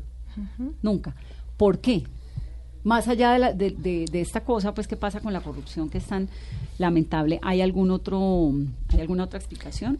Nunca. 0.81 1.15
¿Por 1.57 1.79
qué? 1.79 2.03
Más 2.83 3.07
allá 3.07 3.31
de, 3.33 3.39
la- 3.39 3.53
de- 3.53 3.75
esta 4.21 4.41
cosa, 4.41 4.73
pues, 4.73 4.87
¿qué 4.87 4.95
pasa 4.95 5.19
con 5.19 5.33
la 5.33 5.41
corrupción 5.41 5.89
que 5.89 5.97
es 5.97 6.05
tan 6.05 6.29
lamentable? 6.77 7.39
¿Hay 7.43 7.61
algún 7.61 7.91
otro, 7.91 8.53
¿hay 8.89 9.01
alguna 9.01 9.23
otra 9.25 9.39
explicación? 9.39 9.99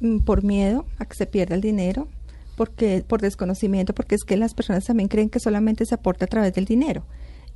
Mm, 0.00 0.18
por 0.20 0.42
miedo 0.42 0.84
a 0.98 1.04
que 1.04 1.14
se 1.14 1.26
pierda 1.26 1.54
el 1.54 1.60
dinero, 1.60 2.08
porque 2.56 3.04
por 3.06 3.20
desconocimiento, 3.20 3.94
porque 3.94 4.14
es 4.14 4.24
que 4.24 4.36
las 4.36 4.54
personas 4.54 4.84
también 4.84 5.08
creen 5.08 5.28
que 5.30 5.40
solamente 5.40 5.84
se 5.86 5.94
aporta 5.94 6.24
a 6.24 6.28
través 6.28 6.52
del 6.54 6.64
dinero, 6.64 7.04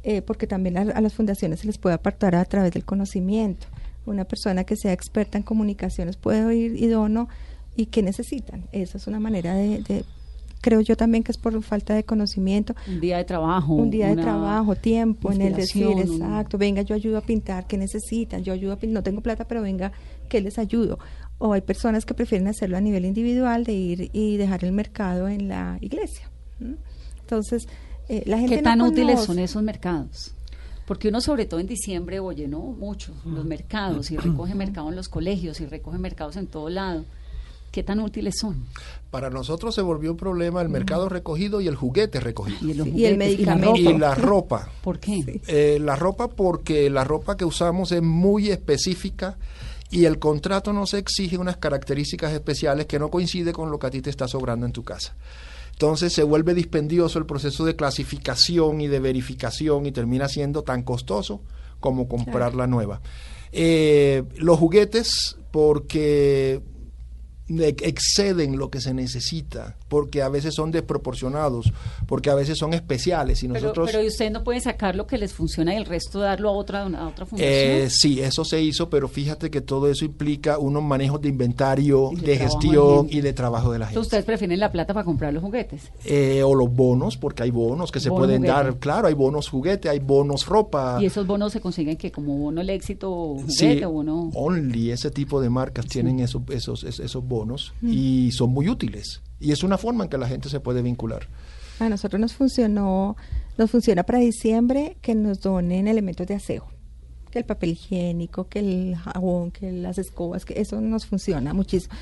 eh, 0.02 0.22
porque 0.22 0.46
también 0.46 0.76
a, 0.78 1.00
las 1.00 1.14
fundaciones 1.14 1.60
se 1.60 1.66
les 1.66 1.78
puede 1.78 1.94
aportar 1.96 2.34
a 2.34 2.44
través 2.44 2.72
del 2.72 2.84
conocimiento. 2.84 3.66
Una 4.06 4.24
persona 4.24 4.64
que 4.64 4.76
sea 4.76 4.92
experta 4.92 5.36
en 5.36 5.44
comunicaciones 5.44 6.16
puede 6.16 6.54
ir 6.56 6.76
y 6.76 6.88
y 7.76 7.86
qué 7.86 8.02
necesitan. 8.02 8.64
Esa 8.72 8.98
es 8.98 9.06
una 9.06 9.20
manera 9.20 9.54
de- 9.54 10.04
creo 10.60 10.80
yo 10.80 10.96
también 10.96 11.22
que 11.22 11.32
es 11.32 11.38
por 11.38 11.60
falta 11.62 11.94
de 11.94 12.04
conocimiento. 12.04 12.74
Un 12.86 13.00
día 13.00 13.16
de 13.18 13.24
trabajo. 13.24 13.74
Un 13.74 13.90
día 13.90 14.08
de 14.08 14.16
trabajo, 14.16 14.76
tiempo 14.76 15.32
en 15.32 15.42
el 15.42 15.54
decir, 15.54 15.88
exacto, 15.98 16.58
venga, 16.58 16.82
yo 16.82 16.94
ayudo 16.94 17.18
a 17.18 17.22
pintar, 17.22 17.66
¿qué 17.66 17.76
necesitan? 17.76 18.42
Yo 18.44 18.52
ayudo 18.52 18.72
a 18.72 18.76
pintar, 18.76 18.94
no 18.94 19.02
tengo 19.02 19.20
plata, 19.20 19.46
pero 19.46 19.62
venga, 19.62 19.92
¿qué 20.28 20.40
les 20.40 20.58
ayudo? 20.58 20.98
O 21.38 21.52
hay 21.52 21.62
personas 21.62 22.04
que 22.04 22.14
prefieren 22.14 22.48
hacerlo 22.48 22.76
a 22.76 22.80
nivel 22.80 23.04
individual, 23.04 23.64
de 23.64 23.72
ir 23.72 24.10
y 24.12 24.36
dejar 24.36 24.64
el 24.64 24.72
mercado 24.72 25.28
en 25.28 25.48
la 25.48 25.78
iglesia. 25.80 26.30
Entonces, 27.20 27.66
eh, 28.08 28.22
la 28.26 28.38
gente 28.38 28.56
¿Qué 28.56 28.62
no 28.62 28.70
tan 28.70 28.82
útiles 28.82 29.20
son 29.20 29.38
esos 29.38 29.62
mercados? 29.62 30.34
Porque 30.86 31.08
uno 31.08 31.20
sobre 31.20 31.46
todo 31.46 31.60
en 31.60 31.68
diciembre 31.68 32.18
oye, 32.18 32.48
¿no? 32.48 32.60
Mucho, 32.60 33.14
los 33.24 33.44
mercados, 33.44 34.10
y 34.10 34.16
recoge 34.16 34.56
mercado 34.56 34.88
en 34.88 34.96
los 34.96 35.08
colegios, 35.08 35.60
y 35.60 35.66
recoge 35.66 35.98
mercados 35.98 36.36
en 36.36 36.48
todo 36.48 36.68
lado. 36.68 37.04
¿Qué 37.70 37.84
tan 37.84 38.00
útiles 38.00 38.34
son? 38.40 38.66
Para 39.10 39.30
nosotros 39.30 39.74
se 39.74 39.82
volvió 39.82 40.10
un 40.10 40.16
problema 40.16 40.60
el 40.60 40.68
mercado 40.68 41.08
recogido 41.08 41.60
y 41.60 41.68
el 41.68 41.76
juguete 41.76 42.18
recogido. 42.18 42.86
Y, 42.86 43.04
el 43.04 43.16
medicamento. 43.16 43.76
Y 43.76 43.96
la 43.96 44.14
ropa. 44.14 44.68
¿Por 44.82 44.98
qué? 44.98 45.40
Eh, 45.46 45.78
la 45.80 45.94
ropa 45.94 46.28
porque 46.28 46.90
la 46.90 47.04
ropa 47.04 47.36
que 47.36 47.44
usamos 47.44 47.92
es 47.92 48.02
muy 48.02 48.50
específica 48.50 49.38
y 49.90 50.04
el 50.04 50.18
contrato 50.18 50.72
nos 50.72 50.94
exige 50.94 51.38
unas 51.38 51.58
características 51.58 52.32
especiales 52.32 52.86
que 52.86 52.98
no 52.98 53.08
coincide 53.08 53.52
con 53.52 53.70
lo 53.70 53.78
que 53.78 53.86
a 53.86 53.90
ti 53.90 54.02
te 54.02 54.10
está 54.10 54.26
sobrando 54.26 54.66
en 54.66 54.72
tu 54.72 54.82
casa. 54.82 55.16
Entonces 55.72 56.12
se 56.12 56.22
vuelve 56.24 56.54
dispendioso 56.54 57.18
el 57.18 57.26
proceso 57.26 57.64
de 57.64 57.76
clasificación 57.76 58.80
y 58.80 58.88
de 58.88 59.00
verificación 59.00 59.86
y 59.86 59.92
termina 59.92 60.28
siendo 60.28 60.62
tan 60.62 60.82
costoso 60.82 61.40
como 61.78 62.08
comprar 62.08 62.54
la 62.54 62.66
nueva. 62.66 63.00
Eh, 63.52 64.24
los 64.36 64.58
juguetes 64.58 65.36
porque 65.50 66.62
exceden 67.58 68.58
lo 68.58 68.70
que 68.70 68.80
se 68.80 68.94
necesita, 68.94 69.76
porque 69.90 70.22
a 70.22 70.30
veces 70.30 70.54
son 70.54 70.70
desproporcionados, 70.70 71.70
porque 72.06 72.30
a 72.30 72.34
veces 72.34 72.56
son 72.56 72.72
especiales 72.72 73.42
y 73.42 73.48
Pero, 73.48 73.60
nosotros 73.60 73.90
pero 73.92 74.06
ustedes 74.06 74.30
no 74.32 74.42
pueden 74.44 74.62
sacar 74.62 74.94
lo 74.96 75.06
que 75.06 75.18
les 75.18 75.34
funciona 75.34 75.74
y 75.74 75.76
el 75.76 75.84
resto 75.84 76.20
darlo 76.20 76.48
a 76.48 76.52
otra, 76.52 76.84
a 76.86 77.08
otra 77.08 77.26
fundación. 77.26 77.52
eh, 77.52 77.88
sí, 77.90 78.20
eso 78.20 78.44
se 78.44 78.62
hizo, 78.62 78.88
pero 78.88 79.08
fíjate 79.08 79.50
que 79.50 79.60
todo 79.60 79.90
eso 79.90 80.04
implica 80.06 80.58
unos 80.58 80.82
manejos 80.82 81.20
de 81.20 81.28
inventario, 81.28 82.10
de 82.14 82.38
gestión 82.38 83.08
y 83.10 83.20
de 83.20 83.32
trabajo 83.32 83.72
de 83.72 83.80
la 83.80 83.86
gente. 83.86 83.94
Entonces 83.96 84.06
ustedes 84.08 84.24
prefieren 84.24 84.58
la 84.60 84.70
plata 84.72 84.94
para 84.94 85.04
comprar 85.04 85.34
los 85.34 85.42
juguetes. 85.42 85.90
Eh, 86.04 86.42
o 86.44 86.54
los 86.54 86.72
bonos, 86.72 87.16
porque 87.16 87.42
hay 87.42 87.50
bonos 87.50 87.90
que 87.90 87.98
se 88.00 88.08
pueden 88.10 88.42
juguete. 88.42 88.52
dar, 88.52 88.76
claro, 88.78 89.08
hay 89.08 89.14
bonos 89.14 89.48
juguete, 89.48 89.88
hay 89.88 89.98
bonos 89.98 90.46
ropa. 90.46 90.98
Y 91.02 91.06
esos 91.06 91.26
bonos 91.26 91.52
se 91.52 91.60
consiguen 91.60 91.96
que 91.96 92.12
como 92.12 92.38
bono 92.38 92.60
el 92.60 92.70
éxito 92.70 93.10
o 93.10 93.34
juguete 93.40 93.78
Sí, 93.78 93.84
o 93.84 93.90
bono... 93.90 94.30
Only 94.34 94.92
ese 94.92 95.10
tipo 95.10 95.40
de 95.40 95.50
marcas 95.50 95.86
tienen 95.86 96.20
esos, 96.20 96.42
esos, 96.50 96.84
es- 96.84 97.00
esos 97.00 97.24
bonos 97.26 97.72
y 97.82 98.30
son 98.32 98.50
muy 98.50 98.68
útiles. 98.68 99.20
Y 99.40 99.52
es 99.52 99.62
una 99.62 99.78
forma 99.78 100.04
en 100.04 100.10
que 100.10 100.18
la 100.18 100.28
gente 100.28 100.48
se 100.48 100.60
puede 100.60 100.82
vincular. 100.82 101.26
A 101.80 101.88
nosotros 101.88 102.20
nos 102.20 102.34
funcionó, 102.34 103.16
nos 103.56 103.70
funciona 103.70 104.02
para 104.02 104.18
diciembre 104.18 104.98
que 105.00 105.14
nos 105.14 105.40
donen 105.40 105.88
elementos 105.88 106.26
de 106.26 106.34
aseo, 106.34 106.68
que 107.30 107.38
el 107.38 107.46
papel 107.46 107.70
higiénico, 107.70 108.48
que 108.48 108.58
el 108.58 108.96
jabón, 108.96 109.50
que 109.50 109.72
las 109.72 109.96
escobas, 109.96 110.44
que 110.44 110.60
eso 110.60 110.80
nos 110.82 111.06
funciona 111.06 111.54
muchísimo. 111.54 111.94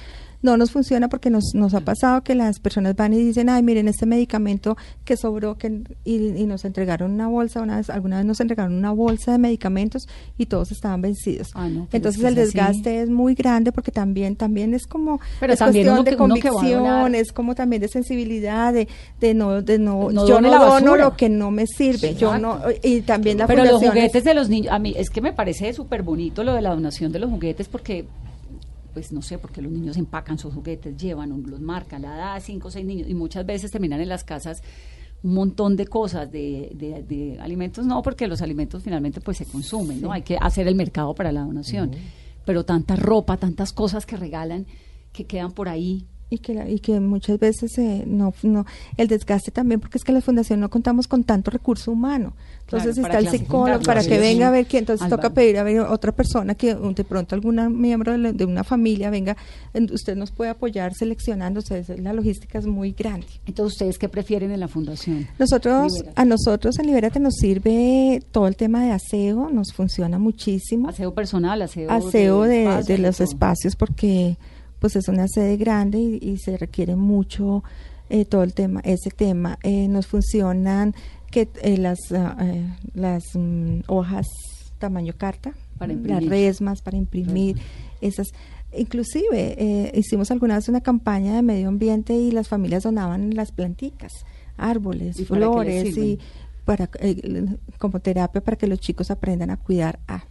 No 0.42 0.56
nos 0.56 0.70
funciona 0.70 1.08
porque 1.08 1.30
nos, 1.30 1.54
nos 1.54 1.74
ha 1.74 1.80
pasado 1.80 2.22
que 2.22 2.34
las 2.34 2.60
personas 2.60 2.94
van 2.96 3.12
y 3.12 3.18
dicen, 3.18 3.48
ay, 3.48 3.62
miren, 3.62 3.88
este 3.88 4.06
medicamento 4.06 4.76
que 5.04 5.16
sobró, 5.16 5.58
que, 5.58 5.82
y, 6.04 6.16
y 6.16 6.46
nos 6.46 6.64
entregaron 6.64 7.12
una 7.12 7.26
bolsa, 7.28 7.60
una 7.60 7.76
vez, 7.76 7.90
alguna 7.90 8.18
vez 8.18 8.26
nos 8.26 8.40
entregaron 8.40 8.74
una 8.74 8.92
bolsa 8.92 9.32
de 9.32 9.38
medicamentos 9.38 10.08
y 10.36 10.46
todos 10.46 10.70
estaban 10.70 11.02
vencidos. 11.02 11.50
Ah, 11.54 11.68
no, 11.68 11.88
Entonces 11.92 12.22
es 12.22 12.28
el 12.28 12.34
así. 12.34 12.40
desgaste 12.42 13.02
es 13.02 13.10
muy 13.10 13.34
grande 13.34 13.72
porque 13.72 13.90
también, 13.90 14.36
también 14.36 14.74
es 14.74 14.86
como, 14.86 15.20
Pero 15.40 15.52
es 15.52 15.58
también 15.58 15.86
cuestión 15.86 16.04
de 16.04 16.16
convicción, 16.16 17.14
es 17.14 17.32
como 17.32 17.54
también 17.54 17.82
de 17.82 17.88
sensibilidad, 17.88 18.72
de, 18.72 18.88
de 19.20 19.34
no, 19.34 19.62
de 19.62 19.78
no, 19.78 20.10
No 20.10 20.26
yo 20.26 20.34
done 20.34 20.48
no 20.48 20.58
la 20.58 20.64
dono 20.64 20.96
lo 20.96 21.16
que 21.16 21.28
no 21.28 21.50
me 21.50 21.66
sirve, 21.66 22.14
yo 22.14 22.38
no, 22.38 22.60
y 22.82 23.00
también 23.02 23.38
la 23.38 23.46
Pero 23.46 23.64
los 23.64 23.82
juguetes 23.82 24.24
de 24.24 24.34
los 24.34 24.48
niños, 24.48 24.72
a 24.72 24.78
mí 24.78 24.94
es 24.96 25.10
que 25.10 25.20
me 25.20 25.32
parece 25.32 25.72
súper 25.72 26.02
bonito 26.02 26.44
lo 26.44 26.54
de 26.54 26.62
la 26.62 26.70
donación 26.70 27.12
de 27.12 27.18
los 27.18 27.30
juguetes 27.30 27.68
porque, 27.68 28.04
pues 28.98 29.12
no 29.12 29.22
sé, 29.22 29.38
porque 29.38 29.62
los 29.62 29.70
niños 29.70 29.96
empacan 29.96 30.38
sus 30.38 30.52
juguetes, 30.52 30.96
llevan, 30.96 31.30
un- 31.30 31.48
los 31.48 31.60
marcan, 31.60 32.02
la 32.02 32.16
edad 32.16 32.42
cinco 32.44 32.66
o 32.66 32.70
seis 32.72 32.84
niños 32.84 33.08
y 33.08 33.14
muchas 33.14 33.46
veces 33.46 33.70
terminan 33.70 34.00
en 34.00 34.08
las 34.08 34.24
casas 34.24 34.60
un 35.22 35.34
montón 35.34 35.76
de 35.76 35.86
cosas, 35.86 36.30
de, 36.32 36.72
de- 36.74 37.02
de 37.04 37.38
alimentos, 37.40 37.86
no, 37.86 38.02
porque 38.02 38.26
los 38.26 38.42
alimentos 38.42 38.82
finalmente 38.82 39.20
pues 39.20 39.36
se 39.36 39.44
consumen, 39.46 40.00
¿no? 40.00 40.10
Hay 40.10 40.22
que 40.22 40.36
hacer 40.40 40.66
el 40.66 40.74
mercado 40.74 41.14
para 41.14 41.30
la 41.30 41.42
donación, 41.42 41.92
pero 42.44 42.64
tanta 42.64 42.96
ropa, 42.96 43.36
tantas 43.36 43.72
cosas 43.72 44.04
que 44.04 44.16
regalan 44.16 44.66
que 45.12 45.24
quedan 45.26 45.52
por 45.52 45.68
ahí 45.68 46.06
y 46.30 46.38
que, 46.38 46.54
la- 46.54 46.68
y 46.68 46.78
que 46.80 47.00
muchas 47.00 47.38
veces 47.38 47.76
eh, 47.78 48.04
no, 48.06 48.34
no, 48.42 48.66
el 48.96 49.08
desgaste 49.08 49.50
también, 49.50 49.80
porque 49.80 49.98
es 49.98 50.04
que 50.04 50.12
la 50.12 50.20
fundación 50.20 50.60
no 50.60 50.68
contamos 50.68 51.08
con 51.08 51.24
tanto 51.24 51.50
recurso 51.50 51.90
humano. 51.92 52.34
Entonces 52.66 52.96
Claro, 52.96 53.08
está 53.08 53.18
el 53.18 53.24
psicólogo 53.38 53.82
para 53.82 54.02
que 54.02 54.18
venga 54.18 54.48
a 54.48 54.50
ver 54.50 54.66
quién, 54.66 54.82
entonces 54.82 55.08
toca 55.08 55.30
pedir 55.30 55.56
a 55.56 55.62
ver 55.62 55.80
otra 55.80 56.12
persona 56.12 56.54
que 56.54 56.74
de 56.74 57.04
pronto 57.04 57.34
algún 57.34 57.80
miembro 57.80 58.12
de, 58.12 58.18
la- 58.18 58.32
de 58.32 58.44
una 58.44 58.62
familia 58.62 59.08
venga, 59.08 59.38
en- 59.72 59.90
usted 59.92 60.16
nos 60.16 60.30
puede 60.30 60.50
apoyar 60.50 60.92
es- 60.92 61.88
la 62.00 62.12
logística 62.12 62.58
es 62.58 62.66
muy 62.66 62.92
grande. 62.92 63.26
Entonces, 63.46 63.74
¿ustedes 63.76 63.98
qué 63.98 64.08
prefieren 64.10 64.50
en 64.50 64.60
la 64.60 64.68
fundación? 64.68 65.26
Nosotros, 65.38 66.04
a 66.14 66.24
nosotros 66.26 66.78
en 66.78 66.86
Libérate 66.88 67.20
nos 67.20 67.36
sirve 67.36 68.22
todo 68.32 68.46
el 68.48 68.56
tema 68.56 68.84
de 68.84 68.90
aseo, 68.92 69.48
nos 69.50 69.72
funciona 69.72 70.18
muchísimo. 70.18 70.88
Aseo 70.90 71.14
personal, 71.14 71.62
aseo, 71.62 71.90
aseo 71.90 72.42
de, 72.42 72.82
de 72.86 72.98
los 72.98 73.20
espacios 73.20 73.76
porque 73.76 74.36
pues 74.78 74.96
es 74.96 75.08
una 75.08 75.26
sede 75.28 75.56
grande 75.56 75.98
y, 75.98 76.18
y 76.22 76.38
se 76.38 76.56
requiere 76.56 76.96
mucho 76.96 77.62
eh, 78.10 78.24
todo 78.24 78.42
el 78.42 78.54
tema 78.54 78.80
ese 78.84 79.10
tema. 79.10 79.58
Eh, 79.62 79.88
nos 79.88 80.06
funcionan 80.06 80.94
que 81.30 81.48
eh, 81.62 81.76
las 81.76 81.98
ah, 82.12 82.36
eh, 82.40 82.66
las 82.94 83.24
mm, 83.34 83.80
hojas 83.86 84.26
tamaño 84.78 85.12
carta 85.16 85.52
Para 85.76 85.92
las 85.92 86.24
resmas 86.24 86.82
para 86.82 86.96
imprimir 86.96 87.56
esas. 88.00 88.28
Inclusive 88.72 89.56
eh, 89.58 89.92
hicimos 89.94 90.30
alguna 90.30 90.56
vez 90.56 90.68
una 90.68 90.82
campaña 90.82 91.34
de 91.34 91.42
medio 91.42 91.68
ambiente 91.68 92.14
y 92.14 92.30
las 92.30 92.48
familias 92.48 92.82
donaban 92.82 93.34
las 93.34 93.50
planticas 93.50 94.12
árboles 94.56 95.18
¿Y 95.18 95.24
para 95.24 95.40
qué 95.40 95.64
les 95.64 95.94
flores 95.94 95.96
y 95.96 96.18
para 96.64 96.90
eh, 97.00 97.46
como 97.78 98.00
terapia 98.00 98.42
para 98.42 98.56
que 98.58 98.66
los 98.66 98.78
chicos 98.78 99.10
aprendan 99.10 99.50
a 99.50 99.56
cuidar. 99.56 99.98
A 100.06 100.24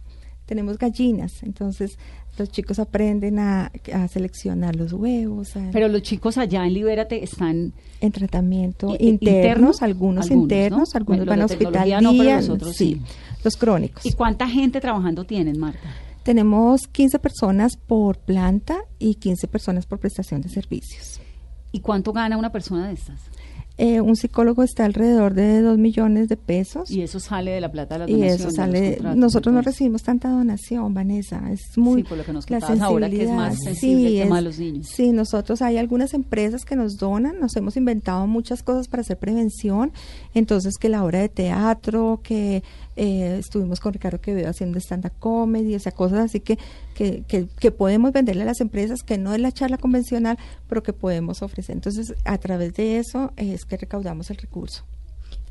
tenemos 0.46 0.78
gallinas, 0.78 1.42
entonces 1.42 1.98
los 2.38 2.50
chicos 2.50 2.78
aprenden 2.78 3.38
a, 3.38 3.70
a 3.92 4.08
seleccionar 4.08 4.76
los 4.76 4.92
huevos, 4.92 5.56
a- 5.56 5.70
Pero 5.72 5.88
los 5.88 6.02
chicos 6.02 6.38
allá 6.38 6.64
en 6.66 6.74
Libérate 6.74 7.22
están 7.24 7.72
en 8.00 8.12
tratamiento 8.12 8.94
¿I- 8.98 9.08
internos, 9.08 9.16
interno? 9.16 9.66
algunos, 9.80 10.26
Algunos, 10.26 10.30
internos, 10.30 10.88
¿no? 10.94 10.98
algunos 10.98 11.26
van 11.26 11.40
a 11.40 11.44
hospital 11.46 11.72
no, 12.00 12.12
día, 12.12 12.42
sí, 12.42 12.52
sí. 12.72 13.02
los 13.44 13.56
crónicos. 13.56 14.06
¿Y 14.06 14.12
cuánta 14.12 14.48
gente 14.48 14.80
trabajando 14.80 15.24
tienen, 15.24 15.58
Marta? 15.58 15.88
Tenemos 16.22 16.82
15 16.88 17.18
personas 17.18 17.76
por 17.76 18.18
planta 18.18 18.78
y 18.98 19.14
15 19.14 19.48
personas 19.48 19.86
por 19.86 19.98
prestación 19.98 20.42
de 20.42 20.48
servicios. 20.50 21.20
¿Y 21.72 21.80
cuánto 21.80 22.12
gana 22.12 22.36
una 22.36 22.50
persona 22.52 22.86
de 22.88 22.94
estas? 22.94 23.20
Eh, 23.80 24.00
un 24.00 24.16
psicólogo 24.16 24.64
está 24.64 24.84
alrededor 24.84 25.34
de 25.34 25.60
2 25.62 25.78
millones 25.78 26.28
de 26.28 26.36
pesos. 26.36 26.90
Y 26.90 27.02
eso 27.02 27.20
sale 27.20 27.52
de 27.52 27.60
la 27.60 27.70
plata 27.70 27.94
de 27.94 27.98
las 28.00 28.08
y 28.10 28.12
donaciones. 28.14 28.40
eso 28.40 28.48
de 28.48 28.48
los 28.48 29.00
sale 29.00 29.16
nosotros 29.16 29.54
no 29.54 29.62
recibimos 29.62 30.02
tanta 30.02 30.28
donación 30.30 30.92
Vanessa 30.94 31.40
es 31.52 31.78
muy 31.78 32.02
Sí, 32.02 32.08
por 32.08 32.18
lo 32.18 32.24
que 32.24 32.32
nos 32.32 32.50
la 32.50 32.58
contabas 32.58 32.80
ahora, 32.82 33.08
que 33.08 33.22
es 33.22 33.30
más 33.30 33.56
sensible 33.62 34.20
el 34.22 34.28
Sí, 34.28 34.34
de 34.34 34.42
los 34.42 34.58
niños. 34.58 34.86
sí 34.88 35.12
nosotros 35.12 35.62
hay 35.62 35.76
algunas 35.76 36.12
empresas 36.12 36.64
que 36.64 36.74
nos 36.74 36.98
donan 36.98 37.38
nos 37.40 37.54
hemos 37.56 37.76
inventado 37.76 38.26
muchas 38.26 38.62
cosas 38.64 38.88
para 38.88 39.02
hacer 39.02 39.16
prevención 39.18 39.92
entonces 40.34 40.74
que 40.76 40.88
la 40.88 41.04
obra 41.04 41.20
de 41.20 41.28
teatro 41.28 42.20
que 42.22 42.64
eh, 42.98 43.38
estuvimos 43.38 43.80
con 43.80 43.92
Ricardo 43.92 44.20
Quevedo 44.20 44.48
haciendo 44.50 44.78
stand-up 44.78 45.12
comedy 45.18 45.74
o 45.74 45.78
sea 45.80 45.92
cosas 45.92 46.18
así 46.18 46.40
que, 46.40 46.58
que, 46.94 47.22
que, 47.28 47.46
que 47.46 47.70
podemos 47.70 48.12
venderle 48.12 48.42
a 48.42 48.46
las 48.46 48.60
empresas 48.60 49.02
que 49.02 49.16
no 49.18 49.32
es 49.32 49.40
la 49.40 49.52
charla 49.52 49.78
convencional 49.78 50.36
pero 50.68 50.82
que 50.82 50.92
podemos 50.92 51.42
ofrecer 51.42 51.76
entonces 51.76 52.12
a 52.24 52.36
través 52.38 52.74
de 52.74 52.98
eso 52.98 53.32
es 53.36 53.64
que 53.64 53.76
recaudamos 53.76 54.30
el 54.30 54.36
recurso 54.36 54.84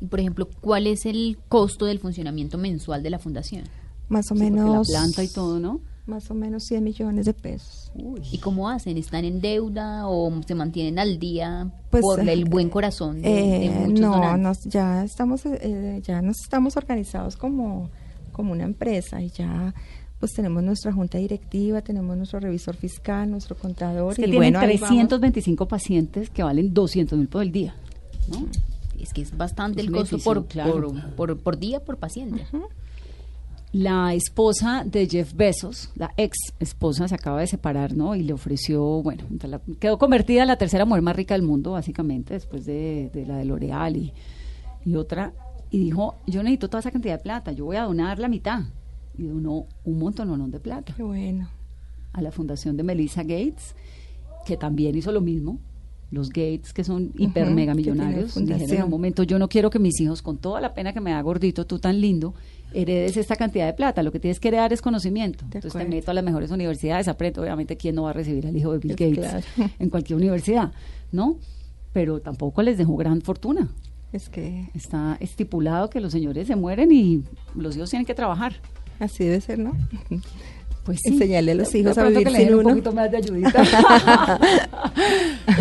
Y, 0.00 0.06
por 0.06 0.20
ejemplo, 0.20 0.48
¿cuál 0.60 0.86
es 0.86 1.06
el 1.06 1.38
costo 1.48 1.86
del 1.86 1.98
funcionamiento 1.98 2.58
mensual 2.58 3.02
de 3.02 3.10
la 3.10 3.18
fundación? 3.18 3.64
más 4.08 4.30
o 4.30 4.34
Sí, 4.34 4.40
menos 4.42 4.68
la 4.70 4.82
planta 4.82 5.22
y 5.24 5.28
todo, 5.28 5.58
¿no? 5.60 5.80
Más 6.08 6.30
o 6.30 6.34
menos 6.34 6.64
100 6.64 6.82
millones 6.82 7.26
de 7.26 7.34
pesos 7.34 7.92
¿Y 8.32 8.38
cómo 8.38 8.68
hacen? 8.68 8.96
¿Están 8.96 9.24
en 9.24 9.40
deuda 9.40 10.08
o 10.08 10.32
se 10.46 10.54
mantienen 10.54 10.98
al 10.98 11.18
día 11.18 11.70
Pues, 11.90 12.02
por 12.02 12.20
el 12.20 12.28
eh, 12.28 12.44
buen 12.44 12.70
corazón 12.70 13.20
de, 13.22 13.28
de 13.28 13.66
Eh, 13.66 13.70
muchos 13.70 14.00
no, 14.00 14.36
nos, 14.36 14.64
ya 14.64 15.04
estamos, 15.04 15.44
eh, 15.46 16.00
ya 16.04 16.22
nos 16.22 16.40
estamos 16.40 16.76
organizados 16.76 17.36
como, 17.36 17.90
como 18.32 18.52
una 18.52 18.64
empresa 18.64 19.20
y 19.20 19.30
ya 19.30 19.74
pues 20.20 20.32
tenemos 20.32 20.64
nuestra 20.64 20.92
junta 20.92 21.18
directiva, 21.18 21.80
tenemos 21.80 22.16
nuestro 22.16 22.40
revisor 22.40 22.74
fiscal, 22.74 23.30
nuestro 23.30 23.56
contador 23.56 24.12
Es 24.12 24.16
que 24.16 24.22
y 24.22 24.30
tienen 24.30 24.54
bueno, 24.54 24.58
ahí 24.58 24.76
vamos. 24.78 24.88
325 24.88 25.68
pacientes 25.68 26.30
que 26.30 26.42
valen 26.42 26.74
200 26.74 27.16
mil 27.18 27.28
por 27.28 27.42
el 27.42 27.52
día, 27.52 27.74
¿no? 28.28 28.46
Es 29.00 29.12
que 29.12 29.22
es 29.22 29.36
bastante 29.36 29.80
Es 29.80 29.86
el 29.86 29.92
costo 29.92 30.18
por, 30.18 30.46
claro. 30.46 30.92
por, 30.92 31.14
por, 31.14 31.38
por 31.38 31.58
día, 31.58 31.78
por 31.80 31.98
paciente. 31.98 32.44
La 33.72 34.14
esposa 34.14 34.82
de 34.86 35.06
Jeff 35.06 35.34
Bezos, 35.34 35.90
la 35.94 36.10
ex 36.16 36.36
esposa, 36.58 37.06
se 37.06 37.14
acaba 37.14 37.40
de 37.40 37.46
separar, 37.46 37.94
¿no? 37.94 38.14
Y 38.14 38.22
le 38.22 38.32
ofreció, 38.32 38.82
bueno, 39.02 39.24
la- 39.42 39.60
quedó 39.78 39.98
convertida 39.98 40.40
en 40.42 40.48
la 40.48 40.56
tercera 40.56 40.86
mujer 40.86 41.02
más 41.02 41.14
rica 41.14 41.34
del 41.34 41.42
mundo, 41.42 41.72
básicamente, 41.72 42.32
después 42.34 42.64
de, 42.64 43.10
de 43.12 43.26
la 43.26 43.36
de 43.36 43.44
L'Oreal 43.44 43.96
y, 43.96 44.12
y 44.86 44.94
otra. 44.96 45.34
Y 45.70 45.80
dijo, 45.80 46.16
yo 46.26 46.42
necesito 46.42 46.68
toda 46.68 46.80
esa 46.80 46.90
cantidad 46.90 47.18
de 47.18 47.22
plata, 47.22 47.52
yo 47.52 47.66
voy 47.66 47.76
a 47.76 47.82
donar 47.82 48.18
la 48.18 48.28
mitad. 48.28 48.62
Y 49.18 49.24
donó 49.24 49.66
un 49.84 49.98
montón 49.98 50.50
de 50.50 50.60
plata 50.60 50.94
Qué 50.96 51.02
bueno. 51.02 51.50
a 52.14 52.22
la 52.22 52.32
fundación 52.32 52.76
de 52.78 52.84
Melissa 52.84 53.22
Gates, 53.22 53.74
que 54.46 54.56
también 54.56 54.96
hizo 54.96 55.12
lo 55.12 55.20
mismo. 55.20 55.58
Los 56.10 56.30
Gates, 56.30 56.72
que 56.72 56.84
son 56.84 57.12
hiper 57.18 57.48
Ujú, 57.48 57.54
mega 57.54 57.74
que 57.74 57.82
tienen 57.82 57.98
millonarios, 58.06 58.34
dijeron 58.34 58.76
en 58.76 58.82
un 58.84 58.90
momento, 58.90 59.24
yo 59.24 59.38
no 59.38 59.46
quiero 59.50 59.68
que 59.68 59.78
mis 59.78 60.00
hijos, 60.00 60.22
con 60.22 60.38
toda 60.38 60.58
la 60.62 60.72
pena 60.72 60.94
que 60.94 61.00
me 61.02 61.10
da 61.10 61.20
gordito, 61.20 61.66
tú 61.66 61.78
tan 61.78 62.00
lindo, 62.00 62.32
heredes 62.74 63.16
esta 63.16 63.36
cantidad 63.36 63.66
de 63.66 63.72
plata. 63.74 64.02
Lo 64.02 64.12
que 64.12 64.20
tienes 64.20 64.40
que 64.40 64.48
heredar 64.48 64.72
es 64.72 64.82
conocimiento. 64.82 65.44
Entonces 65.44 65.72
te 65.72 65.84
meto 65.86 66.10
a 66.10 66.14
las 66.14 66.24
mejores 66.24 66.50
universidades, 66.50 67.08
aprendo. 67.08 67.42
Obviamente, 67.42 67.76
¿quién 67.76 67.94
no 67.94 68.02
va 68.04 68.10
a 68.10 68.12
recibir 68.12 68.46
al 68.46 68.56
hijo 68.56 68.72
de 68.72 68.78
Bill 68.78 68.94
Pues, 68.96 69.10
Gates 69.16 69.44
claro. 69.54 69.70
en 69.78 69.90
cualquier 69.90 70.16
universidad? 70.16 70.72
¿No? 71.12 71.38
Pero 71.92 72.20
tampoco 72.20 72.62
les 72.62 72.76
dejó 72.78 72.96
gran 72.96 73.20
fortuna. 73.22 73.68
Es 74.12 74.28
que 74.28 74.68
Está 74.74 75.16
estipulado 75.20 75.90
que 75.90 76.00
los 76.00 76.12
señores 76.12 76.46
se 76.46 76.56
mueren 76.56 76.90
y 76.92 77.22
los 77.54 77.76
hijos 77.76 77.90
tienen 77.90 78.06
que 78.06 78.14
trabajar. 78.14 78.54
así 79.00 79.24
debe 79.24 79.40
ser, 79.40 79.58
¿no? 79.58 79.72
Pues 80.84 81.00
sí. 81.02 81.10
Enseñarle 81.12 81.52
a 81.52 81.54
los 81.56 81.66
De- 81.70 81.72
de 81.74 81.78
hijos 81.80 81.98
a 81.98 82.04
vivir 82.08 82.24
que 82.24 82.30
le 82.30 82.38
sin 82.38 82.46
den 82.46 82.54
un 82.54 82.60
uno. 82.60 82.68
poquito 82.70 82.92
más 82.92 83.10
de 83.10 83.16
ayudita. 83.18 83.62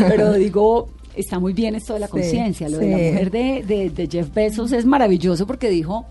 Pero 0.08 0.34
digo, 0.34 0.88
está 1.16 1.38
muy 1.40 1.52
bien 1.54 1.76
esto 1.76 1.94
de 1.96 2.00
la 2.00 2.06
Sí, 2.08 2.12
conciencia. 2.12 2.70
Lo 2.70 2.78
de 2.78 2.90
la 2.90 2.98
mujer 2.98 3.32
de, 3.32 3.64
de- 3.68 3.90
de 3.90 4.08
Jeff 4.08 4.34
Bezos 4.34 4.72
es 4.72 4.86
maravilloso 4.86 5.46
porque 5.46 5.70
dijo, 5.70 6.06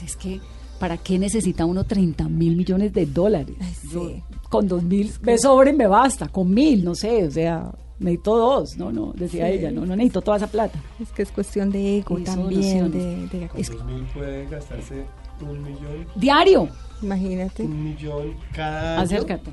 pues 0.00 0.10
es 0.10 0.16
que, 0.16 0.40
¿para 0.78 0.96
qué 0.96 1.18
necesita 1.18 1.64
uno 1.64 1.84
30 1.84 2.28
mil 2.28 2.56
millones 2.56 2.92
de 2.92 3.06
dólares? 3.06 3.56
Ay, 3.60 3.74
Yo, 3.92 4.08
sí. 4.08 4.22
con 4.48 4.66
dos 4.68 4.82
mil 4.82 5.12
me 5.22 5.38
sobra 5.38 5.70
y 5.70 5.74
me 5.74 5.86
basta, 5.86 6.28
con 6.28 6.52
mil, 6.52 6.84
no 6.84 6.94
sé, 6.94 7.24
o 7.24 7.30
sea, 7.30 7.70
necesito 7.98 8.36
dos, 8.36 8.76
no, 8.76 8.90
no, 8.92 9.12
decía 9.12 9.46
Sí. 9.46 9.52
ella, 9.58 9.70
no, 9.70 9.86
no 9.86 9.94
necesito 9.96 10.20
toda 10.22 10.36
esa 10.38 10.46
plata. 10.48 10.78
Es 11.00 11.10
que 11.12 11.22
es 11.22 11.30
cuestión 11.30 11.70
de 11.70 11.98
ego 11.98 12.18
Y 12.18 12.24
también, 12.24 12.90
de, 12.90 13.28
de- 13.28 13.50
Es- 13.56 13.70
Con 13.70 13.78
2000 13.86 14.04
puede 14.12 14.46
gastarse 14.46 15.04
un 15.40 15.62
millón, 15.62 16.06
Diario, 16.16 16.68
imagínate, 17.02 17.62
un 17.64 17.84
millón 17.84 18.34
cada 18.52 18.94
año. 18.94 19.02
acércate. 19.02 19.50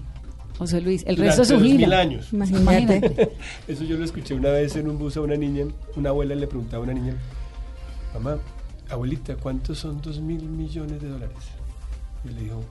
José 0.57 0.79
Luis, 0.81 1.03
el 1.07 1.17
resto 1.17 1.41
es 1.43 1.47
su 1.47 1.53
2000 1.55 1.77
gira. 1.77 1.99
años. 1.99 2.27
imagínate. 2.31 3.31
Eso 3.67 3.83
yo 3.83 3.97
lo 3.97 4.05
escuché 4.05 4.33
una 4.35 4.49
vez 4.51 4.75
en 4.75 4.87
un 4.89 4.97
bus 4.99 5.17
a 5.17 5.21
una 5.21 5.35
niña, 5.35 5.65
una 5.95 6.09
abuela 6.09 6.35
le 6.35 6.45
preguntaba 6.47 6.81
a 6.81 6.83
una 6.83 6.93
niña, 6.93 7.15
mamá, 8.13 8.37
abuelita, 8.91 9.35
¿cuántos 9.35 9.79
son 9.79 10.01
dos 10.01 10.19
mil 10.19 10.43
millones 10.43 11.01
de 11.01 11.07
dólares? 11.09 11.37
Y 12.25 12.29
le 12.29 12.41
dijo, 12.41 12.63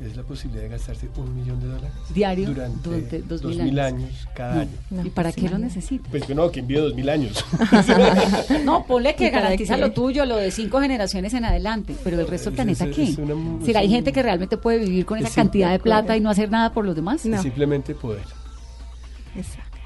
es 0.00 0.16
la 0.16 0.22
posibilidad 0.22 0.62
de 0.62 0.68
gastarse 0.68 1.08
un 1.16 1.34
millón 1.34 1.58
de 1.58 1.66
dólares 1.66 1.90
Diario, 2.14 2.46
durante 2.46 2.88
durante 2.88 3.18
dos 3.22 3.42
dos 3.42 3.56
mil 3.56 3.64
mil 3.64 3.80
años. 3.80 4.02
años, 4.04 4.28
cada 4.34 4.54
No. 4.54 4.60
año. 4.60 4.70
No, 4.90 5.06
¿Y 5.06 5.10
para 5.10 5.28
pues 5.30 5.34
qué 5.34 5.40
lo 5.42 5.46
imagínate. 5.48 5.74
necesita? 5.74 6.08
Pues 6.10 6.24
que 6.24 6.34
no, 6.36 6.50
que 6.52 6.60
envíe 6.60 6.76
dos 6.76 6.94
mil 6.94 7.08
años. 7.08 7.44
No, 8.64 8.84
ponle 8.86 9.16
que 9.16 9.26
¿Y 9.26 9.30
para 9.30 9.42
garantiza 9.42 9.76
lo 9.76 9.90
tuyo, 9.92 10.24
lo 10.24 10.36
de 10.36 10.50
cinco 10.52 10.80
generaciones 10.80 11.34
en 11.34 11.44
adelante, 11.44 11.96
pero 12.04 12.20
el 12.20 12.28
resto 12.28 12.50
del 12.50 12.56
planeta 12.56 12.84
es- 12.86 12.94
qué? 12.94 13.02
es 13.04 13.18
una 13.18 13.64
¿Será 13.64 13.80
hay 13.80 13.86
un- 13.88 13.92
gente 13.94 14.12
que 14.12 14.22
realmente 14.22 14.56
puede 14.56 14.78
vivir 14.78 15.04
con 15.04 15.18
es 15.18 15.24
esa 15.26 15.34
cantidad 15.34 15.70
de 15.72 15.78
plata 15.80 16.16
y 16.16 16.20
no 16.20 16.30
hacer 16.30 16.50
nada 16.50 16.72
por 16.72 16.84
los 16.84 16.94
demás? 16.94 17.24
No. 17.26 17.36
Es 17.36 17.42
simplemente 17.42 17.94
poder. 17.94 18.22
Exacto. 19.36 19.78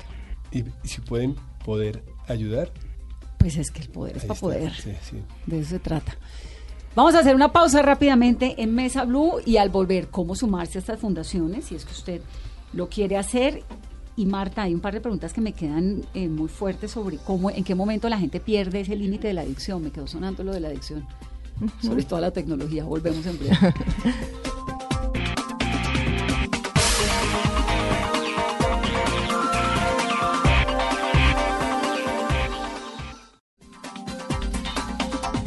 Y, 0.51 0.59
y 0.61 0.89
si 0.89 1.01
pueden 1.01 1.37
poder 1.65 2.03
ayudar, 2.29 2.71
Pues 3.43 3.57
es 3.57 3.73
que 3.73 3.83
el 3.83 3.89
poder 3.89 4.17
es 4.17 4.23
ahí 4.23 4.29
para 4.29 4.35
está. 4.35 4.47
poder. 4.47 4.73
Sí, 4.75 4.93
sí. 5.03 5.17
De 5.47 5.59
eso 5.61 5.71
se 5.71 5.79
trata. 5.81 6.17
Vamos 6.95 7.15
a 7.15 7.21
hacer 7.21 7.35
una 7.35 7.51
pausa 7.51 7.83
rápidamente 7.83 8.63
en 8.63 8.75
Mesa 8.75 9.05
Blue 9.05 9.41
y 9.45 9.57
al 9.57 9.71
volver, 9.71 10.09
cómo 10.09 10.37
sumarse 10.37 10.79
a 10.79 10.81
estas 10.81 11.01
fundaciones, 11.01 11.65
si 11.65 11.75
es 11.75 11.85
que 11.85 11.93
usted 11.93 12.21
lo 12.73 12.89
quiere 12.89 13.17
hacer. 13.17 13.65
Y 14.15 14.27
Marta, 14.27 14.63
hay 14.63 14.75
un 14.75 14.81
par 14.81 14.95
de 14.95 15.01
preguntas 15.01 15.33
que 15.33 15.41
me 15.41 15.55
quedan 15.55 16.03
eh, 16.15 16.29
muy 16.29 16.49
fuertes 16.49 16.93
sobre 16.93 17.17
cómo, 17.17 17.51
en 17.51 17.65
qué 17.65 17.75
momento 17.75 18.09
la 18.09 18.19
gente 18.19 18.39
pierde 18.39 18.81
ese 18.81 18.95
límite 18.95 19.27
de 19.27 19.33
la 19.33 19.41
adicción. 19.41 19.83
Me 19.83 19.91
quedó 19.91 20.07
sonando 20.07 20.45
lo 20.45 20.53
de 20.53 20.61
la 20.61 20.69
adicción, 20.69 21.05
sobre 21.81 22.05
toda 22.05 22.21
la 22.21 22.31
tecnología. 22.31 22.85
Volvemos 22.85 23.27
en 23.27 23.39
breve. 23.39 23.57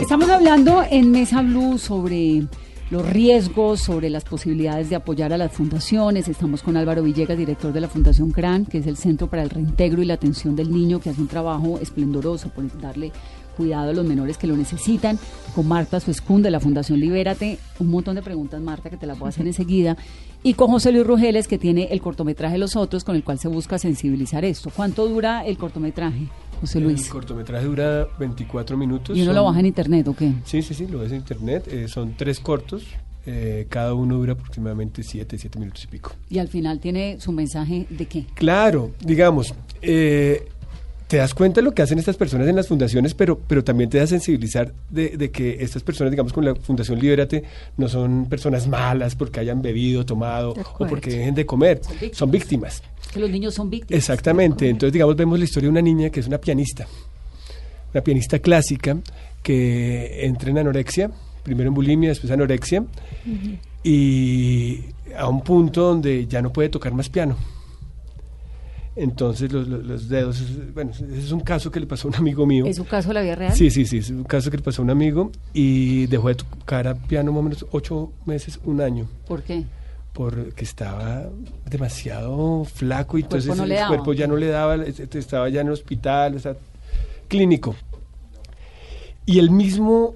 Estamos 0.06 0.30
hablando 0.30 0.84
en 0.88 1.10
Mesa 1.10 1.42
Blue 1.42 1.80
sobre 1.80 2.44
los 2.92 3.10
riesgos, 3.10 3.80
sobre 3.82 4.12
las 4.12 4.24
posibilidades 4.24 4.88
de 4.88 4.96
apoyar 4.96 5.34
a 5.34 5.38
las 5.38 5.52
fundaciones. 5.52 6.28
Estamos 6.28 6.62
con 6.62 6.78
Álvaro 6.78 7.02
Villegas, 7.02 7.36
director 7.36 7.74
de 7.74 7.82
la 7.82 7.88
Fundación 7.88 8.30
CRAN, 8.30 8.68
que 8.68 8.78
es 8.78 8.86
el 8.86 8.98
Centro 8.98 9.32
para 9.32 9.42
el 9.42 9.50
Reintegro 9.50 10.04
y 10.04 10.06
la 10.06 10.14
Atención 10.14 10.56
del 10.56 10.72
Niño, 10.72 11.00
que 11.00 11.10
hace 11.10 11.20
un 11.20 11.28
trabajo 11.28 11.80
esplendoroso 11.82 12.50
por 12.50 12.66
darle 12.80 13.12
cuidado 13.58 13.90
a 13.90 13.94
los 13.94 14.06
menores 14.06 14.38
que 14.38 14.46
lo 14.46 14.56
necesitan, 14.56 15.18
con 15.56 15.68
Marta 15.68 16.00
Suescún 16.00 16.44
de 16.44 16.52
la 16.52 16.60
Fundación 16.60 17.00
Libérate, 17.00 17.58
un 17.80 17.88
montón 17.88 18.14
de 18.14 18.22
preguntas, 18.22 18.62
Marta, 18.62 18.92
que 18.92 18.98
te 18.98 19.08
las 19.08 19.18
voy 19.18 19.26
a 19.26 19.30
hacer 19.30 19.48
enseguida, 19.48 19.98
y 20.44 20.54
con 20.54 20.70
José 20.70 20.92
Luis 20.92 21.08
Rugeles, 21.08 21.48
que 21.48 21.58
tiene 21.58 21.86
el 21.86 22.00
cortometraje 22.00 22.60
Los 22.60 22.76
Otros, 22.76 23.04
con 23.04 23.16
el 23.16 23.24
cual 23.24 23.40
se 23.40 23.48
busca 23.48 23.80
sensibilizar 23.80 24.46
esto. 24.46 24.70
¿Cuánto 24.70 25.08
dura 25.08 25.44
el 25.44 25.58
cortometraje, 25.58 26.28
José 26.62 26.80
Luis? 26.80 27.06
El 27.06 27.12
cortometraje 27.12 27.66
dura 27.66 28.08
24 28.20 28.78
minutos. 28.78 29.18
¿Y 29.18 29.22
uno 29.22 29.34
lo 29.34 29.46
baja 29.46 29.60
en 29.60 29.68
internet 29.68 30.08
o 30.08 30.16
qué? 30.16 30.34
Sí, 30.46 30.62
sí, 30.62 30.74
sí, 30.74 30.88
lo 30.88 31.00
ves 31.00 31.12
en 31.12 31.18
internet. 31.18 31.68
Eh, 31.68 31.88
son 31.88 32.16
tres 32.18 32.40
cortos. 32.40 32.84
Eh, 33.28 33.66
cada 33.70 33.96
uno 33.96 34.18
dura 34.18 34.34
aproximadamente 34.34 35.02
7, 35.02 35.38
7 35.38 35.60
minutos 35.60 35.84
y 35.84 35.88
pico. 35.88 36.16
Y 36.30 36.38
al 36.38 36.48
final 36.48 36.80
tiene 36.80 37.20
su 37.20 37.32
mensaje 37.32 37.88
de 37.90 38.06
qué? 38.06 38.26
Claro, 38.36 38.92
digamos, 39.00 39.54
eh, 39.82 40.48
te 41.08 41.18
das 41.18 41.34
cuenta 41.34 41.62
de 41.62 41.66
lo 41.66 41.74
que 41.74 41.82
hacen 41.82 42.00
estas 42.00 42.18
personas 42.18 42.48
en 42.48 42.56
las 42.56 42.68
fundaciones, 42.68 43.14
pero, 43.14 43.38
pero 43.38 43.64
también 43.64 43.90
te 43.90 44.00
da 44.00 44.08
sensibilizar 44.08 44.74
de, 44.90 45.30
que 45.32 45.58
estas 45.60 45.84
personas, 45.84 46.12
digamos, 46.12 46.34
con 46.34 46.44
la 46.44 46.56
Fundación 46.56 47.00
Libérate, 47.00 47.44
no 47.78 47.88
son 47.88 48.26
personas 48.28 48.68
malas 48.68 49.16
porque 49.16 49.40
hayan 49.40 49.62
bebido, 49.62 50.06
tomado 50.06 50.52
o 50.52 50.88
porque 50.88 51.12
dejen 51.12 51.36
de 51.36 51.46
comer, 51.46 51.82
son 52.12 52.32
víctimas. 52.32 52.82
Que 53.14 53.20
los 53.20 53.30
niños 53.30 53.54
son 53.54 53.70
víctimas. 53.70 54.00
Exactamente, 54.00 54.68
entonces, 54.68 54.94
digamos, 54.94 55.16
vemos 55.16 55.38
la 55.38 55.46
historia 55.46 55.68
de 55.68 55.72
una 55.72 55.82
niña 55.82 56.10
que 56.10 56.22
es 56.22 56.28
una 56.28 56.40
pianista, 56.40 56.88
una 57.94 58.04
pianista 58.04 58.40
clásica 58.40 58.98
que 59.44 60.26
entra 60.26 60.50
en 60.50 60.58
anorexia, 60.58 61.12
primero 61.44 61.70
en 61.70 61.76
bulimia, 61.76 62.10
después 62.10 62.32
anorexia, 62.32 62.84
y 63.84 64.80
a 65.16 65.30
un 65.30 65.42
punto 65.42 65.82
donde 65.82 66.26
ya 66.26 66.42
no 66.42 66.52
puede 66.52 66.70
tocar 66.70 66.94
más 66.94 67.10
piano 67.10 67.38
entonces 68.96 69.52
los, 69.52 70.08
dedos, 70.08 70.42
bueno, 70.74 70.92
ese 70.92 71.18
es 71.18 71.32
un 71.32 71.42
caso 71.42 71.70
que 71.70 71.82
le 71.82 71.86
pasó 71.86 72.08
a 72.08 72.12
un 72.12 72.16
amigo 72.16 72.46
mío. 72.46 72.66
¿Es 72.66 72.80
un 72.80 72.86
caso 72.86 73.10
de 73.10 73.16
la 73.16 73.22
vida 73.22 73.36
real? 73.36 73.54
Sí, 73.54 73.70
sí, 73.70 73.86
sí, 73.86 73.98
es 73.98 74.10
un 74.10 74.24
caso 74.24 74.50
que 74.50 74.58
le 74.58 74.64
pasó 74.64 74.82
a 74.82 74.86
un 74.86 74.92
amigo 74.92 75.32
y 75.54 76.08
dejó 76.08 76.30
de 76.30 76.36
tocar 76.36 76.88
a 76.88 76.96
piano 76.96 77.34
más 77.34 77.40
o 77.40 77.44
menos 77.44 77.66
ocho 77.72 78.14
meses, 78.26 78.60
un 78.64 78.80
año. 78.80 79.08
¿Por 79.28 79.44
qué? 79.44 79.66
Porque 80.14 80.64
estaba 80.64 81.26
demasiado 81.70 82.64
flaco 82.64 83.18
y 83.18 83.24
entonces 83.24 83.60
el 83.60 83.88
cuerpo 83.88 84.14
ya 84.14 84.28
no 84.28 84.38
le 84.38 84.48
daba, 84.48 84.76
estaba 84.86 85.50
ya 85.50 85.60
en 85.60 85.68
el 85.68 85.74
hospital, 85.74 86.36
o 86.36 86.40
sea, 86.40 86.56
clínico. 87.28 87.76
Y 89.26 89.40
el 89.40 89.52
mismo 89.52 90.16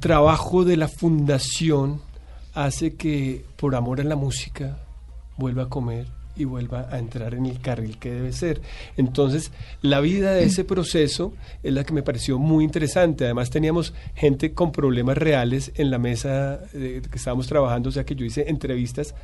trabajo 0.00 0.64
de 0.64 0.76
la 0.76 0.88
fundación 0.88 2.00
hace 2.54 2.94
que 2.94 3.44
por 3.56 3.76
amor 3.76 4.00
a 4.00 4.04
la 4.04 4.16
música 4.16 4.78
vuelva 5.36 5.64
a 5.64 5.68
comer 5.68 6.15
y 6.36 6.44
vuelva 6.44 6.88
a 6.90 6.98
entrar 6.98 7.34
en 7.34 7.46
el 7.46 7.60
carril 7.60 7.98
que 7.98 8.10
debe 8.10 8.32
ser. 8.32 8.60
Entonces, 8.96 9.52
la 9.82 10.00
vida 10.00 10.32
de 10.32 10.44
ese 10.44 10.64
proceso 10.64 11.32
es 11.62 11.72
la 11.72 11.84
que 11.84 11.92
me 11.92 12.02
pareció 12.02 12.38
muy 12.38 12.64
interesante. 12.64 13.24
Además, 13.24 13.50
teníamos 13.50 13.94
gente 14.14 14.52
con 14.52 14.72
problemas 14.72 15.18
reales 15.18 15.72
en 15.76 15.90
la 15.90 15.98
mesa 15.98 16.60
que 16.72 17.00
estábamos 17.14 17.46
trabajando, 17.46 17.88
o 17.88 17.92
sea 17.92 18.04
que 18.04 18.14
yo 18.14 18.24
hice 18.24 18.48
entrevistas 18.48 19.14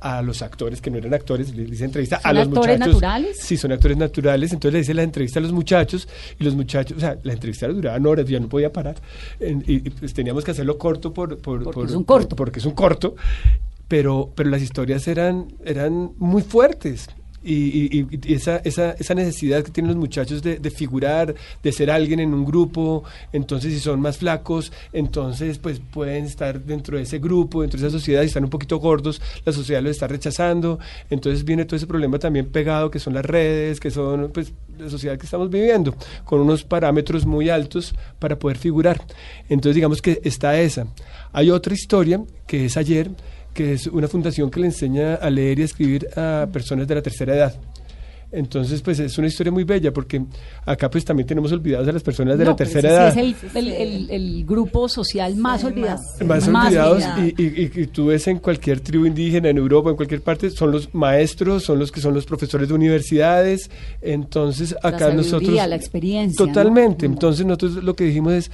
a 0.00 0.22
los 0.22 0.42
actores 0.42 0.80
que 0.80 0.90
no 0.90 0.98
eran 0.98 1.12
actores, 1.14 1.54
les 1.54 1.72
hice 1.72 1.84
entrevista 1.84 2.20
a 2.22 2.32
los 2.32 2.46
actores 2.46 2.78
naturales? 2.78 3.38
Sí, 3.40 3.56
son 3.56 3.72
actores 3.72 3.96
naturales, 3.96 4.52
entonces 4.52 4.72
le 4.72 4.80
hice 4.80 4.94
la 4.94 5.02
entrevista 5.02 5.40
a 5.40 5.42
los 5.42 5.52
muchachos 5.52 6.08
y 6.38 6.44
los 6.44 6.54
muchachos, 6.54 6.96
o 6.96 7.00
sea, 7.00 7.18
la 7.22 7.32
entrevista 7.32 7.66
duraba 7.68 8.08
horas, 8.08 8.26
yo 8.26 8.38
no 8.38 8.48
podía 8.48 8.72
parar 8.72 8.96
y, 9.40 9.80
pues 9.90 10.14
teníamos 10.14 10.44
que 10.44 10.52
hacerlo 10.52 10.78
corto 10.78 11.12
por, 11.12 11.38
por 11.38 11.64
porque 11.64 11.90
es 11.90 11.96
un 11.96 12.04
corto. 12.04 12.36
porque 12.36 12.60
es 12.60 12.66
un 12.66 12.74
corto 12.74 13.16
pero, 13.88 14.30
pero 14.34 14.50
las 14.50 14.62
historias 14.62 15.08
eran, 15.08 15.48
eran 15.64 16.12
muy 16.18 16.42
fuertes. 16.42 17.08
Y, 17.50 18.06
esa, 18.34 18.56
esa, 18.58 18.90
esa, 18.92 19.14
necesidad 19.14 19.62
que 19.62 19.70
tienen 19.70 19.92
los 19.92 19.96
muchachos 19.96 20.42
de, 20.42 20.58
figurar, 20.70 21.34
de 21.62 21.72
ser 21.72 21.90
alguien 21.90 22.18
en 22.20 22.34
un 22.34 22.44
grupo, 22.44 23.04
entonces 23.32 23.72
si 23.72 23.80
son 23.80 24.00
más 24.00 24.18
flacos, 24.18 24.72
entonces 24.92 25.56
pues 25.58 25.80
pueden 25.80 26.24
estar 26.24 26.60
dentro 26.60 26.96
de 26.96 27.04
ese 27.04 27.20
grupo, 27.20 27.62
dentro 27.62 27.80
de 27.80 27.86
esa 27.86 27.96
sociedad, 27.96 28.22
y 28.22 28.26
están 28.26 28.44
un 28.44 28.50
poquito 28.50 28.78
gordos, 28.78 29.22
la 29.46 29.52
sociedad 29.52 29.80
los 29.80 29.92
está 29.92 30.08
rechazando, 30.08 30.80
entonces 31.08 31.44
viene 31.44 31.64
todo 31.64 31.76
ese 31.76 31.86
problema 31.86 32.18
también 32.18 32.46
pegado, 32.46 32.90
que 32.90 32.98
son 32.98 33.14
las 33.14 33.24
redes, 33.24 33.78
que 33.78 33.92
son 33.92 34.30
pues 34.34 34.52
la 34.76 34.90
sociedad 34.90 35.16
que 35.16 35.24
estamos 35.24 35.48
viviendo, 35.48 35.94
con 36.24 36.40
unos 36.40 36.64
parámetros 36.64 37.24
muy 37.24 37.48
altos 37.48 37.94
para 38.18 38.38
poder 38.38 38.58
figurar. 38.58 39.00
Entonces 39.48 39.76
digamos 39.76 40.02
que 40.02 40.20
está 40.24 40.58
esa. 40.60 40.88
Hay 41.32 41.50
otra 41.50 41.72
historia 41.72 42.20
que 42.46 42.64
es 42.66 42.76
ayer, 42.76 43.10
que 43.58 43.72
es 43.72 43.88
una 43.88 44.06
fundación 44.06 44.52
que 44.52 44.60
le 44.60 44.66
enseña 44.66 45.16
a 45.16 45.28
leer 45.30 45.58
y 45.58 45.62
a 45.62 45.64
escribir 45.64 46.08
a 46.14 46.46
personas 46.52 46.86
de 46.86 46.94
la 46.94 47.02
tercera 47.02 47.34
edad. 47.34 47.54
Entonces, 48.30 48.80
pues 48.82 49.00
es 49.00 49.18
una 49.18 49.26
historia 49.26 49.50
muy 49.50 49.64
bella 49.64 49.92
porque 49.92 50.22
acá 50.64 50.88
pues 50.88 51.04
también 51.04 51.26
tenemos 51.26 51.50
olvidados 51.50 51.88
a 51.88 51.90
las 51.90 52.04
personas 52.04 52.38
de 52.38 52.44
la 52.44 52.54
pues, 52.54 52.70
tercera 52.70 52.94
edad. 52.94 53.18
Es 53.18 53.56
el, 53.56 54.44
grupo 54.44 54.88
social 54.88 55.34
más 55.34 55.64
olvidado. 55.64 56.00
Más, 56.24 56.46
olvidados 56.46 57.02
y, 57.18 57.86
tú 57.88 58.06
ves 58.06 58.28
en 58.28 58.38
cualquier 58.38 58.78
tribu 58.78 59.06
indígena, 59.06 59.48
en 59.48 59.58
Europa, 59.58 59.90
en 59.90 59.96
cualquier 59.96 60.20
parte, 60.20 60.50
son 60.50 60.70
los 60.70 60.94
maestros, 60.94 61.64
son 61.64 61.80
los 61.80 61.90
que 61.90 62.00
son 62.00 62.14
los 62.14 62.26
profesores 62.26 62.68
de 62.68 62.74
universidades. 62.74 63.68
Entonces, 64.00 64.76
acá 64.84 65.08
la 65.08 65.14
nosotros... 65.14 65.52
La 65.52 65.74
experiencia. 65.74 66.46
Totalmente. 66.46 67.06
Entonces, 67.06 67.44
nosotros 67.44 67.82
lo 67.82 67.94
que 67.94 68.04
dijimos 68.04 68.34
es 68.34 68.50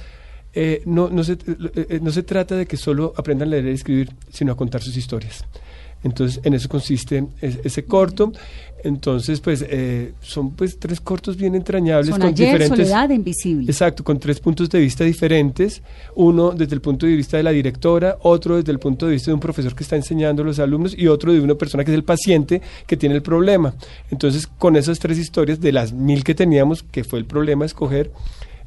eh, 0.55 0.81
no, 0.85 1.09
no, 1.09 1.21
se, 1.25 1.33
eh, 1.33 1.37
eh, 1.89 1.99
no 2.01 2.11
se 2.11 2.23
trata 2.23 2.55
de 2.55 2.65
que 2.65 2.77
solo 2.77 3.13
aprendan 3.17 3.49
a 3.49 3.51
leer 3.51 3.65
y 3.65 3.71
escribir, 3.71 4.09
sino 4.31 4.53
a 4.53 4.55
contar 4.55 4.81
sus 4.81 4.95
historias. 4.95 5.43
Entonces, 6.01 6.39
en 6.43 6.53
eso 6.53 6.69
consiste 6.69 7.25
ese 7.41 7.83
corto. 7.83 8.31
Entonces, 8.83 9.41
pues, 9.41 9.65
son 10.21 10.51
pues 10.51 10.77
tres 10.77 11.01
cortos 11.01 11.35
bien 11.35 11.55
entrañables 11.55 12.11
con 12.11 12.31
diferentes... 12.31 12.69
Soledad 12.69 13.09
Invisible. 13.09 13.65
Exacto, 13.65 14.03
con 14.03 14.19
tres 14.19 14.39
puntos 14.39 14.69
de 14.69 14.79
vista 14.79 15.03
diferentes. 15.03 15.81
Uno 16.13 16.51
desde 16.51 16.75
el 16.75 16.81
punto 16.81 17.07
de 17.07 17.15
vista 17.15 17.37
de 17.37 17.43
la 17.43 17.49
directora, 17.49 18.19
otro 18.21 18.57
desde 18.57 18.71
el 18.71 18.77
punto 18.77 19.07
de 19.07 19.13
vista 19.13 19.31
de 19.31 19.33
un 19.33 19.39
profesor 19.39 19.73
que 19.73 19.81
está 19.81 19.95
enseñando 19.95 20.43
a 20.43 20.45
los 20.45 20.59
alumnos 20.59 20.95
y 20.95 21.07
otro 21.07 21.33
de 21.33 21.41
una 21.41 21.55
persona 21.55 21.83
que 21.83 21.89
es 21.89 21.95
el 21.95 22.03
paciente 22.03 22.61
que 22.85 22.95
tiene 22.95 23.15
el 23.15 23.23
problema. 23.23 23.73
Entonces, 24.11 24.45
con 24.45 24.75
esas 24.75 24.99
tres 24.99 25.17
historias, 25.17 25.59
de 25.59 25.71
las 25.71 25.91
mil 25.91 26.23
que 26.23 26.35
teníamos, 26.35 26.83
que 26.83 27.03
fue 27.03 27.17
el 27.17 27.25
problema 27.25 27.65
escoger, 27.65 28.11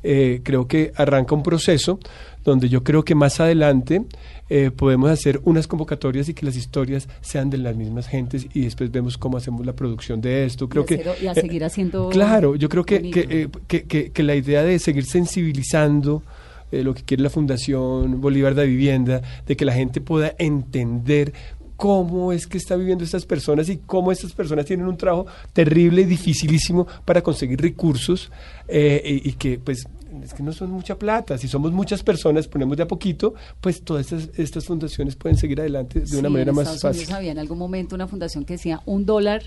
eh, 0.03 0.41
creo 0.43 0.69
que 0.69 0.93
arranca 0.97 1.35
un 1.35 1.43
proceso 1.43 1.99
donde 2.45 2.69
yo 2.69 2.83
creo 2.83 3.05
que 3.05 3.15
más 3.15 3.41
adelante 3.41 4.03
eh, 4.49 4.71
podemos 4.71 5.11
hacer 5.11 5.41
unas 5.45 5.67
convocatorias 5.67 6.29
y 6.29 6.35
que 6.35 6.47
las 6.47 6.57
historias 6.57 7.09
sean 7.21 7.51
de 7.51 7.59
las 7.59 7.77
mismas 7.77 8.07
gentes 8.07 8.47
y 8.55 8.63
después 8.63 8.91
vemos 8.91 9.19
cómo 9.19 9.37
hacemos 9.37 9.67
la 9.67 9.75
producción 9.75 10.21
de 10.21 10.47
esto. 10.47 10.69
Creo 10.69 10.87
que 10.87 11.05
y 11.21 11.27
a 11.27 11.35
seguir 11.35 11.65
haciendo. 11.65 12.09
claro, 12.09 12.57
yo 12.57 12.69
creo 12.69 12.85
que, 12.85 12.97
eh, 12.97 13.49
que, 13.67 13.83
que, 13.85 14.13
que, 14.13 14.23
la 14.23 14.35
idea 14.35 14.63
de 14.63 14.79
seguir 14.79 15.05
sensibilizando 15.05 16.23
lo 16.71 16.93
que 16.93 17.03
quiere 17.03 17.23
la 17.23 17.31
Fundación 17.31 18.21
Bolívar 18.21 18.55
de 18.55 18.67
Vivienda, 18.67 19.23
de 19.47 19.57
que 19.57 19.65
la 19.65 19.73
gente 19.73 20.03
pueda 20.03 20.35
entender 20.39 21.33
cómo 21.79 22.33
es 22.33 22.49
que 22.49 22.59
está 22.59 22.75
viviendo 22.75 23.05
estas 23.05 23.25
personas 23.25 23.69
y 23.69 23.77
cómo 23.77 24.11
estas 24.11 24.33
personas 24.33 24.65
tienen 24.65 24.89
un 24.89 24.97
trabajo 24.97 25.27
terrible 25.53 26.03
y 26.03 26.07
dificilísimo 26.07 26.89
para 27.05 27.23
conseguir 27.23 27.61
recursos 27.61 28.33
eh, 28.67 29.21
y, 29.25 29.33
que 29.35 29.61
pues 29.61 29.87
es 30.21 30.35
que 30.35 30.43
no 30.43 30.53
son 30.53 30.73
mucha 30.73 30.99
plata, 30.99 31.39
si 31.39 31.47
somos 31.47 31.71
muchas 31.71 32.03
personas, 32.03 32.49
ponemos 32.49 32.77
de 32.77 32.83
a 32.83 32.89
poquito, 32.89 33.35
pues 33.61 33.83
todas 33.83 34.11
estas, 34.11 34.37
estas 34.37 34.65
fundaciones 34.65 35.15
pueden 35.15 35.39
seguir 35.39 35.61
adelante 35.61 36.01
de 36.01 36.19
una 36.19 36.29
manera 36.29 36.53
más 36.53 36.81
fácil. 36.81 37.07
Yo 37.07 37.15
había 37.15 37.31
en 37.31 37.39
algún 37.39 37.59
momento 37.59 37.95
una 37.95 38.09
fundación 38.09 38.45
que 38.45 38.55
decía 38.55 38.81
un 38.85 39.07
dólar, 39.07 39.45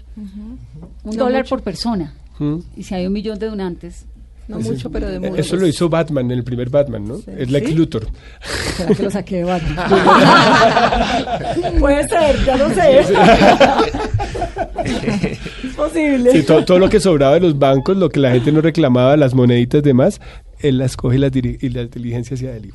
un 1.03 1.17
dólar 1.17 1.45
por 1.49 1.61
persona. 1.61 2.15
Y 2.77 2.83
si 2.83 2.95
hay 2.95 3.05
un 3.05 3.13
millón 3.13 3.39
de 3.39 3.47
donantes, 3.47 4.05
no 4.51 4.59
mucho, 4.59 4.91
pero 4.91 5.07
de 5.09 5.19
mucho. 5.19 5.35
Eso 5.35 5.55
lo 5.55 5.67
hizo 5.67 5.89
Batman, 5.89 6.29
el 6.31 6.43
primer 6.43 6.69
Batman, 6.69 7.07
¿no? 7.07 7.19
Es 7.37 7.49
Lex 7.49 7.73
Luthor. 7.75 8.07
¿Será 8.77 8.93
que 8.95 9.03
lo 9.03 9.09
saqué 9.09 9.37
de 9.37 9.43
Batman? 9.45 9.89
Puede 11.79 12.07
ser, 12.07 12.45
ya 12.45 12.57
lo 12.57 12.69
sé. 12.69 12.99
es 15.63 15.75
posible. 15.75 16.31
Sí, 16.31 16.43
todo, 16.43 16.79
lo 16.79 16.89
que 16.89 16.99
sobraba 16.99 17.35
de 17.35 17.41
los 17.41 17.57
bancos, 17.57 17.97
lo 17.97 18.09
que 18.09 18.19
la 18.19 18.31
gente 18.31 18.51
no 18.51 18.61
reclamaba, 18.61 19.17
las 19.17 19.33
moneditas 19.33 19.81
demás, 19.83 20.21
él 20.59 20.77
las 20.77 20.97
coge 20.97 21.15
y 21.15 21.19
la, 21.19 21.27
y 21.33 21.69
la 21.69 21.81
inteligencia 21.83 22.35
hacia 22.35 22.55
él. 22.55 22.65
Y, 22.65 22.71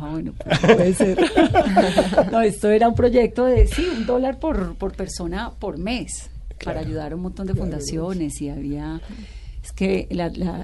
Ah, 0.00 0.10
bueno, 0.12 0.32
pues 0.32 0.58
puede 0.60 0.94
ser. 0.94 1.18
no, 2.32 2.40
esto 2.40 2.70
era 2.70 2.88
un 2.88 2.94
proyecto 2.94 3.44
de, 3.44 3.66
sí, 3.66 3.86
un 3.96 4.06
dólar 4.06 4.38
por, 4.38 4.76
por 4.76 4.94
persona 4.94 5.50
por 5.58 5.78
mes, 5.78 6.30
para 6.64 6.80
ayudar 6.80 7.12
a 7.12 7.16
un 7.16 7.22
montón 7.22 7.46
de 7.46 7.54
fundaciones 7.54 8.40
y 8.40 8.48
había 8.48 9.00
que 9.78 10.08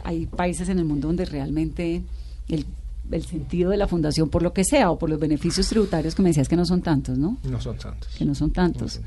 hay 0.03 0.27
países 0.27 0.69
en 0.69 0.81
el 0.81 0.85
mundo 0.85 1.07
donde 1.07 1.25
realmente 1.25 2.03
el, 2.49 2.67
sentido 3.23 3.71
de 3.71 3.77
la 3.77 3.87
fundación, 3.87 4.29
por 4.29 4.43
lo 4.43 4.53
que 4.53 4.65
sea, 4.65 4.91
o 4.91 4.99
por 4.99 5.09
los 5.09 5.21
beneficios 5.21 5.69
tributarios 5.69 6.17
que 6.17 6.23
me 6.23 6.31
decías 6.31 6.49
que 6.49 6.57
no 6.57 6.67
son 6.67 6.83
tantos, 6.83 7.17
¿no? 7.17 7.37
No 7.45 7.61
son 7.61 7.77
tantos. 7.79 8.13
Que 8.17 8.25
no 8.25 8.35
son 8.35 8.51
tantos. 8.51 8.99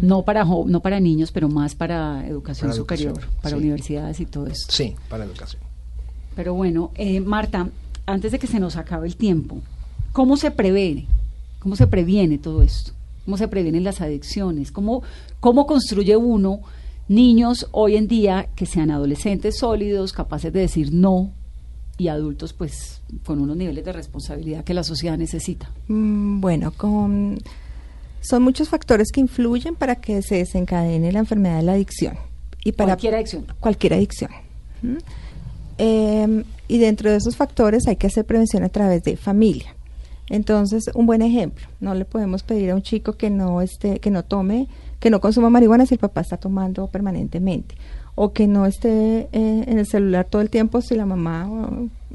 No, 0.00 0.22
para, 0.22 0.44
no 0.44 0.80
para 0.80 1.00
niños, 1.00 1.32
pero 1.32 1.48
más 1.48 1.74
para 1.74 2.24
educación 2.28 2.72
superior, 2.72 3.18
para 3.42 3.56
universidades 3.56 4.20
y 4.20 4.26
todo 4.26 4.46
eso. 4.46 4.70
Sí, 4.70 4.94
para 5.08 5.24
educación. 5.24 5.60
Pero 6.36 6.54
bueno, 6.54 6.92
eh, 6.94 7.18
Marta, 7.18 7.68
antes 8.06 8.30
de 8.30 8.38
que 8.38 8.46
se 8.46 8.60
nos 8.60 8.76
acabe 8.76 9.08
el 9.08 9.16
tiempo, 9.16 9.58
¿cómo 10.12 10.36
se 10.36 10.52
prevé 10.52 11.08
¿Cómo 11.58 11.74
se 11.74 11.88
previene 11.88 12.38
todo 12.38 12.62
esto? 12.62 12.92
¿Cómo 13.24 13.36
se 13.36 13.48
previenen 13.48 13.82
las 13.82 14.00
adicciones? 14.00 14.70
¿Cómo, 14.70 15.02
cómo 15.40 15.66
construye 15.66 16.16
uno 16.16 16.60
niños 17.08 17.68
hoy 17.72 17.96
en 17.96 18.06
día 18.06 18.48
que 18.54 18.66
sean 18.66 18.90
adolescentes 18.90 19.58
sólidos, 19.58 20.12
capaces 20.12 20.52
de 20.52 20.60
decir 20.60 20.92
no 20.92 21.32
y 21.96 22.08
adultos 22.08 22.52
pues 22.52 23.02
con 23.24 23.40
unos 23.40 23.56
niveles 23.56 23.84
de 23.84 23.92
responsabilidad 23.92 24.64
que 24.64 24.74
la 24.74 24.84
sociedad 24.84 25.18
necesita? 25.18 25.70
Mm, 25.88 26.40
bueno, 26.40 26.70
con, 26.70 27.38
son 28.20 28.42
muchos 28.42 28.68
factores 28.68 29.10
que 29.12 29.20
influyen 29.20 29.74
para 29.74 29.96
que 29.96 30.22
se 30.22 30.36
desencadene 30.36 31.12
la 31.12 31.18
enfermedad 31.18 31.56
de 31.56 31.62
la 31.62 31.72
adicción. 31.72 32.16
Y 32.64 32.72
para 32.72 32.92
cualquier 32.92 33.14
adicción. 33.14 33.46
Cualquier 33.60 33.94
adicción. 33.94 34.30
Em, 35.78 36.44
y 36.68 36.78
dentro 36.78 37.10
de 37.10 37.16
esos 37.16 37.36
factores 37.36 37.86
hay 37.88 37.96
que 37.96 38.06
hacer 38.06 38.24
prevención 38.24 38.62
a 38.62 38.68
través 38.68 39.02
de 39.02 39.16
familia. 39.16 39.74
Entonces, 40.28 40.90
un 40.94 41.06
buen 41.06 41.22
ejemplo, 41.22 41.66
no 41.80 41.94
le 41.94 42.04
podemos 42.04 42.42
pedir 42.42 42.70
a 42.70 42.74
un 42.74 42.82
chico 42.82 43.14
que 43.14 43.30
no 43.30 43.62
esté, 43.62 43.98
que 43.98 44.10
no 44.10 44.24
tome, 44.24 44.68
que 45.00 45.10
no 45.10 45.20
consuma 45.20 45.50
marihuana 45.50 45.86
si 45.86 45.94
el 45.94 46.00
papá 46.00 46.20
está 46.20 46.36
tomando 46.36 46.88
permanentemente, 46.88 47.76
o 48.14 48.32
que 48.32 48.46
no 48.48 48.66
esté 48.66 49.28
eh, 49.32 49.64
en 49.66 49.78
el 49.78 49.86
celular 49.86 50.26
todo 50.28 50.42
el 50.42 50.50
tiempo 50.50 50.80
si 50.80 50.96
la 50.96 51.06
mamá 51.06 51.48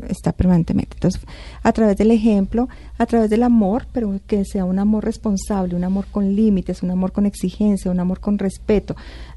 está 0.09 0.33
permanentemente. 0.33 0.95
Entonces, 0.95 1.21
a 1.61 1.71
través 1.71 1.97
del 1.97 2.11
ejemplo, 2.11 2.67
a 2.97 3.05
través 3.05 3.29
del 3.29 3.43
amor, 3.43 3.87
pero 3.93 4.19
que 4.27 4.43
sea 4.43 4.65
un 4.65 4.79
amor 4.79 5.05
responsable, 5.05 5.75
un 5.75 5.83
amor 5.83 6.07
con 6.11 6.35
límites, 6.35 6.83
un 6.83 6.91
amor 6.91 7.11
con 7.11 7.25
exigencia, 7.25 7.89
un 7.89 7.99
amor 7.99 8.19
con 8.19 8.37
respeto. 8.37 8.95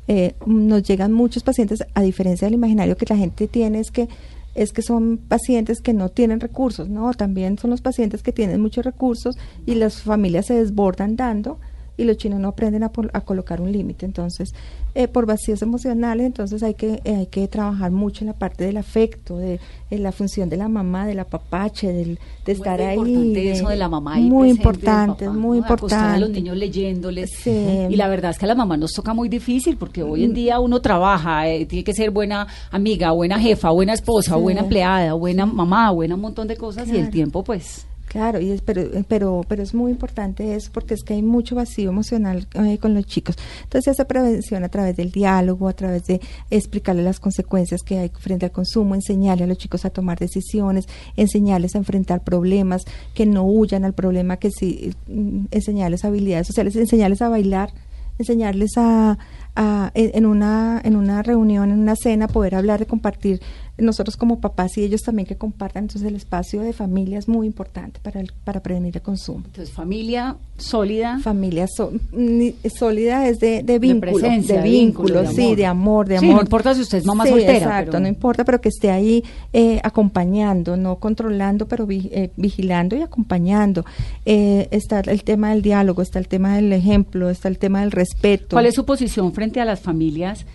Eh, 0.09 0.35
nos 0.45 0.83
llegan 0.83 1.13
muchos 1.13 1.43
pacientes, 1.43 1.85
a 1.95 2.03
diferencia 2.03 2.47
del 2.47 2.55
imaginario 2.55 2.97
que 2.97 3.07
la 3.09 3.17
gente 3.17 3.47
tiene, 3.49 3.81
es 3.81 3.91
que 3.91 4.09
es 4.57 4.73
que 4.73 4.81
son 4.81 5.19
pacientes 5.19 5.83
que 5.83 5.93
no 5.93 6.09
tienen 6.09 6.41
recursos, 6.41 6.89
no, 6.89 7.13
también 7.13 7.59
son 7.59 7.71
los 7.71 7.83
pacientes 7.83 8.23
que 8.23 8.33
tienen 8.33 8.61
muchos 8.61 8.87
recursos 8.87 9.37
y 9.67 9.75
las 9.75 10.01
familias 10.01 10.47
se 10.47 10.55
desbordan 10.55 11.15
dando 11.15 11.59
y 11.97 12.05
los 12.05 12.17
chinos 12.17 12.41
no 12.41 12.49
aprenden 12.49 12.83
a, 12.83 12.93
a 13.13 13.21
colocar 13.23 13.61
un 13.61 13.73
límite. 13.73 14.07
Entonces, 14.07 14.53
eh, 14.95 15.09
por 15.09 15.27
vacíos 15.27 15.61
emocionales, 15.61 16.27
entonces 16.27 16.63
hay 16.63 16.73
que, 16.73 17.01
eh, 17.05 17.17
hay 17.17 17.27
que 17.27 17.47
trabajar 17.49 17.91
mucho 17.91 18.25
en 18.25 18.29
la 18.29 18.33
parte 18.33 18.65
del 18.65 18.79
afecto, 18.79 19.37
de, 19.37 19.61
la 19.91 20.11
función 20.11 20.49
de 20.49 20.57
la 20.57 20.69
mamá, 20.69 21.07
de 21.07 21.15
la 21.15 21.25
papache, 21.25 21.93
del, 21.93 22.19
de 22.47 22.53
estar 22.53 22.81
ahí. 22.81 22.97
Importante 22.97 23.51
eso 23.51 23.69
de 23.69 23.77
la 23.77 23.89
mamá. 23.89 24.17
muy 24.17 24.49
importante, 24.49 25.29
muy 25.29 25.59
importante. 25.59 26.17
A 26.17 26.19
los 26.19 26.31
niños 26.31 26.57
leyéndoles. 26.57 27.47
Y 27.47 27.95
la 27.95 28.09
verdad 28.09 28.31
es 28.31 28.39
que 28.39 28.47
a 28.47 28.49
la 28.49 28.55
mamá 28.55 28.79
nos 28.79 28.93
toca 28.93 29.13
muy 29.13 29.29
difícil 29.29 29.77
porque 29.77 30.03
hoy 30.03 30.25
en 30.25 30.31
mm. 30.31 30.35
día 30.35 30.61
uno 30.61 30.81
trabaja, 30.81 31.47
eh, 31.47 31.67
tiene 31.67 31.85
que 31.85 31.93
ser 31.93 32.11
buena 32.11 32.47
amiga, 32.71 33.13
buena 33.13 33.39
jefa, 33.39 33.71
buena 33.71 33.93
esposa, 33.93 34.37
buena 34.37 34.61
empleada, 34.61 35.13
buena 35.13 35.45
mamá, 35.45 35.91
buena 35.91 36.15
un 36.15 36.23
montón 36.23 36.49
de 36.49 36.57
cosas 36.57 36.89
y 36.89 36.97
el 36.97 37.11
tiempo 37.11 37.45
pues 37.45 37.87
Claro, 38.07 38.41
y 38.41 38.51
es, 38.51 38.63
pero, 38.63 38.83
pero, 39.09 39.43
pero 39.49 39.63
es 39.63 39.75
muy 39.75 39.91
importante 39.91 40.55
eso 40.55 40.71
porque 40.73 40.95
es 40.95 41.03
que 41.03 41.15
hay 41.15 41.23
mucho 41.23 41.57
vacío 41.57 41.91
emocional 41.91 42.47
eh, 42.55 42.79
con 42.79 42.95
los 42.95 43.05
chicos. 43.05 43.37
Entonces 43.65 43.91
hace 43.93 44.05
prevención 44.05 44.63
a 44.63 44.69
través 44.69 44.97
del 44.97 45.11
diálogo, 45.11 45.69
a 45.69 45.73
través 45.73 46.07
de 46.07 46.21
explicarles 46.51 47.05
las 47.05 47.19
consecuencias 47.21 47.83
que 47.83 47.99
hay 47.99 48.09
frente 48.09 48.47
al 48.47 48.53
consumo, 48.53 48.95
enseñarle 48.95 49.45
a 49.45 49.47
los 49.49 49.59
chicos 49.59 49.85
a 49.85 49.91
tomar 49.91 50.19
decisiones, 50.19 50.87
enseñarles 51.17 51.75
a 51.75 51.79
enfrentar 51.79 52.23
problemas, 52.23 52.85
que 53.13 53.27
no 53.27 53.45
huyan 53.45 53.85
al 53.85 53.93
problema, 53.93 54.37
que 54.37 54.51
sí, 54.51 54.95
mm, 55.09 55.47
enseñarles 55.51 56.05
habilidades 56.05 56.47
sociales, 56.47 56.77
enseñarles 56.77 57.23
a 57.23 57.29
bailar, 57.29 57.71
enseñarles 58.19 58.73
a, 58.77 59.19
a 59.57 59.91
en, 59.95 60.27
una, 60.27 60.81
en 60.85 60.97
una 60.97 61.23
reunión, 61.23 61.71
en 61.71 61.81
una 61.81 61.97
cena, 61.97 62.29
poder 62.29 62.55
hablar, 62.55 62.79
de 62.79 62.87
compartir 62.87 63.41
nosotros 63.79 64.17
como 64.17 64.41
papás 64.41 64.79
y 64.79 64.83
ellos 64.83 65.03
también 65.03 65.27
que 65.27 65.37
compartan. 65.37 65.85
Entonces 65.85 66.09
el 66.09 66.17
espacio 66.17 66.63
de 66.63 66.73
familia 66.73 67.19
es 67.19 67.29
muy 67.29 67.47
importante 67.47 68.01
para, 68.03 68.23
para 68.45 68.63
prevenir 68.63 68.97
el 68.97 69.03
consumo. 69.03 69.43
Entonces 69.47 69.73
familia 69.75 70.37
sólida. 70.57 71.19
Familia 71.23 71.67
sólida 71.69 73.29
es 73.29 73.39
de, 73.39 73.63
de 73.63 73.79
vínculo, 73.79 74.19
de, 74.19 74.63
vínculo, 74.63 75.31
sí, 75.31 75.55
de 75.55 75.67
amor, 75.67 76.09
de 76.09 76.17
amor. 76.17 76.37
no 76.37 76.41
importa 76.41 76.75
si 76.75 76.81
usted 76.81 76.99
es 76.99 77.05
mamá 77.05 77.27
soltera. 77.27 77.57
Exacto, 77.57 78.01
no 78.01 78.09
importa, 78.09 78.45
pero 78.45 78.61
que 78.61 78.71
esté 78.71 78.91
ahí 78.91 79.23
eh, 79.53 79.81
acompañando, 79.83 80.77
no 80.77 80.97
controlando, 80.97 81.69
pero 81.69 81.87
eh, 81.91 82.31
vigilando 82.37 82.97
y 82.97 83.03
acompañando. 83.03 83.85
Eh, 84.25 84.69
está 84.71 85.01
el 85.01 85.23
tema 85.25 85.51
del 85.51 85.63
diálogo, 85.63 86.01
está 86.01 86.19
el 86.19 86.29
tema 86.29 86.57
del 86.57 86.73
ejemplo, 86.73 87.29
está 87.29 87.49
el 87.49 87.59
tema 87.59 87.81
del 87.81 87.93
respeto. 87.93 88.49
¿Cuál 88.57 88.67
es 88.67 88.75
su 88.75 88.87
posición 88.87 89.33
frente 89.33 89.61
a 89.61 89.65
las 89.65 89.81
familias, 89.81 90.47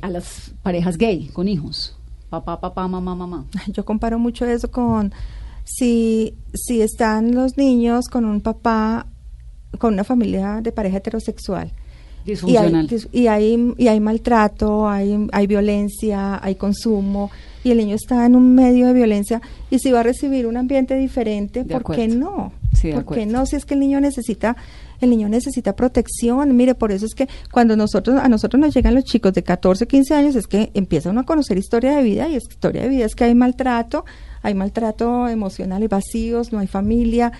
a 0.00 0.08
las 0.08 0.52
parejas 0.62 0.96
gay 0.96 1.28
con 1.32 1.48
hijos? 1.48 1.95
Papá, 2.30 2.60
papá, 2.60 2.88
mamá, 2.88 3.14
mamá. 3.14 3.46
Yo 3.68 3.84
comparo 3.84 4.18
mucho 4.18 4.44
eso 4.44 4.70
con 4.70 5.12
si, 5.64 6.34
si 6.54 6.80
están 6.80 7.34
los 7.34 7.56
niños 7.56 8.08
con 8.08 8.24
un 8.24 8.40
papá, 8.40 9.06
con 9.78 9.94
una 9.94 10.04
familia 10.04 10.60
de 10.62 10.72
pareja 10.72 10.98
heterosexual. 10.98 11.72
Y 12.24 12.56
hay, 12.56 12.88
y 13.12 13.26
hay, 13.28 13.74
y 13.78 13.86
hay 13.86 14.00
maltrato, 14.00 14.88
hay, 14.88 15.28
hay 15.30 15.46
violencia, 15.46 16.40
hay 16.42 16.56
consumo, 16.56 17.30
y 17.62 17.70
el 17.70 17.78
niño 17.78 17.94
está 17.94 18.26
en 18.26 18.34
un 18.34 18.52
medio 18.52 18.88
de 18.88 18.92
violencia, 18.94 19.40
y 19.70 19.78
si 19.78 19.92
va 19.92 20.00
a 20.00 20.02
recibir 20.02 20.48
un 20.48 20.56
ambiente 20.56 20.96
diferente, 20.96 21.64
¿por 21.64 21.94
qué 21.94 22.08
no? 22.08 22.52
¿Por 22.92 23.14
qué 23.14 23.26
no? 23.26 23.46
Si 23.46 23.54
es 23.54 23.64
que 23.64 23.74
el 23.74 23.80
niño 23.80 24.00
necesita 24.00 24.56
el 25.00 25.10
niño 25.10 25.28
necesita 25.28 25.74
protección. 25.74 26.56
Mire, 26.56 26.74
por 26.74 26.92
eso 26.92 27.06
es 27.06 27.14
que 27.14 27.28
cuando 27.50 27.76
nosotros 27.76 28.20
a 28.20 28.28
nosotros 28.28 28.60
nos 28.60 28.74
llegan 28.74 28.94
los 28.94 29.04
chicos 29.04 29.32
de 29.32 29.42
14, 29.42 29.86
15 29.86 30.14
años 30.14 30.36
es 30.36 30.46
que 30.46 30.70
empieza 30.74 31.10
uno 31.10 31.20
a 31.20 31.24
conocer 31.24 31.58
historia 31.58 31.96
de 31.96 32.02
vida 32.02 32.28
y 32.28 32.36
es 32.36 32.44
historia 32.48 32.82
de 32.82 32.88
vida 32.88 33.04
es 33.04 33.14
que 33.14 33.24
hay 33.24 33.34
maltrato, 33.34 34.04
hay 34.42 34.54
maltrato 34.54 35.28
emocional 35.28 35.82
y 35.82 35.88
vacíos, 35.88 36.52
no 36.52 36.58
hay 36.58 36.66
familia, 36.66 37.32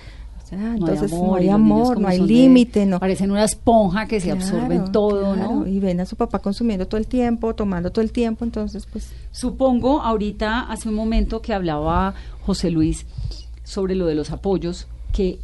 entonces 0.53 1.13
no 1.13 1.35
hay 1.35 1.49
amor, 1.49 2.01
no 2.01 2.09
hay, 2.09 2.21
límite, 2.21 2.87
no. 2.87 3.01
Parecen 3.01 3.31
una 3.31 3.45
esponja 3.45 4.07
que 4.07 4.21
se 4.21 4.31
absorben 4.31 4.93
todo, 4.93 5.35
¿no? 5.35 5.67
Y 5.67 5.81
ven 5.81 6.01
a 6.01 6.07
su 6.07 6.17
papá 6.17 6.39
consumiendo 6.39 6.87
todo 6.87 6.99
el 6.99 7.07
tiempo, 7.07 7.55
tomando 7.55 7.91
todo 7.91 8.03
el 8.03 8.13
tiempo, 8.13 8.45
entonces 8.45 8.87
pues. 8.87 9.13
Supongo 9.33 10.01
ahorita 10.03 10.61
hace 10.61 10.89
un 10.89 10.95
momento 10.95 11.43
que 11.43 11.53
hablaba 11.53 12.15
José 12.45 12.71
Luis 12.71 13.07
sobre 13.65 13.95
lo 13.95 14.07
de 14.07 14.15
los 14.15 14.31
apoyos, 14.31 14.87
que 15.13 15.39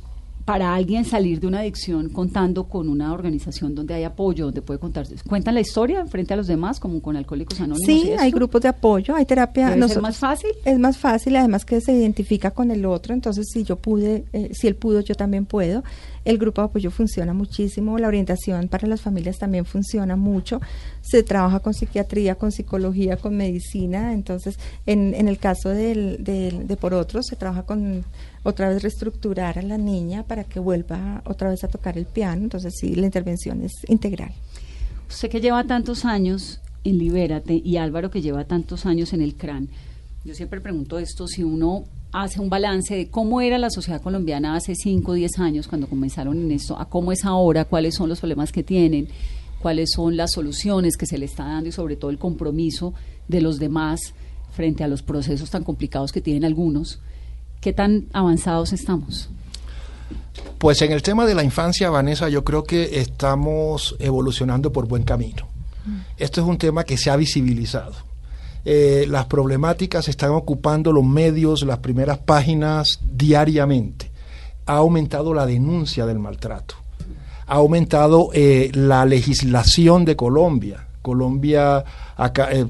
para 0.44 0.74
alguien 0.74 1.04
salir 1.04 1.40
de 1.40 1.46
una 1.46 1.60
adicción 1.60 2.08
contando 2.08 2.64
con 2.64 2.88
una 2.88 3.12
organización 3.12 3.74
donde 3.74 3.94
hay 3.94 4.04
apoyo, 4.04 4.46
donde 4.46 4.62
puede 4.62 4.80
contar, 4.80 5.06
cuentan 5.28 5.54
la 5.54 5.60
historia 5.60 6.06
frente 6.06 6.34
a 6.34 6.36
los 6.36 6.46
demás, 6.46 6.80
como 6.80 7.00
con 7.00 7.16
Alcohólicos 7.16 7.60
Anónimos. 7.60 7.86
Sí, 7.86 8.10
hay 8.18 8.30
grupos 8.30 8.62
de 8.62 8.68
apoyo, 8.68 9.14
hay 9.14 9.24
terapia. 9.24 9.74
¿Es 9.74 10.00
más 10.00 10.16
fácil? 10.16 10.50
Es 10.64 10.78
más 10.78 10.98
fácil, 10.98 11.36
además 11.36 11.64
que 11.64 11.80
se 11.80 11.92
identifica 11.92 12.50
con 12.50 12.70
el 12.70 12.84
otro, 12.84 13.14
entonces 13.14 13.48
si 13.52 13.64
yo 13.64 13.76
pude, 13.76 14.24
eh, 14.32 14.50
si 14.52 14.66
él 14.66 14.76
pudo, 14.76 15.00
yo 15.00 15.14
también 15.14 15.46
puedo. 15.46 15.82
El 16.24 16.38
grupo 16.38 16.60
de 16.60 16.66
apoyo 16.66 16.90
funciona 16.90 17.32
muchísimo, 17.32 17.98
la 17.98 18.08
orientación 18.08 18.68
para 18.68 18.86
las 18.86 19.00
familias 19.00 19.38
también 19.38 19.64
funciona 19.64 20.14
mucho. 20.14 20.60
Se 21.00 21.22
trabaja 21.22 21.60
con 21.60 21.74
psiquiatría, 21.74 22.36
con 22.36 22.52
psicología, 22.52 23.16
con 23.16 23.36
medicina. 23.36 24.12
Entonces, 24.12 24.58
en, 24.86 25.14
en 25.14 25.28
el 25.28 25.38
caso 25.38 25.70
del, 25.70 26.22
de 26.22 26.76
por 26.80 26.94
otros, 26.94 27.26
se 27.26 27.36
trabaja 27.36 27.64
con 27.64 28.04
otra 28.44 28.68
vez 28.68 28.82
reestructurar 28.82 29.58
a 29.58 29.62
la 29.62 29.78
niña 29.78 30.22
para 30.22 30.44
que 30.44 30.60
vuelva 30.60 31.22
otra 31.24 31.50
vez 31.50 31.64
a 31.64 31.68
tocar 31.68 31.98
el 31.98 32.06
piano. 32.06 32.42
Entonces, 32.42 32.74
sí, 32.78 32.94
la 32.94 33.06
intervención 33.06 33.62
es 33.62 33.72
integral. 33.88 34.32
Usted 35.08 35.28
que 35.28 35.40
lleva 35.40 35.64
tantos 35.64 36.04
años 36.04 36.60
en 36.84 36.98
Libérate 36.98 37.60
y 37.64 37.76
Álvaro 37.76 38.10
que 38.10 38.22
lleva 38.22 38.44
tantos 38.44 38.86
años 38.86 39.12
en 39.12 39.22
el 39.22 39.34
CRAN, 39.34 39.68
yo 40.24 40.34
siempre 40.34 40.60
pregunto 40.60 40.98
esto, 40.98 41.26
si 41.26 41.42
uno 41.42 41.84
hace 42.12 42.40
un 42.40 42.50
balance 42.50 42.94
de 42.94 43.08
cómo 43.08 43.40
era 43.40 43.58
la 43.58 43.70
sociedad 43.70 44.02
colombiana 44.02 44.54
hace 44.54 44.74
5 44.74 45.10
o 45.10 45.14
10 45.14 45.38
años 45.38 45.66
cuando 45.66 45.88
comenzaron 45.88 46.38
en 46.38 46.52
esto, 46.52 46.78
a 46.78 46.84
cómo 46.84 47.10
es 47.10 47.24
ahora, 47.24 47.64
cuáles 47.64 47.94
son 47.94 48.10
los 48.10 48.20
problemas 48.20 48.52
que 48.52 48.62
tienen, 48.62 49.08
cuáles 49.60 49.90
son 49.94 50.16
las 50.16 50.32
soluciones 50.32 50.96
que 50.96 51.06
se 51.06 51.18
le 51.18 51.24
está 51.24 51.44
dando 51.44 51.70
y 51.70 51.72
sobre 51.72 51.96
todo 51.96 52.10
el 52.10 52.18
compromiso 52.18 52.92
de 53.28 53.40
los 53.40 53.58
demás 53.58 54.14
frente 54.54 54.84
a 54.84 54.88
los 54.88 55.02
procesos 55.02 55.50
tan 55.50 55.64
complicados 55.64 56.12
que 56.12 56.20
tienen 56.20 56.44
algunos. 56.44 57.00
¿Qué 57.60 57.72
tan 57.72 58.06
avanzados 58.12 58.72
estamos? 58.72 59.30
Pues 60.58 60.82
en 60.82 60.92
el 60.92 61.02
tema 61.02 61.24
de 61.24 61.34
la 61.34 61.42
infancia, 61.42 61.88
Vanessa, 61.88 62.28
yo 62.28 62.44
creo 62.44 62.64
que 62.64 63.00
estamos 63.00 63.96
evolucionando 63.98 64.70
por 64.72 64.86
buen 64.86 65.04
camino. 65.04 65.48
Esto 66.18 66.42
es 66.42 66.46
un 66.46 66.58
tema 66.58 66.84
que 66.84 66.96
se 66.96 67.10
ha 67.10 67.16
visibilizado 67.16 68.11
eh, 68.64 69.06
las 69.08 69.26
problemáticas 69.26 70.08
están 70.08 70.30
ocupando 70.30 70.92
los 70.92 71.04
medios, 71.04 71.62
las 71.62 71.78
primeras 71.78 72.18
páginas 72.18 73.00
diariamente. 73.02 74.10
Ha 74.66 74.76
aumentado 74.76 75.34
la 75.34 75.46
denuncia 75.46 76.06
del 76.06 76.20
maltrato. 76.20 76.76
Ha 77.46 77.54
aumentado 77.56 78.30
eh, 78.32 78.70
la 78.72 79.04
legislación 79.04 80.04
de 80.04 80.14
Colombia. 80.14 80.86
Colombia 81.02 81.84
eh, 82.52 82.66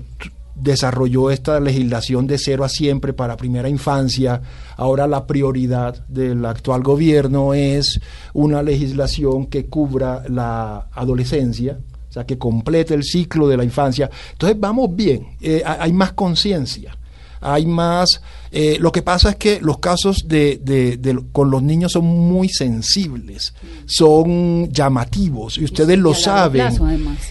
desarrolló 0.54 1.30
esta 1.30 1.60
legislación 1.60 2.26
de 2.26 2.38
cero 2.38 2.64
a 2.64 2.70
siempre 2.70 3.12
para 3.12 3.36
primera 3.36 3.68
infancia. 3.68 4.40
Ahora 4.76 5.06
la 5.06 5.26
prioridad 5.26 6.06
del 6.08 6.44
actual 6.46 6.82
gobierno 6.82 7.52
es 7.52 8.00
una 8.32 8.62
legislación 8.62 9.46
que 9.46 9.66
cubra 9.66 10.22
la 10.28 10.86
adolescencia, 10.92 11.78
o 12.12 12.14
sea, 12.14 12.26
que 12.26 12.36
complete 12.36 12.92
el 12.92 13.02
ciclo 13.04 13.48
de 13.48 13.56
la 13.56 13.64
infancia. 13.64 14.10
Entonces 14.32 14.60
vamos 14.60 14.94
bien, 14.94 15.28
eh, 15.40 15.62
hay 15.64 15.92
más 15.94 16.12
conciencia. 16.12 16.94
hay 17.40 17.66
más... 17.66 18.20
eh, 18.52 18.76
lo 18.78 18.92
que 18.92 19.02
pasa 19.02 19.30
es 19.30 19.36
que 19.36 19.60
los 19.60 19.78
casos 19.78 20.18
de, 20.28 20.60
de- 20.62 20.96
de- 20.98 21.24
con 21.32 21.50
los 21.50 21.60
niños 21.62 21.90
son 21.92 22.04
muy 22.04 22.48
sensibles, 22.48 23.52
son 23.86 24.70
llamativos 24.72 25.58
y 25.58 25.64
ustedes 25.64 25.98
lo 25.98 26.12
Y 26.12 26.14
saben. 26.14 26.76
plazo. 26.76 26.86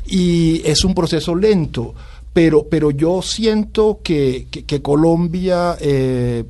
Y 0.08 0.62
es 0.66 0.84
un 0.84 0.94
proceso 0.94 1.34
lento, 1.36 1.94
pero, 2.34 2.68
pero 2.70 2.92
yo 2.92 3.22
siento 3.22 4.00
que, 4.04 4.48
que- 4.52 4.66
que 4.66 4.82
Colombia 4.82 5.78
eh, 5.80 6.44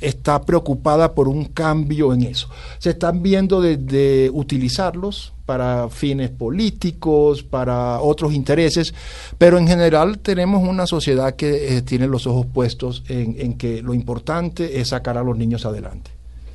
está 0.00 0.42
preocupada 0.42 1.14
por 1.14 1.28
un 1.28 1.46
cambio 1.46 2.12
en 2.12 2.22
eso. 2.22 2.48
Se 2.78 2.90
están 2.90 3.22
viendo 3.22 3.60
de, 3.60 3.76
de 3.76 4.30
utilizarlos 4.32 5.32
para 5.46 5.88
fines 5.88 6.30
políticos, 6.30 7.42
para 7.42 8.00
otros 8.00 8.34
intereses, 8.34 8.92
pero 9.38 9.58
en 9.58 9.68
general 9.68 10.18
tenemos 10.18 10.68
una 10.68 10.86
sociedad 10.86 11.36
que 11.36 11.76
eh, 11.76 11.82
tiene 11.82 12.08
los 12.08 12.26
ojos 12.26 12.46
puestos 12.46 13.04
en, 13.08 13.36
en 13.38 13.54
que 13.54 13.80
lo 13.80 13.94
importante 13.94 14.80
es 14.80 14.88
sacar 14.88 15.16
a 15.16 15.22
los 15.22 15.36
niños 15.38 15.64
adelante. 15.64 16.10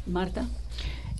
Marta. 0.05 0.45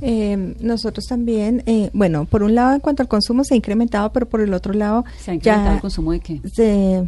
Eh, 0.01 0.55
nosotros 0.59 1.05
también, 1.05 1.63
eh, 1.67 1.91
bueno, 1.93 2.25
por 2.25 2.41
un 2.41 2.55
lado 2.55 2.73
en 2.73 2.79
cuanto 2.79 3.03
al 3.03 3.07
consumo 3.07 3.43
se 3.43 3.53
ha 3.53 3.57
incrementado, 3.57 4.11
pero 4.11 4.27
por 4.27 4.41
el 4.41 4.53
otro 4.53 4.73
lado 4.73 5.05
¿Se 5.19 5.31
ha 5.31 5.33
incrementado 5.35 5.69
ya 5.69 5.75
el 5.75 5.81
consumo 5.81 6.11
de 6.11 6.19
qué? 6.19 6.41
de, 6.55 7.07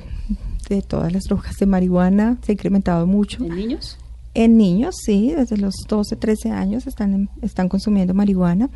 de 0.70 0.82
todas 0.84 1.11
las 1.11 1.24
drogas 1.24 1.57
de 1.57 1.66
marihuana 1.66 2.38
se 2.45 2.51
ha 2.51 2.53
incrementado 2.53 3.07
mucho. 3.07 3.43
¿En 3.43 3.55
niños? 3.55 3.97
En 4.34 4.57
niños, 4.57 4.95
sí, 5.05 5.31
desde 5.36 5.57
los 5.57 5.75
12, 5.88 6.15
13 6.15 6.49
años 6.51 6.88
están, 6.88 7.13
en- 7.13 7.29
están 7.41 7.69
consumiendo 7.69 8.13
marihuana. 8.13 8.69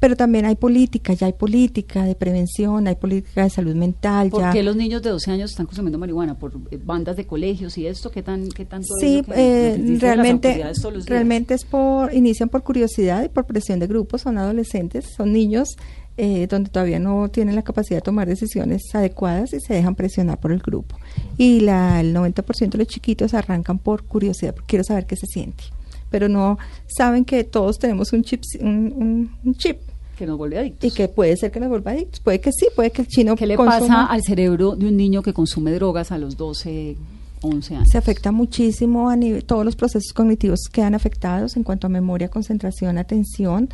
Pero 0.00 0.16
también 0.16 0.44
hay 0.44 0.56
política, 0.56 1.14
ya 1.14 1.26
hay 1.28 1.32
política 1.32 2.04
de 2.04 2.14
prevención, 2.14 2.86
hay 2.88 2.96
política 2.96 3.44
de 3.44 3.48
salud 3.50 3.74
mental. 3.74 4.28
¿Por 4.28 4.40
ya. 4.42 4.52
qué 4.52 4.62
los 4.62 4.76
niños 4.76 5.00
de 5.02 5.08
12 5.10 5.30
años 5.30 5.50
están 5.52 5.64
consumiendo 5.66 5.98
marihuana? 5.98 6.36
¿Por 6.36 6.52
eh, 6.70 6.78
bandas 6.84 7.16
de 7.16 7.26
colegios 7.26 7.78
y 7.78 7.86
esto? 7.86 8.10
¿Qué, 8.10 8.22
tan, 8.22 8.48
qué 8.50 8.66
tanto 8.66 8.88
es 8.96 9.00
Sí, 9.00 9.18
lo 9.26 9.34
que 9.34 9.68
eh, 9.72 9.96
realmente, 10.00 10.62
realmente 11.06 11.54
es 11.54 11.64
por, 11.64 12.12
inician 12.12 12.50
por 12.50 12.62
curiosidad 12.64 13.24
y 13.24 13.28
por 13.30 13.46
presión 13.46 13.78
de 13.78 13.86
grupos, 13.86 14.22
son 14.22 14.36
adolescentes, 14.36 15.06
son 15.16 15.32
niños 15.32 15.68
eh, 16.16 16.46
donde 16.48 16.70
todavía 16.70 16.98
no 16.98 17.28
tienen 17.28 17.54
la 17.56 17.62
capacidad 17.62 17.98
de 17.98 18.02
tomar 18.02 18.28
decisiones 18.28 18.82
adecuadas 18.94 19.52
y 19.52 19.60
se 19.60 19.74
dejan 19.74 19.94
presionar 19.94 20.38
por 20.38 20.52
el 20.52 20.60
grupo. 20.60 20.96
Y 21.38 21.60
la, 21.60 22.00
el 22.00 22.14
90% 22.14 22.70
de 22.70 22.78
los 22.78 22.86
chiquitos 22.86 23.34
arrancan 23.34 23.78
por 23.78 24.04
curiosidad, 24.04 24.54
porque 24.54 24.66
quiero 24.68 24.84
saber 24.84 25.06
qué 25.06 25.16
se 25.16 25.26
siente, 25.26 25.64
pero 26.10 26.28
no 26.28 26.58
saben 26.86 27.24
que 27.24 27.42
todos 27.44 27.78
tenemos 27.78 28.12
un 28.12 28.22
chip, 28.22 28.42
un, 28.60 28.92
un- 28.96 29.30
un 29.44 29.54
chip 29.56 29.78
Que 30.16 30.26
nos 30.26 30.38
vuelve 30.38 30.58
adictos. 30.58 30.92
y 30.92 30.94
que 30.94 31.08
puede 31.08 31.36
ser 31.36 31.50
que 31.50 31.58
nos 31.58 31.68
vuelva 31.68 31.90
adictos, 31.90 32.20
puede 32.20 32.40
que 32.40 32.52
sí, 32.52 32.66
puede 32.76 32.90
que 32.92 33.02
el 33.02 33.08
chino 33.08 33.34
¿Qué 33.34 33.46
le 33.46 33.56
consuma- 33.56 33.80
pasa 33.80 34.04
al 34.06 34.22
cerebro 34.22 34.76
de 34.76 34.86
un 34.86 34.96
niño 34.96 35.22
que 35.22 35.32
consume 35.32 35.72
drogas 35.72 36.12
a 36.12 36.18
los 36.18 36.36
12, 36.36 36.96
11 37.42 37.74
años? 37.74 37.88
Se 37.90 37.98
afecta 37.98 38.30
muchísimo 38.30 39.10
a 39.10 39.16
nivel, 39.16 39.44
todos 39.44 39.64
los 39.64 39.74
procesos 39.74 40.12
cognitivos 40.12 40.60
quedan 40.70 40.94
afectados 40.94 41.56
en 41.56 41.64
cuanto 41.64 41.88
a 41.88 41.90
memoria, 41.90 42.28
concentración, 42.28 42.98
atención. 42.98 43.68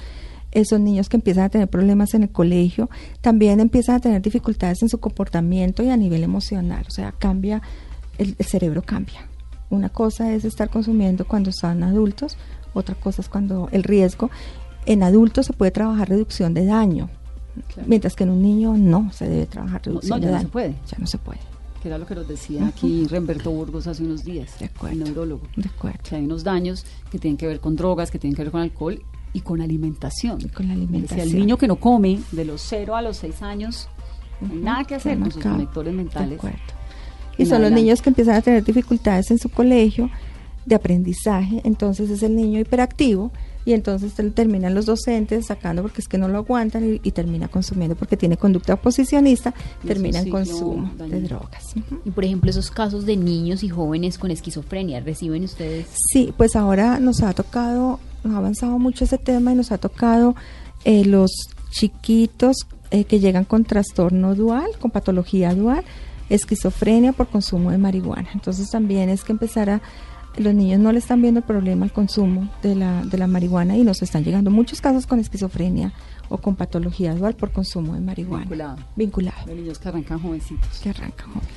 Esos 0.53 0.81
niños 0.81 1.09
que 1.09 1.17
empiezan 1.17 1.45
a 1.45 1.49
tener 1.49 1.69
problemas 1.69 2.15
en 2.15 2.25
el 2.25 2.31
colegio, 2.31 2.91
también 3.21 3.61
empiezan 3.61 3.97
a 3.97 4.01
tener 4.01 4.21
dificultades 4.23 4.83
en 4.83 4.89
su 4.89 4.99
comportamiento 4.99 5.83
y 5.83 5.91
a 5.91 5.97
nivel 5.97 6.23
emocional. 6.25 6.85
O 6.89 6.91
sea, 6.91 7.13
cambia, 7.13 7.63
el, 8.19 8.35
el 8.39 8.47
cerebro 8.47 8.83
cambia. 8.83 9.29
Una 9.71 9.89
cosa 9.89 10.33
es 10.33 10.45
estar 10.45 10.69
consumiendo 10.71 11.25
cuando 11.27 11.53
son 11.53 11.83
adultos, 11.85 12.37
otra 12.75 12.95
cosa 12.97 13.23
es 13.23 13.29
cuando 13.29 13.69
el 13.71 13.85
riesgo. 13.85 14.31
En 14.87 15.03
adultos 15.05 15.47
se 15.47 15.53
puede 15.53 15.71
trabajar 15.71 16.09
reducción 16.09 16.55
de 16.55 16.65
daño, 16.65 17.09
Claro. 17.75 17.89
mientras 17.89 18.15
que 18.15 18.25
en 18.25 18.31
un 18.31 18.43
niño 18.43 18.77
no 18.77 19.13
se 19.13 19.29
debe 19.29 19.47
trabajar 19.47 19.81
No, 19.87 19.93
reducción 20.01 20.21
no, 20.21 20.27
de 20.27 20.27
ya 20.27 20.31
no 20.31 20.37
daño. 20.39 20.49
se 20.49 20.53
puede. 20.53 20.75
Ya 20.91 20.99
no 20.99 21.07
se 21.07 21.19
puede. 21.19 21.39
Que 21.83 21.89
era 21.89 21.99
lo 21.99 22.07
que 22.07 22.15
nos 22.15 22.29
decía 22.29 22.67
aquí 22.67 23.07
Remberto 23.07 23.51
Burgos 23.51 23.87
hace 23.87 24.03
unos 24.05 24.25
días, 24.25 24.59
De 24.59 24.67
acuerdo. 24.67 24.93
el 24.99 25.05
neurólogo. 25.05 25.43
De 25.57 25.69
acuerdo. 25.69 25.99
Que 26.09 26.17
hay 26.17 26.25
unos 26.25 26.43
daños 26.45 26.85
que 27.11 27.19
tienen 27.19 27.37
que 27.37 27.47
ver 27.47 27.61
con 27.61 27.75
drogas, 27.77 28.11
que 28.11 28.19
tienen 28.19 28.37
que 28.37 28.43
ver 28.43 28.53
con 28.53 28.61
alcohol 28.61 29.03
y 29.33 29.41
con 29.41 29.61
alimentación. 29.61 30.39
Y 30.41 30.49
con 30.49 30.67
la 30.69 30.75
alimentación. 30.75 31.21
el 31.29 31.35
niño 31.37 31.57
que 31.57 31.69
no 31.69 31.77
come 31.77 32.21
de 32.33 32.45
los 32.45 32.61
0 32.63 32.97
a 32.97 33.03
los 33.03 33.17
6 33.19 33.43
años, 33.43 33.89
no 34.41 34.49
hay 34.49 34.57
Ujú, 34.57 34.65
nada 34.65 34.85
que 34.85 34.95
hacer 34.97 35.19
con 35.19 35.31
sus 35.31 35.43
conectores 35.43 35.95
mentales. 35.95 36.41
Y 37.39 37.47
son 37.47 37.63
los 37.63 37.73
niños 37.73 38.03
que 38.03 38.11
empiezan 38.11 38.35
a 38.37 38.43
tener 38.43 38.63
dificultades 38.65 39.31
en 39.31 39.39
su 39.39 39.49
colegio 39.49 40.11
de 40.67 40.75
aprendizaje, 40.75 41.63
entonces 41.65 42.11
es 42.11 42.23
el 42.23 42.37
niño 42.37 42.61
hiperactivo 42.61 43.33
y 43.65 43.73
entonces 43.73 44.13
te- 44.15 44.31
terminan 44.31 44.75
los 44.75 44.85
docentes 44.87 45.47
sacando 45.47 45.81
porque 45.83 46.03
es 46.03 46.09
que 46.09 46.19
no 46.19 46.29
lo 46.29 46.37
aguantan 46.39 46.95
y, 46.97 47.01
y 47.03 47.13
termina 47.13 47.49
consumiendo 47.49 47.97
porque 47.97 48.17
tiene 48.19 48.37
conducta 48.37 48.75
oposicionista, 48.75 49.55
Y 49.83 49.87
termina 49.87 50.19
en 50.21 50.29
consumo 50.31 50.93
de 50.97 51.21
drogas. 51.23 51.65
Y 52.05 52.11
por 52.11 52.25
ejemplo, 52.27 52.51
esos 52.51 52.71
casos 52.71 53.07
de 53.07 53.17
niños 53.17 53.63
y 53.63 53.69
jóvenes 53.71 54.19
con 54.19 54.31
esquizofrenia, 54.31 55.01
¿reciben 55.01 55.45
ustedes? 55.45 55.87
Sí, 56.13 56.33
pues 56.37 56.55
ahora 56.57 57.01
nos 57.01 57.23
ha 57.23 57.33
tocado, 57.33 58.01
nos 58.25 58.35
ha 58.35 58.39
avanzado 58.39 58.79
mucho 58.79 59.05
ese 59.05 59.19
tema 59.19 59.53
y 59.53 59.55
nos 59.55 59.73
ha 59.73 59.79
tocado 59.79 60.35
eh, 60.85 61.05
los 61.05 61.31
chiquitos 61.71 62.67
eh, 62.91 63.05
que 63.05 63.21
llegan 63.21 63.45
con 63.45 63.65
trastorno 63.65 64.35
dual, 64.35 64.71
con 64.81 64.91
patología 64.91 65.55
dual, 65.55 65.85
esquizofrenia 66.29 67.13
por 67.13 67.29
consumo 67.29 67.71
de 67.71 67.79
marihuana. 67.79 68.29
Entonces 68.35 68.71
también 68.71 69.09
es 69.09 69.25
que 69.25 69.33
empezar 69.33 69.71
a, 69.71 69.81
los 70.37 70.55
niños 70.55 70.81
no 70.81 70.93
le 70.93 70.99
están 70.99 71.21
viendo 71.23 71.41
el 71.41 71.47
problema 71.47 71.85
al 71.85 71.93
consumo 71.93 72.49
de 72.63 72.75
la, 72.75 73.05
de 73.05 73.19
la 73.19 73.27
marihuana 73.27 73.77
y 73.77 73.83
nos 73.83 74.03
están 74.03 74.25
llegando 74.25 74.51
muchos 74.51 74.81
casos 74.81 75.07
con 75.07 75.19
esquizofrenia 75.19 75.93
o 76.29 76.39
con 76.39 76.57
patología 76.57 77.15
dual 77.15 77.35
por 77.35 77.53
consumo 77.53 77.95
de 77.95 78.01
marihuana. 78.01 78.45
Vinculado. 78.45 78.79
Vinculado. 78.97 79.47
De 79.47 79.55
niños 79.55 79.79
que 79.79 79.89
arrancan 79.89 80.21
jovencitos. 80.21 80.79
Que 80.81 80.91
arrancan. 80.91 81.29
joven. 81.29 81.49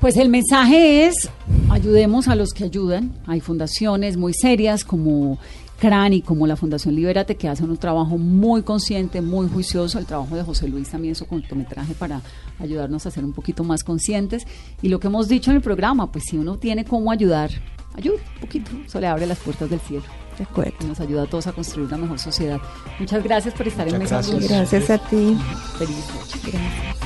Pues 0.00 0.16
el 0.16 0.28
mensaje 0.28 1.06
es, 1.06 1.28
ayudemos 1.70 2.28
a 2.28 2.36
los 2.36 2.50
que 2.50 2.62
ayudan. 2.62 3.12
Hay 3.26 3.40
fundaciones 3.40 4.16
muy 4.16 4.32
serias 4.32 4.84
como 4.84 5.38
CRANI, 5.78 6.22
como 6.22 6.46
la 6.46 6.56
Fundación 6.56 6.94
Libérate, 6.94 7.36
que 7.36 7.48
hacen 7.48 7.70
un 7.70 7.76
trabajo 7.76 8.18
muy 8.18 8.62
consciente, 8.62 9.20
muy 9.20 9.48
juicioso. 9.48 9.98
El 9.98 10.06
trabajo 10.06 10.34
de 10.36 10.42
José 10.42 10.68
Luis 10.68 10.88
también, 10.88 11.14
su 11.14 11.26
cortometraje, 11.26 11.94
para 11.94 12.20
ayudarnos 12.58 13.06
a 13.06 13.10
ser 13.10 13.24
un 13.24 13.32
poquito 13.32 13.62
más 13.64 13.84
conscientes. 13.84 14.46
Y 14.82 14.88
lo 14.88 14.98
que 14.98 15.06
hemos 15.06 15.28
dicho 15.28 15.50
en 15.50 15.56
el 15.56 15.62
programa, 15.62 16.10
pues 16.10 16.24
si 16.24 16.36
uno 16.36 16.58
tiene 16.58 16.84
cómo 16.84 17.12
ayudar, 17.12 17.50
ayuda 17.94 18.16
un 18.34 18.40
poquito. 18.40 18.70
Eso 18.84 19.00
le 19.00 19.06
abre 19.06 19.26
las 19.26 19.38
puertas 19.38 19.70
del 19.70 19.80
cielo. 19.80 20.04
De 20.36 20.44
acuerdo. 20.44 20.74
Y 20.80 20.84
nos 20.84 21.00
ayuda 21.00 21.22
a 21.22 21.26
todos 21.26 21.46
a 21.46 21.52
construir 21.52 21.88
una 21.88 21.98
mejor 21.98 22.18
sociedad. 22.18 22.60
Muchas 22.98 23.22
gracias 23.22 23.54
por 23.54 23.66
estar 23.68 23.88
en 23.88 23.98
Mesa 23.98 24.16
gracias. 24.16 24.48
gracias 24.48 24.90
a 24.90 24.98
ti. 24.98 25.36
Feliz 25.78 26.04
noche. 26.14 26.38
Gracias. 26.44 26.98